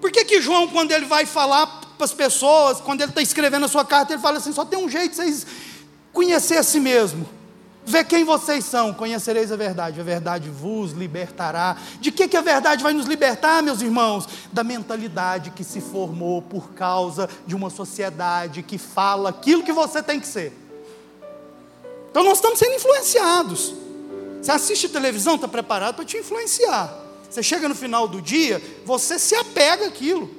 Por 0.03 0.11
que, 0.11 0.23
que 0.27 0.43
João, 0.43 0.69
quando 0.69 0.93
ele 0.93 1.07
vai 1.07 1.25
falar 1.25 1.67
para 1.97 2.05
as 2.05 2.13
pessoas, 2.13 2.79
quando 2.79 3.01
ele 3.01 3.11
está 3.11 3.23
escrevendo 3.23 3.65
a 3.65 3.69
sua 3.69 3.87
carta, 3.87 4.13
ele 4.13 4.21
fala 4.21 4.37
assim: 4.37 4.53
só 4.53 4.67
tem 4.67 4.79
um 4.79 4.89
jeito 4.89 5.17
vocês 5.17 5.47
conhecer 6.15 6.57
a 6.57 6.63
si 6.63 6.81
mesmo. 6.81 7.29
Ver 7.87 8.05
quem 8.05 8.25
vocês 8.25 8.65
são, 8.65 8.95
conhecereis 8.95 9.53
a 9.53 9.57
verdade, 9.57 10.01
a 10.01 10.05
verdade 10.05 10.49
vos 10.49 10.93
libertará. 10.93 11.77
De 12.01 12.11
que, 12.11 12.27
que 12.27 12.37
a 12.37 12.41
verdade 12.41 12.83
vai 12.83 12.95
nos 12.95 13.05
libertar, 13.05 13.63
meus 13.63 13.83
irmãos? 13.83 14.27
Da 14.51 14.65
mentalidade 14.65 15.51
que 15.51 15.63
se 15.63 15.83
formou 15.83 16.41
por 16.41 16.71
causa 16.71 17.29
de 17.47 17.55
uma 17.55 17.69
sociedade 17.69 18.63
que 18.63 18.79
fala 18.79 19.29
aquilo 19.29 19.63
que 19.63 19.73
você 19.73 20.03
tem 20.03 20.19
que 20.19 20.27
ser. 20.27 20.55
Então 22.11 22.25
nós 22.25 22.39
estamos 22.39 22.59
sendo 22.59 22.75
influenciados. 22.75 23.75
Você 24.41 24.51
assiste 24.51 24.89
televisão, 24.89 25.35
está 25.35 25.49
preparado 25.49 25.97
para 25.97 26.07
te 26.07 26.17
influenciar. 26.17 27.03
Você 27.29 27.43
chega 27.43 27.69
no 27.69 27.75
final 27.75 28.09
do 28.09 28.23
dia, 28.23 28.63
você 28.87 29.19
se 29.19 29.35
apega 29.35 29.89
àquilo. 29.89 30.31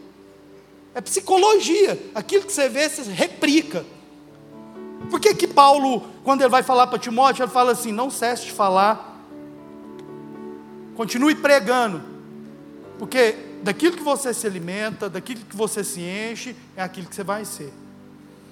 É 0.96 1.02
psicologia. 1.02 2.02
Aquilo 2.16 2.46
que 2.46 2.54
você 2.54 2.70
vê, 2.70 2.90
você 2.90 3.04
replica. 3.04 3.86
Por 5.10 5.20
que 5.20 5.34
que 5.36 5.48
Paulo, 5.48 6.02
quando 6.24 6.42
ele 6.42 6.50
vai 6.50 6.64
falar 6.64 6.88
para 6.88 7.00
Timóteo, 7.00 7.44
ele 7.44 7.52
fala 7.52 7.72
assim: 7.72 7.92
não 7.92 8.10
cesse 8.10 8.46
de 8.46 8.52
falar, 8.52 9.22
continue 10.96 11.36
pregando, 11.36 12.02
porque 12.98 13.36
daquilo 13.64 13.98
que 13.98 14.04
você 14.04 14.34
se 14.34 14.46
alimenta, 14.46 15.10
daquilo 15.10 15.42
que 15.42 15.56
você 15.56 15.84
se 15.84 16.02
enche, 16.02 16.56
é 16.76 16.84
aquilo 16.84 17.08
que 17.08 17.16
você 17.16 17.24
vai 17.24 17.46
ser. 17.46 17.74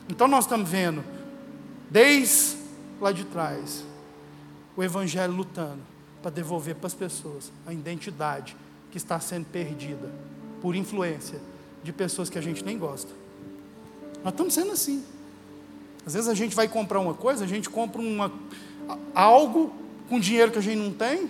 Então 0.09 0.27
nós 0.27 0.45
estamos 0.45 0.69
vendo, 0.69 1.03
desde 1.89 2.57
lá 2.99 3.11
de 3.11 3.23
trás, 3.25 3.83
o 4.75 4.83
Evangelho 4.83 5.33
lutando 5.33 5.81
para 6.21 6.31
devolver 6.31 6.75
para 6.75 6.87
as 6.87 6.93
pessoas 6.93 7.51
a 7.65 7.73
identidade 7.73 8.55
que 8.91 8.97
está 8.97 9.19
sendo 9.19 9.45
perdida 9.45 10.09
por 10.61 10.75
influência 10.75 11.39
de 11.83 11.91
pessoas 11.91 12.29
que 12.29 12.37
a 12.37 12.41
gente 12.41 12.63
nem 12.63 12.77
gosta. 12.77 13.11
Nós 14.23 14.33
estamos 14.33 14.53
sendo 14.53 14.71
assim. 14.71 15.03
Às 16.05 16.13
vezes 16.13 16.27
a 16.27 16.33
gente 16.33 16.55
vai 16.55 16.67
comprar 16.67 16.99
uma 16.99 17.13
coisa, 17.13 17.43
a 17.43 17.47
gente 17.47 17.69
compra 17.69 18.01
uma, 18.01 18.31
algo 19.15 19.73
com 20.09 20.19
dinheiro 20.19 20.51
que 20.51 20.57
a 20.57 20.61
gente 20.61 20.77
não 20.77 20.91
tem, 20.91 21.29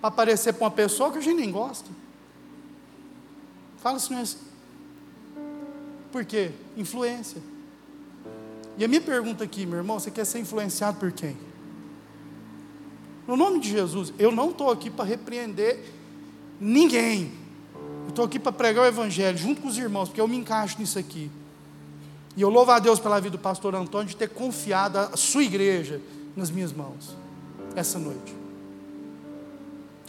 para 0.00 0.08
aparecer 0.08 0.52
para 0.52 0.64
uma 0.64 0.70
pessoa 0.70 1.10
que 1.10 1.18
a 1.18 1.20
gente 1.20 1.36
nem 1.36 1.50
gosta. 1.50 1.88
Fala 3.78 3.96
assim, 3.96 4.12
não 4.12 4.20
é 4.20 4.22
assim. 4.22 4.38
Por 6.10 6.24
quê? 6.24 6.50
Influência. 6.76 7.40
E 8.76 8.84
a 8.84 8.88
minha 8.88 9.00
pergunta 9.00 9.44
aqui, 9.44 9.66
meu 9.66 9.78
irmão, 9.78 9.98
você 9.98 10.10
quer 10.10 10.24
ser 10.24 10.38
influenciado 10.38 10.98
por 10.98 11.12
quem? 11.12 11.36
No 13.26 13.36
nome 13.36 13.60
de 13.60 13.68
Jesus, 13.68 14.12
eu 14.18 14.32
não 14.32 14.50
estou 14.50 14.70
aqui 14.70 14.88
para 14.88 15.04
repreender 15.04 15.84
ninguém. 16.60 17.32
Eu 18.04 18.10
estou 18.10 18.24
aqui 18.24 18.38
para 18.38 18.52
pregar 18.52 18.84
o 18.84 18.86
Evangelho 18.86 19.36
junto 19.36 19.60
com 19.60 19.68
os 19.68 19.76
irmãos, 19.76 20.08
porque 20.08 20.20
eu 20.20 20.26
me 20.26 20.36
encaixo 20.36 20.78
nisso 20.78 20.98
aqui. 20.98 21.30
E 22.38 22.40
eu 22.40 22.48
louvo 22.48 22.70
a 22.70 22.78
Deus 22.78 23.00
pela 23.00 23.18
vida 23.18 23.36
do 23.36 23.42
pastor 23.42 23.74
Antônio 23.74 24.06
de 24.06 24.14
ter 24.14 24.28
confiado 24.28 24.96
a 24.96 25.16
sua 25.16 25.42
igreja 25.42 26.00
nas 26.36 26.52
minhas 26.52 26.72
mãos, 26.72 27.16
essa 27.74 27.98
noite. 27.98 28.32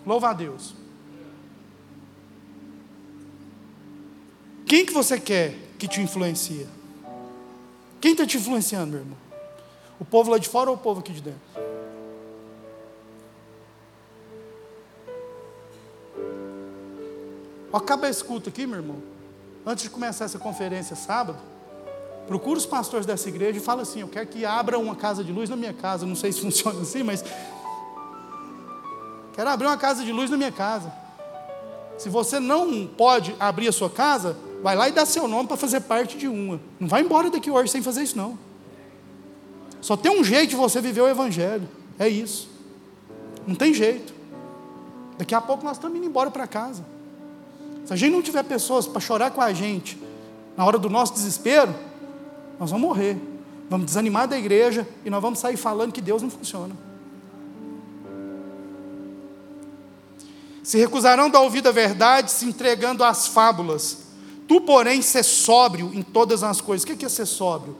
Louva 0.05 0.29
a 0.29 0.33
Deus. 0.33 0.75
Quem 4.63 4.85
que 4.85 4.93
você 4.93 5.19
quer 5.19 5.57
que 5.79 5.87
te 5.87 6.01
influencia? 6.01 6.67
Quem 7.99 8.11
está 8.11 8.27
te 8.27 8.37
influenciando, 8.37 8.91
meu 8.91 8.99
irmão? 8.99 9.17
O 9.99 10.05
povo 10.05 10.29
lá 10.29 10.37
de 10.37 10.47
fora 10.47 10.69
ou 10.69 10.75
o 10.75 10.79
povo 10.79 10.99
aqui 10.99 11.11
de 11.11 11.21
dentro? 11.23 11.41
Acaba 17.73 18.05
a 18.05 18.09
escuta 18.11 18.51
aqui, 18.51 18.67
meu 18.67 18.77
irmão. 18.77 19.01
Antes 19.65 19.85
de 19.85 19.89
começar 19.89 20.25
essa 20.25 20.37
conferência 20.37 20.95
sábado, 20.95 21.39
procura 22.27 22.57
os 22.57 22.65
pastores 22.65 23.05
dessa 23.05 23.27
igreja 23.29 23.57
e 23.57 23.61
fala 23.61 23.81
assim: 23.81 24.01
Eu 24.01 24.07
quero 24.07 24.27
que 24.27 24.45
abra 24.45 24.77
uma 24.77 24.95
casa 24.95 25.23
de 25.23 25.31
luz 25.31 25.49
na 25.49 25.55
minha 25.55 25.73
casa. 25.73 26.05
Não 26.05 26.15
sei 26.15 26.31
se 26.31 26.41
funciona 26.41 26.81
assim, 26.81 27.03
mas. 27.03 27.23
Quero 29.33 29.49
abrir 29.49 29.67
uma 29.67 29.77
casa 29.77 30.03
de 30.03 30.11
luz 30.11 30.29
na 30.29 30.37
minha 30.37 30.51
casa. 30.51 30.91
Se 31.97 32.09
você 32.09 32.39
não 32.39 32.87
pode 32.87 33.35
abrir 33.39 33.67
a 33.67 33.71
sua 33.71 33.89
casa, 33.89 34.37
vai 34.61 34.75
lá 34.75 34.87
e 34.87 34.91
dá 34.91 35.05
seu 35.05 35.27
nome 35.27 35.47
para 35.47 35.57
fazer 35.57 35.81
parte 35.81 36.17
de 36.17 36.27
uma. 36.27 36.59
Não 36.79 36.87
vai 36.87 37.01
embora 37.01 37.29
daqui 37.29 37.49
hoje 37.49 37.71
sem 37.71 37.81
fazer 37.81 38.03
isso, 38.03 38.17
não. 38.17 38.37
Só 39.81 39.95
tem 39.95 40.11
um 40.11 40.23
jeito 40.23 40.51
de 40.51 40.55
você 40.55 40.81
viver 40.81 41.01
o 41.01 41.07
Evangelho. 41.07 41.67
É 41.97 42.07
isso. 42.07 42.49
Não 43.45 43.55
tem 43.55 43.73
jeito. 43.73 44.13
Daqui 45.17 45.35
a 45.35 45.41
pouco 45.41 45.63
nós 45.63 45.77
estamos 45.77 45.97
indo 45.97 46.05
embora 46.05 46.31
para 46.31 46.47
casa. 46.47 46.85
Se 47.85 47.93
a 47.93 47.95
gente 47.95 48.13
não 48.13 48.21
tiver 48.21 48.43
pessoas 48.43 48.87
para 48.87 49.01
chorar 49.01 49.31
com 49.31 49.41
a 49.41 49.51
gente 49.51 49.97
na 50.55 50.65
hora 50.65 50.77
do 50.77 50.89
nosso 50.89 51.13
desespero, 51.13 51.73
nós 52.59 52.69
vamos 52.69 52.87
morrer. 52.87 53.17
Vamos 53.69 53.85
desanimar 53.85 54.27
da 54.27 54.37
igreja 54.37 54.87
e 55.05 55.09
nós 55.09 55.21
vamos 55.21 55.39
sair 55.39 55.55
falando 55.55 55.93
que 55.93 56.01
Deus 56.01 56.21
não 56.21 56.29
funciona. 56.29 56.75
Se 60.63 60.77
recusarão 60.77 61.29
da 61.29 61.39
ouvida 61.39 61.71
verdade, 61.71 62.31
se 62.31 62.45
entregando 62.45 63.03
às 63.03 63.27
fábulas. 63.27 64.09
Tu, 64.47 64.59
porém, 64.61 65.01
ser 65.01 65.23
sóbrio 65.23 65.91
em 65.93 66.01
todas 66.01 66.43
as 66.43 66.59
coisas. 66.59 66.83
O 66.83 66.95
que 66.95 67.05
é 67.05 67.09
ser 67.09 67.25
sóbrio? 67.25 67.77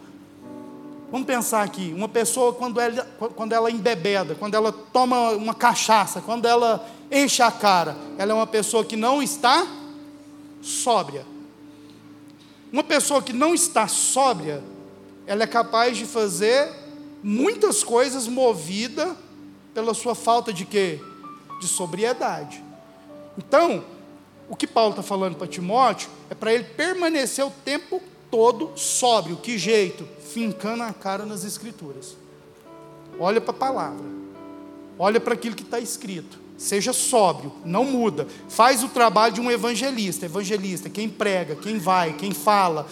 Vamos 1.11 1.25
pensar 1.25 1.63
aqui, 1.63 1.91
uma 1.95 2.07
pessoa 2.07 2.53
quando 2.53 2.80
ela, 2.80 3.03
quando 3.36 3.51
ela 3.53 3.71
embebeda, 3.71 4.36
quando 4.36 4.53
ela 4.53 4.71
toma 4.71 5.32
uma 5.32 5.55
cachaça, 5.55 6.21
quando 6.21 6.45
ela 6.45 6.88
enche 7.11 7.41
a 7.41 7.51
cara, 7.51 7.97
ela 8.15 8.32
é 8.32 8.36
uma 8.36 8.45
pessoa 8.45 8.86
que 8.86 8.95
não 8.95 9.21
está 9.21 9.65
sóbria. 10.61 11.25
Uma 12.72 12.84
pessoa 12.84 13.22
que 13.22 13.34
não 13.34 13.53
está 13.53 13.88
sóbria, 13.88 14.63
ela 15.26 15.43
é 15.43 15.47
capaz 15.47 15.97
de 15.97 16.05
fazer 16.05 16.70
muitas 17.24 17.84
coisas 17.84 18.28
movida 18.28 19.15
pela 19.74 19.93
sua 19.93 20.15
falta 20.15 20.53
de 20.53 20.65
quê? 20.65 20.99
De 21.59 21.67
sobriedade. 21.67 22.63
Então, 23.38 23.84
o 24.47 24.55
que 24.55 24.67
Paulo 24.67 24.91
está 24.91 25.03
falando 25.03 25.36
para 25.36 25.47
Timóteo 25.47 26.09
é 26.30 26.36
para 26.36 26.53
ele 26.53 26.63
permanecer 26.63 27.45
o 27.45 27.51
tempo 27.63 28.01
todo 28.30 28.72
sóbrio. 28.76 29.38
Que 29.38 29.57
jeito? 29.57 30.07
Fincando 30.32 30.84
a 30.84 30.93
cara 30.93 31.26
nas 31.26 31.43
escrituras. 31.43 32.15
Olha 33.20 33.41
para 33.41 33.51
a 33.51 33.57
palavra. 33.57 34.05
olha 34.97 35.20
para 35.20 35.34
aquilo 35.34 35.55
que 35.55 35.63
está 35.63 35.80
escrito. 35.80 36.39
Seja 36.60 36.91
sóbrio, 36.91 37.53
não 37.64 37.86
muda. 37.86 38.28
Faz 38.49 38.84
o 38.84 38.89
trabalho 38.89 39.34
de 39.34 39.39
um 39.39 39.49
evangelista. 39.49 40.26
Evangelista, 40.26 40.89
quem 40.89 41.07
prega, 41.07 41.55
quem 41.55 41.80
vai, 41.80 42.12
quem 42.12 42.34
fala. 42.34 42.86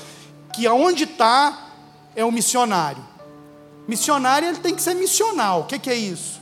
Que 0.55 0.65
aonde 0.65 1.03
está 1.03 1.68
é 2.15 2.24
o 2.24 2.32
missionário. 2.32 3.03
Missionário 3.86 4.47
ele 4.47 4.59
tem 4.59 4.74
que 4.74 4.82
ser 4.82 4.93
missional. 4.93 5.61
O 5.61 5.63
que, 5.65 5.78
que 5.78 5.89
é 5.89 5.95
isso? 5.95 6.39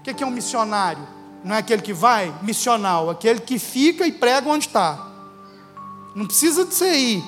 O 0.00 0.02
que, 0.02 0.14
que 0.14 0.24
é 0.24 0.26
um 0.26 0.30
missionário? 0.30 1.06
Não 1.44 1.54
é 1.54 1.58
aquele 1.58 1.82
que 1.82 1.92
vai? 1.92 2.34
Missional, 2.40 3.10
aquele 3.10 3.40
que 3.40 3.58
fica 3.58 4.06
e 4.06 4.12
prega 4.12 4.48
onde 4.48 4.68
está. 4.68 5.06
Não 6.14 6.24
precisa 6.24 6.64
de 6.64 6.74
você 6.74 6.96
ir 6.96 7.24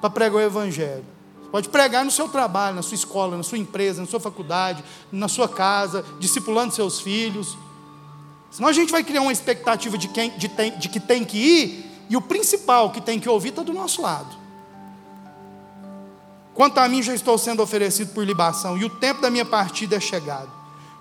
para 0.00 0.10
pregar 0.10 0.38
o 0.38 0.40
evangelho. 0.40 1.06
Pode 1.52 1.68
pregar 1.68 2.04
no 2.04 2.10
seu 2.10 2.28
trabalho, 2.28 2.74
na 2.74 2.82
sua 2.82 2.96
escola, 2.96 3.36
na 3.36 3.44
sua 3.44 3.56
empresa, 3.56 4.00
na 4.00 4.08
sua 4.08 4.18
faculdade, 4.18 4.82
na 5.12 5.28
sua 5.28 5.48
casa, 5.48 6.04
discipulando 6.18 6.74
seus 6.74 7.00
filhos. 7.00 7.56
Senão 8.54 8.68
a 8.68 8.72
gente 8.72 8.92
vai 8.92 9.02
criar 9.02 9.20
uma 9.20 9.32
expectativa 9.32 9.98
de, 9.98 10.06
quem, 10.06 10.30
de, 10.38 10.46
tem, 10.46 10.78
de 10.78 10.88
que 10.88 11.00
tem 11.00 11.24
que 11.24 11.36
ir, 11.36 11.90
e 12.08 12.16
o 12.16 12.20
principal 12.20 12.90
que 12.90 13.00
tem 13.00 13.18
que 13.18 13.28
ouvir 13.28 13.48
está 13.48 13.64
do 13.64 13.72
nosso 13.72 14.00
lado. 14.00 14.36
Quanto 16.54 16.78
a 16.78 16.86
mim, 16.88 17.02
já 17.02 17.12
estou 17.12 17.36
sendo 17.36 17.60
oferecido 17.64 18.14
por 18.14 18.24
libação, 18.24 18.78
e 18.78 18.84
o 18.84 18.88
tempo 18.88 19.20
da 19.20 19.28
minha 19.28 19.44
partida 19.44 19.96
é 19.96 20.00
chegado. 20.00 20.52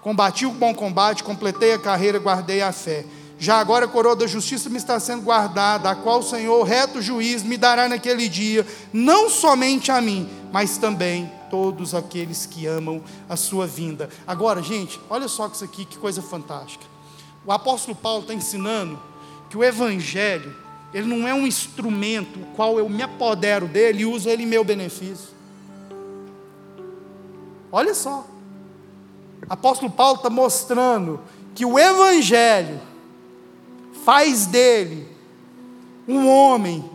Combati 0.02 0.48
o 0.48 0.52
bom 0.52 0.74
combate, 0.74 1.24
completei 1.24 1.74
a 1.74 1.80
carreira, 1.80 2.18
guardei 2.18 2.64
a 2.64 2.72
fé. 2.72 3.06
Já 3.38 3.60
agora 3.60 3.86
a 3.86 3.88
coroa 3.88 4.16
da 4.16 4.26
justiça 4.26 4.68
me 4.68 4.78
está 4.78 5.00
sendo 5.00 5.22
guardada, 5.22 5.92
a 5.92 5.96
qual 5.96 6.22
o 6.22 6.24
Senhor, 6.24 6.64
reto 6.64 7.04
juiz, 7.04 7.44
me 7.44 7.56
dará 7.56 7.88
naquele 7.88 8.28
dia, 8.28 8.66
não 8.92 9.30
somente 9.30 9.92
a 9.92 10.02
mim, 10.02 10.28
mas 10.52 10.80
também 10.80 11.32
todos 11.52 11.94
aqueles 11.94 12.48
que 12.48 12.66
amam 12.66 13.04
a 13.30 13.36
sua 13.36 13.68
vinda. 13.68 14.10
Agora, 14.26 14.64
gente, 14.64 15.00
olha 15.08 15.28
só 15.28 15.46
isso 15.46 15.64
aqui, 15.64 15.86
que 15.86 16.00
coisa 16.00 16.20
fantástica. 16.20 16.93
O 17.46 17.52
apóstolo 17.52 17.96
Paulo 17.96 18.22
está 18.22 18.34
ensinando 18.34 19.00
que 19.50 19.58
o 19.58 19.64
evangelho, 19.64 20.56
ele 20.94 21.08
não 21.08 21.28
é 21.28 21.34
um 21.34 21.46
instrumento 21.46 22.40
o 22.40 22.46
qual 22.56 22.80
eu 22.80 22.88
me 22.88 23.02
apodero 23.02 23.68
dele 23.68 24.02
e 24.02 24.06
uso 24.06 24.30
ele 24.30 24.44
em 24.44 24.48
meu 24.48 24.64
benefício. 24.64 25.30
Olha 27.72 27.94
só. 27.94 28.26
O 29.48 29.54
apóstolo 29.54 29.92
Paulo 29.92 30.18
está 30.18 30.30
mostrando 30.30 31.20
que 31.54 31.66
o 31.66 31.78
evangelho 31.78 32.80
faz 34.06 34.46
dele 34.46 35.08
um 36.08 36.28
homem 36.28 36.90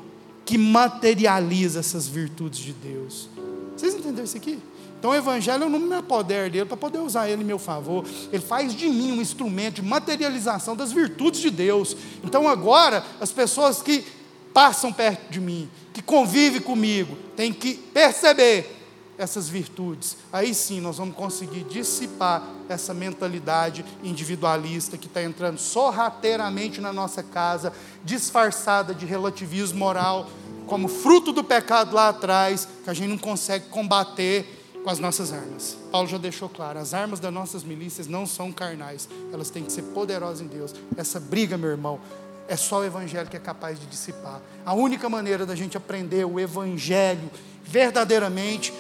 que 0.45 0.57
materializa 0.57 1.81
essas 1.81 2.07
virtudes 2.07 2.59
de 2.61 2.73
Deus. 2.73 3.29
Vocês 3.77 3.95
entenderam 3.95 4.25
isso 4.25 4.37
aqui? 4.37 4.59
Então 4.99 5.13
o 5.13 5.15
Evangelho 5.15 5.65
eu 5.65 5.71
não 5.71 5.79
me 5.79 5.95
apodero 5.95 6.51
dele 6.51 6.65
para 6.65 6.77
poder 6.77 6.99
usar 6.99 7.29
ele 7.29 7.43
em 7.43 7.47
meu 7.47 7.59
favor. 7.59 8.05
Ele 8.33 8.43
faz 8.43 8.75
de 8.75 8.89
mim 8.89 9.13
um 9.13 9.21
instrumento 9.21 9.77
de 9.77 9.83
materialização 9.83 10.75
das 10.75 10.91
virtudes 10.91 11.41
de 11.41 11.51
Deus. 11.51 11.97
Então 12.25 12.49
agora, 12.49 13.05
as 13.21 13.31
pessoas 13.31 13.81
que 13.81 14.05
passam 14.53 14.93
perto 14.93 15.31
de 15.31 15.41
mim, 15.41 15.71
que 15.93 16.03
convivem 16.03 16.61
comigo, 16.61 17.17
têm 17.37 17.53
que 17.53 17.75
perceber 17.75 18.77
essas 19.17 19.49
virtudes, 19.49 20.17
aí 20.33 20.55
sim 20.55 20.81
nós 20.81 20.99
vamos 20.99 21.17
conseguir 21.17 21.65
dissipar 21.65 22.41
essa 22.69 22.95
mentalidade 22.95 23.85
individualista 24.03 24.97
que 24.97 25.07
está 25.07 25.21
entrando 25.21 25.59
sorrateiramente 25.59 26.81
na 26.81 26.93
nossa 26.93 27.21
casa, 27.21 27.73
disfarçada 28.05 28.95
de 28.95 29.05
relativismo 29.05 29.79
moral, 29.79 30.31
como 30.69 30.87
fruto 30.87 31.33
do 31.33 31.43
pecado 31.43 31.95
lá 31.95 32.11
atrás, 32.11 32.69
que 32.85 32.91
a 32.91 32.95
gente 32.95 33.09
não 33.09 33.19
consegue 33.19 33.67
combater 33.67 34.58
com 34.83 34.91
as 34.91 34.99
nossas 34.99 35.33
armas. 35.33 35.77
Paulo 35.91 36.09
já 36.09 36.19
deixou 36.19 36.49
claro: 36.49 36.79
as 36.79 36.95
armas 36.95 37.21
das 37.21 37.33
nossas 37.33 37.65
milícias 37.65 38.07
não 38.07 38.27
são 38.27 38.53
carnais, 38.53 39.09
elas 39.33 39.51
têm 39.51 39.65
que 39.65 39.73
ser 39.73 39.83
poderosas 39.83 40.41
em 40.41 40.47
Deus. 40.47 40.75
Essa 40.97 41.19
briga, 41.21 41.57
meu 41.57 41.71
irmão, 41.71 42.01
é 42.49 42.57
só 42.57 42.81
o 42.81 42.85
Evangelho 42.85 43.29
que 43.29 43.37
é 43.37 43.41
capaz 43.41 43.79
de 43.79 43.87
dissipar. 43.87 44.41
A 44.65 44.75
única 44.75 45.09
maneira 45.09 45.45
da 45.45 45.55
gente 45.55 45.77
aprender 45.77 46.25
o 46.25 46.41
Evangelho 46.41 47.31
verdadeiramente 47.63 48.73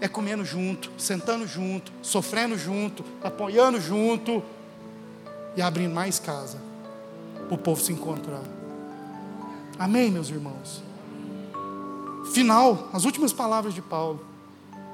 é 0.00 0.08
comendo 0.08 0.44
junto, 0.44 0.90
sentando 0.98 1.46
junto, 1.46 1.92
sofrendo 2.02 2.58
junto, 2.58 3.04
apoiando 3.22 3.80
junto 3.80 4.42
e 5.56 5.62
abrindo 5.62 5.94
mais 5.94 6.18
casa 6.18 6.58
para 7.46 7.54
o 7.54 7.58
povo 7.58 7.80
se 7.80 7.92
encontrar. 7.92 8.42
Amém, 9.78 10.10
meus 10.10 10.28
irmãos? 10.30 10.82
Final, 12.32 12.88
as 12.92 13.04
últimas 13.04 13.32
palavras 13.32 13.74
de 13.74 13.82
Paulo. 13.82 14.33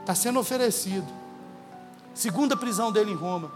Está 0.01 0.15
sendo 0.15 0.41
oferecido. 0.41 1.07
Segunda 2.15 2.57
prisão 2.57 2.91
dele 2.91 3.13
em 3.13 3.15
Roma. 3.15 3.51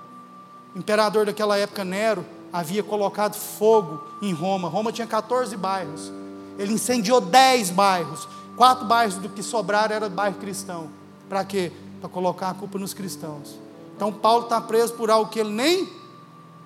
O 0.75 0.79
imperador 0.79 1.27
daquela 1.27 1.57
época, 1.57 1.85
Nero, 1.85 2.25
havia 2.53 2.83
colocado 2.83 3.35
fogo 3.35 4.03
em 4.23 4.33
Roma. 4.33 4.69
Roma 4.69 4.93
tinha 4.93 5.07
14 5.07 5.57
bairros. 5.57 6.13
Ele 6.59 6.73
incendiou 6.73 7.21
10 7.21 7.71
bairros. 7.71 8.29
Quatro 8.57 8.87
bairros 8.87 9.17
do 9.17 9.29
que 9.29 9.43
sobraram 9.43 9.95
era 9.95 10.09
bairro 10.09 10.37
cristão. 10.37 10.89
Para 11.29 11.45
quê? 11.45 11.73
Para 12.01 12.09
colocar 12.09 12.51
a 12.51 12.55
culpa 12.55 12.79
nos 12.79 12.95
cristãos. 12.95 13.59
Então 13.97 14.13
Paulo 14.13 14.45
está 14.45 14.61
preso 14.61 14.95
por 14.95 15.11
algo 15.11 15.31
que 15.31 15.41
ele 15.41 15.53
nem 15.53 15.89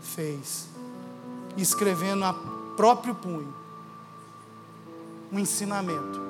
fez. 0.01 0.69
Escrevendo 1.57 2.25
a 2.25 2.35
próprio 2.77 3.15
punho 3.15 3.55
um 5.31 5.39
ensinamento 5.39 6.21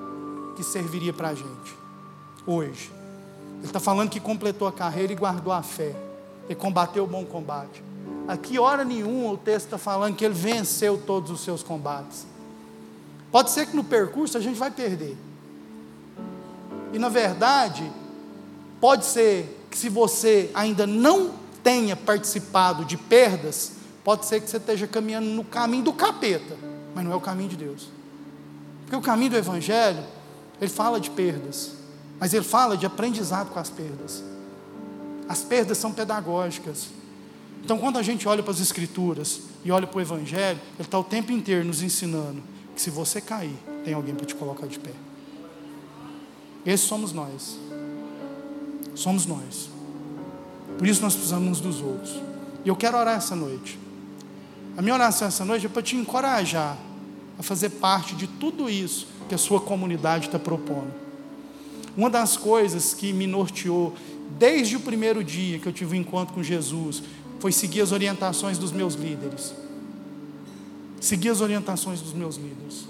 que 0.56 0.62
serviria 0.62 1.12
para 1.12 1.28
a 1.28 1.34
gente 1.34 1.76
hoje. 2.46 2.97
Ele 3.58 3.66
está 3.66 3.80
falando 3.80 4.10
que 4.10 4.20
completou 4.20 4.66
a 4.66 4.72
carreira 4.72 5.12
e 5.12 5.16
guardou 5.16 5.52
a 5.52 5.62
fé. 5.62 5.94
E 6.48 6.54
combateu 6.54 7.04
o 7.04 7.06
bom 7.06 7.24
combate. 7.24 7.82
Aqui, 8.26 8.58
hora 8.58 8.84
nenhuma, 8.84 9.32
o 9.32 9.36
texto 9.36 9.66
está 9.66 9.78
falando 9.78 10.16
que 10.16 10.24
ele 10.24 10.34
venceu 10.34 10.98
todos 10.98 11.30
os 11.30 11.40
seus 11.40 11.62
combates. 11.62 12.26
Pode 13.30 13.50
ser 13.50 13.66
que 13.66 13.76
no 13.76 13.84
percurso 13.84 14.38
a 14.38 14.40
gente 14.40 14.58
vai 14.58 14.70
perder. 14.70 15.16
E 16.92 16.98
na 16.98 17.08
verdade, 17.08 17.90
Pode 18.80 19.06
ser 19.06 19.66
que 19.70 19.76
se 19.76 19.88
você 19.88 20.50
ainda 20.54 20.86
não 20.86 21.32
tenha 21.62 21.96
participado 21.96 22.84
de 22.84 22.96
perdas, 22.96 23.72
pode 24.04 24.24
ser 24.24 24.40
que 24.40 24.48
você 24.48 24.56
esteja 24.56 24.86
caminhando 24.86 25.26
no 25.26 25.44
caminho 25.44 25.84
do 25.84 25.92
capeta, 25.92 26.56
mas 26.94 27.04
não 27.04 27.12
é 27.12 27.16
o 27.16 27.20
caminho 27.20 27.48
de 27.48 27.56
Deus. 27.56 27.88
Porque 28.82 28.96
o 28.96 29.00
caminho 29.00 29.32
do 29.32 29.36
Evangelho, 29.36 30.02
ele 30.60 30.70
fala 30.70 31.00
de 31.00 31.10
perdas, 31.10 31.72
mas 32.18 32.34
ele 32.34 32.44
fala 32.44 32.76
de 32.76 32.86
aprendizado 32.86 33.50
com 33.50 33.58
as 33.58 33.70
perdas. 33.70 34.22
As 35.28 35.42
perdas 35.42 35.78
são 35.78 35.92
pedagógicas. 35.92 36.88
Então, 37.64 37.78
quando 37.78 37.98
a 37.98 38.02
gente 38.02 38.26
olha 38.26 38.42
para 38.42 38.52
as 38.52 38.60
Escrituras 38.60 39.40
e 39.64 39.70
olha 39.70 39.86
para 39.86 39.98
o 39.98 40.00
Evangelho, 40.00 40.58
ele 40.74 40.86
está 40.86 40.98
o 40.98 41.04
tempo 41.04 41.32
inteiro 41.32 41.64
nos 41.64 41.82
ensinando 41.82 42.42
que 42.74 42.80
se 42.80 42.90
você 42.90 43.20
cair, 43.20 43.56
tem 43.84 43.94
alguém 43.94 44.14
para 44.14 44.24
te 44.24 44.34
colocar 44.34 44.66
de 44.66 44.78
pé. 44.78 44.92
Esses 46.64 46.86
somos 46.86 47.12
nós 47.12 47.58
somos 48.98 49.26
nós. 49.26 49.70
Por 50.76 50.86
isso 50.86 51.00
nós 51.00 51.14
precisamos 51.14 51.48
uns 51.48 51.60
dos 51.60 51.80
outros. 51.80 52.20
E 52.64 52.68
eu 52.68 52.76
quero 52.76 52.98
orar 52.98 53.16
essa 53.16 53.34
noite. 53.34 53.78
A 54.76 54.82
minha 54.82 54.94
oração 54.94 55.28
essa 55.28 55.44
noite 55.44 55.66
é 55.66 55.68
para 55.68 55.82
te 55.82 55.96
encorajar 55.96 56.76
a 57.38 57.42
fazer 57.42 57.70
parte 57.70 58.14
de 58.14 58.26
tudo 58.26 58.68
isso 58.68 59.06
que 59.28 59.34
a 59.34 59.38
sua 59.38 59.60
comunidade 59.60 60.26
está 60.26 60.38
propondo. 60.38 60.92
Uma 61.98 62.08
das 62.08 62.36
coisas 62.36 62.94
que 62.94 63.12
me 63.12 63.26
norteou 63.26 63.92
desde 64.38 64.76
o 64.76 64.80
primeiro 64.80 65.24
dia 65.24 65.58
que 65.58 65.66
eu 65.66 65.72
tive 65.72 65.96
um 65.96 66.00
encontro 66.00 66.32
com 66.32 66.44
Jesus 66.44 67.02
foi 67.40 67.50
seguir 67.50 67.80
as 67.80 67.90
orientações 67.90 68.56
dos 68.56 68.70
meus 68.70 68.94
líderes. 68.94 69.52
Seguir 71.00 71.30
as 71.30 71.40
orientações 71.40 72.00
dos 72.00 72.12
meus 72.12 72.36
líderes. 72.36 72.86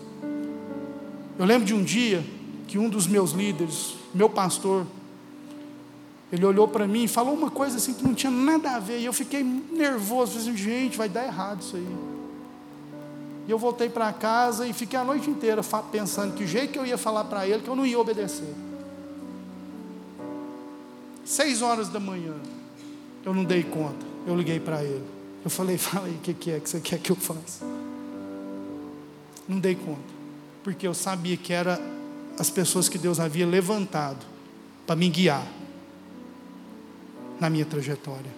Eu 1.38 1.46
lembro 1.46 1.66
de 1.66 1.72
um 1.72 1.82
dia 1.82 2.22
que 2.66 2.76
um 2.76 2.86
dos 2.86 3.06
meus 3.06 3.30
líderes, 3.30 3.94
meu 4.12 4.28
pastor, 4.28 4.86
ele 6.30 6.44
olhou 6.44 6.68
para 6.68 6.86
mim 6.86 7.04
e 7.04 7.08
falou 7.08 7.32
uma 7.32 7.50
coisa 7.50 7.78
assim 7.78 7.94
que 7.94 8.04
não 8.04 8.12
tinha 8.12 8.30
nada 8.30 8.72
a 8.72 8.78
ver. 8.78 8.98
E 9.00 9.06
eu 9.06 9.12
fiquei 9.14 9.42
nervoso. 9.42 10.32
Falei 10.32 10.48
assim, 10.48 10.56
gente, 10.58 10.98
vai 10.98 11.08
dar 11.08 11.24
errado 11.24 11.62
isso 11.62 11.76
aí. 11.76 11.96
E 13.46 13.50
eu 13.50 13.58
voltei 13.58 13.88
para 13.88 14.12
casa 14.12 14.66
e 14.66 14.74
fiquei 14.74 14.98
a 14.98 15.04
noite 15.04 15.30
inteira 15.30 15.62
pensando 15.90 16.34
que 16.34 16.44
o 16.44 16.46
jeito 16.46 16.74
que 16.74 16.78
eu 16.78 16.84
ia 16.84 16.98
falar 16.98 17.24
para 17.24 17.48
ele, 17.48 17.62
que 17.62 17.68
eu 17.68 17.74
não 17.74 17.86
ia 17.86 17.98
obedecer. 17.98 18.67
Seis 21.28 21.60
horas 21.60 21.90
da 21.90 22.00
manhã, 22.00 22.32
eu 23.22 23.34
não 23.34 23.44
dei 23.44 23.62
conta. 23.62 24.06
Eu 24.26 24.34
liguei 24.34 24.58
para 24.58 24.82
ele. 24.82 25.04
Eu 25.44 25.50
falei, 25.50 25.76
fala 25.76 26.06
aí, 26.06 26.14
o 26.14 26.18
que, 26.20 26.32
que 26.32 26.50
é 26.50 26.58
que 26.58 26.66
você 26.66 26.80
quer 26.80 26.98
que 26.98 27.12
eu 27.12 27.16
faça? 27.16 27.66
Não 29.46 29.58
dei 29.58 29.74
conta. 29.74 30.00
Porque 30.64 30.88
eu 30.88 30.94
sabia 30.94 31.36
que 31.36 31.52
era 31.52 31.78
as 32.38 32.48
pessoas 32.48 32.88
que 32.88 32.96
Deus 32.96 33.20
havia 33.20 33.46
levantado 33.46 34.24
para 34.86 34.96
me 34.96 35.10
guiar 35.10 35.46
na 37.38 37.50
minha 37.50 37.66
trajetória. 37.66 38.32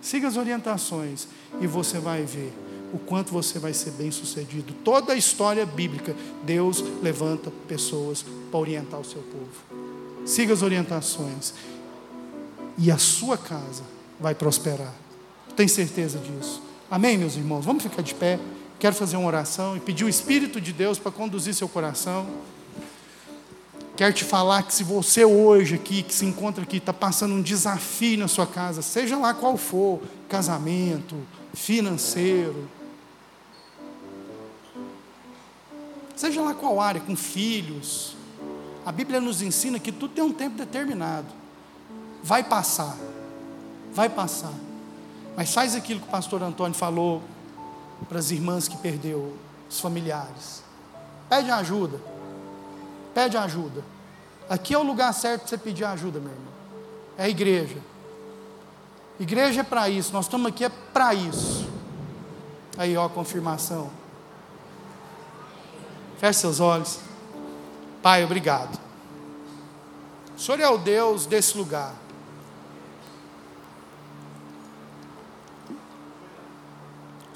Siga 0.00 0.28
as 0.28 0.36
orientações 0.36 1.26
e 1.60 1.66
você 1.66 1.98
vai 1.98 2.22
ver 2.22 2.52
o 2.92 2.98
quanto 3.00 3.32
você 3.32 3.58
vai 3.58 3.74
ser 3.74 3.90
bem 3.90 4.12
sucedido. 4.12 4.72
Toda 4.84 5.14
a 5.14 5.16
história 5.16 5.66
bíblica, 5.66 6.14
Deus 6.44 6.80
levanta 7.02 7.50
pessoas 7.66 8.24
para 8.52 8.60
orientar 8.60 9.00
o 9.00 9.04
seu 9.04 9.20
povo. 9.20 10.24
Siga 10.24 10.52
as 10.52 10.62
orientações 10.62 11.52
e 12.78 12.90
a 12.90 12.98
sua 12.98 13.38
casa 13.38 13.82
vai 14.20 14.34
prosperar. 14.34 14.92
Tem 15.54 15.66
certeza 15.66 16.18
disso. 16.18 16.62
Amém, 16.90 17.16
meus 17.16 17.36
irmãos? 17.36 17.64
Vamos 17.64 17.82
ficar 17.82 18.02
de 18.02 18.14
pé. 18.14 18.38
Quero 18.78 18.94
fazer 18.94 19.16
uma 19.16 19.26
oração 19.26 19.76
e 19.76 19.80
pedir 19.80 20.04
o 20.04 20.08
Espírito 20.08 20.60
de 20.60 20.72
Deus 20.72 20.98
para 20.98 21.10
conduzir 21.10 21.54
seu 21.54 21.68
coração. 21.68 22.26
Quero 23.96 24.12
te 24.12 24.24
falar 24.24 24.62
que 24.62 24.74
se 24.74 24.84
você 24.84 25.24
hoje 25.24 25.76
aqui, 25.76 26.02
que 26.02 26.12
se 26.12 26.26
encontra 26.26 26.62
aqui, 26.62 26.76
está 26.76 26.92
passando 26.92 27.34
um 27.34 27.40
desafio 27.40 28.18
na 28.18 28.28
sua 28.28 28.46
casa, 28.46 28.82
seja 28.82 29.16
lá 29.16 29.32
qual 29.32 29.56
for, 29.56 30.02
casamento, 30.28 31.16
financeiro, 31.54 32.68
seja 36.14 36.42
lá 36.42 36.52
qual 36.52 36.78
área, 36.78 37.00
com 37.00 37.16
filhos, 37.16 38.14
a 38.84 38.92
Bíblia 38.92 39.18
nos 39.18 39.40
ensina 39.40 39.78
que 39.78 39.90
tudo 39.90 40.12
tem 40.12 40.22
um 40.22 40.32
tempo 40.32 40.58
determinado. 40.58 41.45
Vai 42.26 42.42
passar, 42.42 42.96
vai 43.92 44.08
passar. 44.08 44.52
Mas 45.36 45.54
faz 45.54 45.76
aquilo 45.76 46.00
que 46.00 46.08
o 46.08 46.10
pastor 46.10 46.42
Antônio 46.42 46.76
falou 46.76 47.22
para 48.08 48.18
as 48.18 48.32
irmãs 48.32 48.66
que 48.66 48.76
perdeu 48.78 49.36
os 49.70 49.78
familiares. 49.78 50.60
Pede 51.28 51.52
ajuda. 51.52 52.00
Pede 53.14 53.36
ajuda. 53.36 53.84
Aqui 54.50 54.74
é 54.74 54.78
o 54.78 54.82
lugar 54.82 55.14
certo 55.14 55.42
para 55.42 55.50
você 55.50 55.56
pedir 55.56 55.84
ajuda, 55.84 56.18
meu 56.18 56.32
irmão. 56.32 56.52
É 57.16 57.26
a 57.26 57.28
igreja. 57.28 57.78
Igreja 59.20 59.60
é 59.60 59.64
para 59.64 59.88
isso. 59.88 60.12
Nós 60.12 60.24
estamos 60.24 60.48
aqui 60.48 60.64
é 60.64 60.68
para 60.68 61.14
isso. 61.14 61.70
Aí, 62.76 62.96
ó, 62.96 63.04
a 63.04 63.08
confirmação. 63.08 63.88
Feche 66.18 66.40
seus 66.40 66.58
olhos. 66.58 66.98
Pai, 68.02 68.24
obrigado. 68.24 68.76
O 70.36 70.40
Senhor 70.40 70.58
é 70.58 70.68
o 70.68 70.76
Deus 70.76 71.24
desse 71.24 71.56
lugar. 71.56 71.94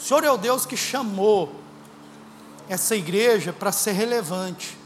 O 0.00 0.02
Senhor 0.02 0.24
é 0.24 0.30
o 0.30 0.38
Deus 0.38 0.64
que 0.64 0.78
chamou 0.78 1.54
essa 2.66 2.96
igreja 2.96 3.52
para 3.52 3.70
ser 3.70 3.92
relevante. 3.92 4.78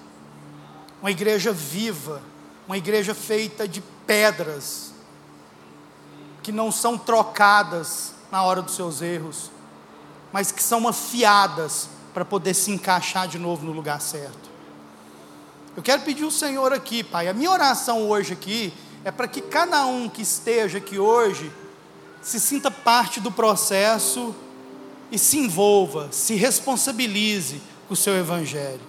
Uma 1.01 1.11
igreja 1.13 1.53
viva, 1.53 2.21
uma 2.67 2.77
igreja 2.77 3.15
feita 3.15 3.69
de 3.69 3.81
pedras, 4.05 4.93
que 6.43 6.51
não 6.51 6.73
são 6.73 6.99
trocadas 6.99 8.13
na 8.31 8.43
hora 8.43 8.61
dos 8.61 8.75
seus 8.75 9.01
erros, 9.01 9.53
mas 10.33 10.51
que 10.51 10.63
são 10.63 10.89
afiadas 10.89 11.89
para 12.13 12.25
poder 12.25 12.53
se 12.53 12.73
encaixar 12.73 13.29
de 13.29 13.39
novo 13.39 13.65
no 13.65 13.73
lugar 13.73 14.01
certo. 14.01 14.51
Eu 15.77 15.83
quero 15.83 16.03
pedir 16.03 16.25
ao 16.25 16.31
Senhor 16.31 16.73
aqui, 16.73 17.05
Pai, 17.05 17.29
a 17.29 17.33
minha 17.33 17.51
oração 17.51 18.11
hoje 18.11 18.33
aqui 18.33 18.75
é 19.05 19.13
para 19.13 19.29
que 19.29 19.41
cada 19.41 19.87
um 19.87 20.09
que 20.09 20.23
esteja 20.23 20.79
aqui 20.79 20.99
hoje 20.99 21.53
se 22.21 22.41
sinta 22.41 22.71
parte 22.71 23.21
do 23.21 23.31
processo 23.31 24.35
e 25.11 25.19
se 25.19 25.39
envolva, 25.39 26.09
se 26.11 26.35
responsabilize 26.35 27.61
com 27.87 27.95
o 27.95 27.97
seu 27.97 28.17
Evangelho. 28.17 28.81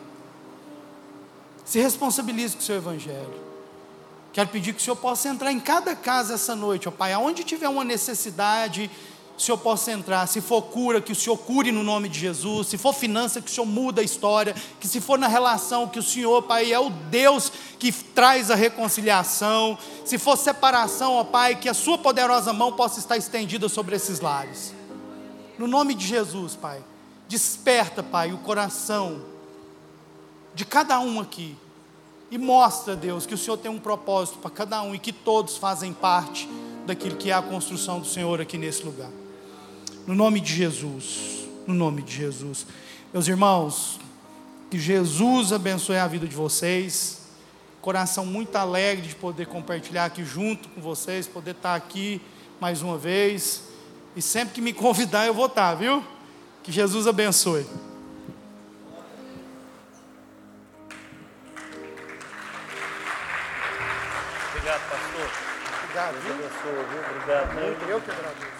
Se 1.63 1.79
responsabilize 1.79 2.55
com 2.55 2.61
o 2.61 2.65
seu 2.65 2.75
Evangelho. 2.75 3.45
Quero 4.33 4.49
pedir 4.49 4.73
que 4.73 4.81
o 4.81 4.83
Senhor 4.83 4.97
possa 4.97 5.29
entrar 5.29 5.51
em 5.51 5.59
cada 5.59 5.95
casa 5.95 6.33
essa 6.33 6.55
noite, 6.55 6.87
ó 6.87 6.91
Pai, 6.91 7.13
aonde 7.13 7.43
tiver 7.43 7.69
uma 7.69 7.83
necessidade, 7.83 8.91
o 9.37 9.41
Senhor 9.41 9.57
possa 9.57 9.91
entrar. 9.91 10.27
Se 10.27 10.39
for 10.39 10.61
cura, 10.61 11.01
que 11.01 11.11
o 11.11 11.15
Senhor 11.15 11.37
cure 11.37 11.71
no 11.71 11.83
nome 11.83 12.07
de 12.07 12.19
Jesus. 12.19 12.67
Se 12.67 12.77
for 12.77 12.93
finança, 12.93 13.41
que 13.41 13.51
o 13.51 13.53
Senhor 13.53 13.65
muda 13.65 14.01
a 14.01 14.03
história. 14.03 14.55
Que 14.79 14.87
se 14.87 15.01
for 15.01 15.19
na 15.19 15.27
relação, 15.27 15.89
que 15.89 15.99
o 15.99 16.03
Senhor, 16.03 16.43
Pai, 16.43 16.71
é 16.71 16.79
o 16.79 16.89
Deus 16.89 17.51
que 17.77 17.91
traz 17.91 18.49
a 18.49 18.55
reconciliação. 18.55 19.77
Se 20.05 20.17
for 20.17 20.37
separação, 20.37 21.13
ó 21.13 21.23
Pai, 21.23 21.55
que 21.55 21.67
a 21.67 21.73
Sua 21.73 21.97
poderosa 21.97 22.53
mão 22.53 22.73
possa 22.73 22.99
estar 22.99 23.17
estendida 23.17 23.67
sobre 23.67 23.95
esses 23.95 24.21
lares. 24.21 24.74
No 25.57 25.67
nome 25.67 25.93
de 25.93 26.05
Jesus, 26.05 26.55
Pai. 26.55 26.83
Desperta, 27.27 28.03
Pai, 28.03 28.33
o 28.33 28.37
coração 28.37 29.21
de 30.53 30.65
cada 30.65 30.99
um 30.99 31.19
aqui. 31.19 31.55
E 32.29 32.37
mostra, 32.37 32.95
Deus, 32.95 33.25
que 33.25 33.33
o 33.33 33.37
Senhor 33.37 33.57
tem 33.57 33.69
um 33.69 33.79
propósito 33.79 34.39
para 34.39 34.49
cada 34.51 34.81
um 34.81 34.95
e 34.95 34.99
que 34.99 35.13
todos 35.13 35.57
fazem 35.57 35.93
parte 35.93 36.49
daquilo 36.85 37.15
que 37.15 37.29
é 37.29 37.33
a 37.33 37.41
construção 37.41 37.99
do 37.99 38.05
Senhor 38.05 38.41
aqui 38.41 38.57
nesse 38.57 38.83
lugar. 38.83 39.09
No 40.05 40.15
nome 40.15 40.39
de 40.39 40.53
Jesus. 40.53 41.45
No 41.67 41.73
nome 41.73 42.01
de 42.01 42.15
Jesus. 42.15 42.65
Meus 43.13 43.27
irmãos, 43.27 43.99
que 44.69 44.79
Jesus 44.79 45.53
abençoe 45.53 45.97
a 45.97 46.07
vida 46.07 46.27
de 46.27 46.35
vocês. 46.35 47.21
Coração 47.81 48.25
muito 48.25 48.55
alegre 48.55 49.07
de 49.07 49.15
poder 49.15 49.47
compartilhar 49.47 50.05
aqui 50.05 50.23
junto 50.23 50.67
com 50.69 50.81
vocês, 50.81 51.27
poder 51.27 51.51
estar 51.51 51.75
aqui 51.75 52.21
mais 52.59 52.81
uma 52.81 52.97
vez. 52.97 53.64
E 54.15 54.21
sempre 54.21 54.53
que 54.55 54.61
me 54.61 54.71
convidar 54.71 55.25
eu 55.25 55.33
vou 55.33 55.47
estar, 55.47 55.75
viu? 55.75 56.03
Que 56.63 56.71
Jesus 56.71 57.05
abençoe. 57.05 57.67
Obrigado, 64.49 64.81
pastor. 64.89 65.29
Obrigado. 65.83 66.13
Deus 66.23 66.35
abençoe, 66.35 66.85
viu? 66.89 67.01
Obrigado. 67.11 67.59
Eu 67.89 68.01
que 68.01 68.11
agradeço. 68.11 68.54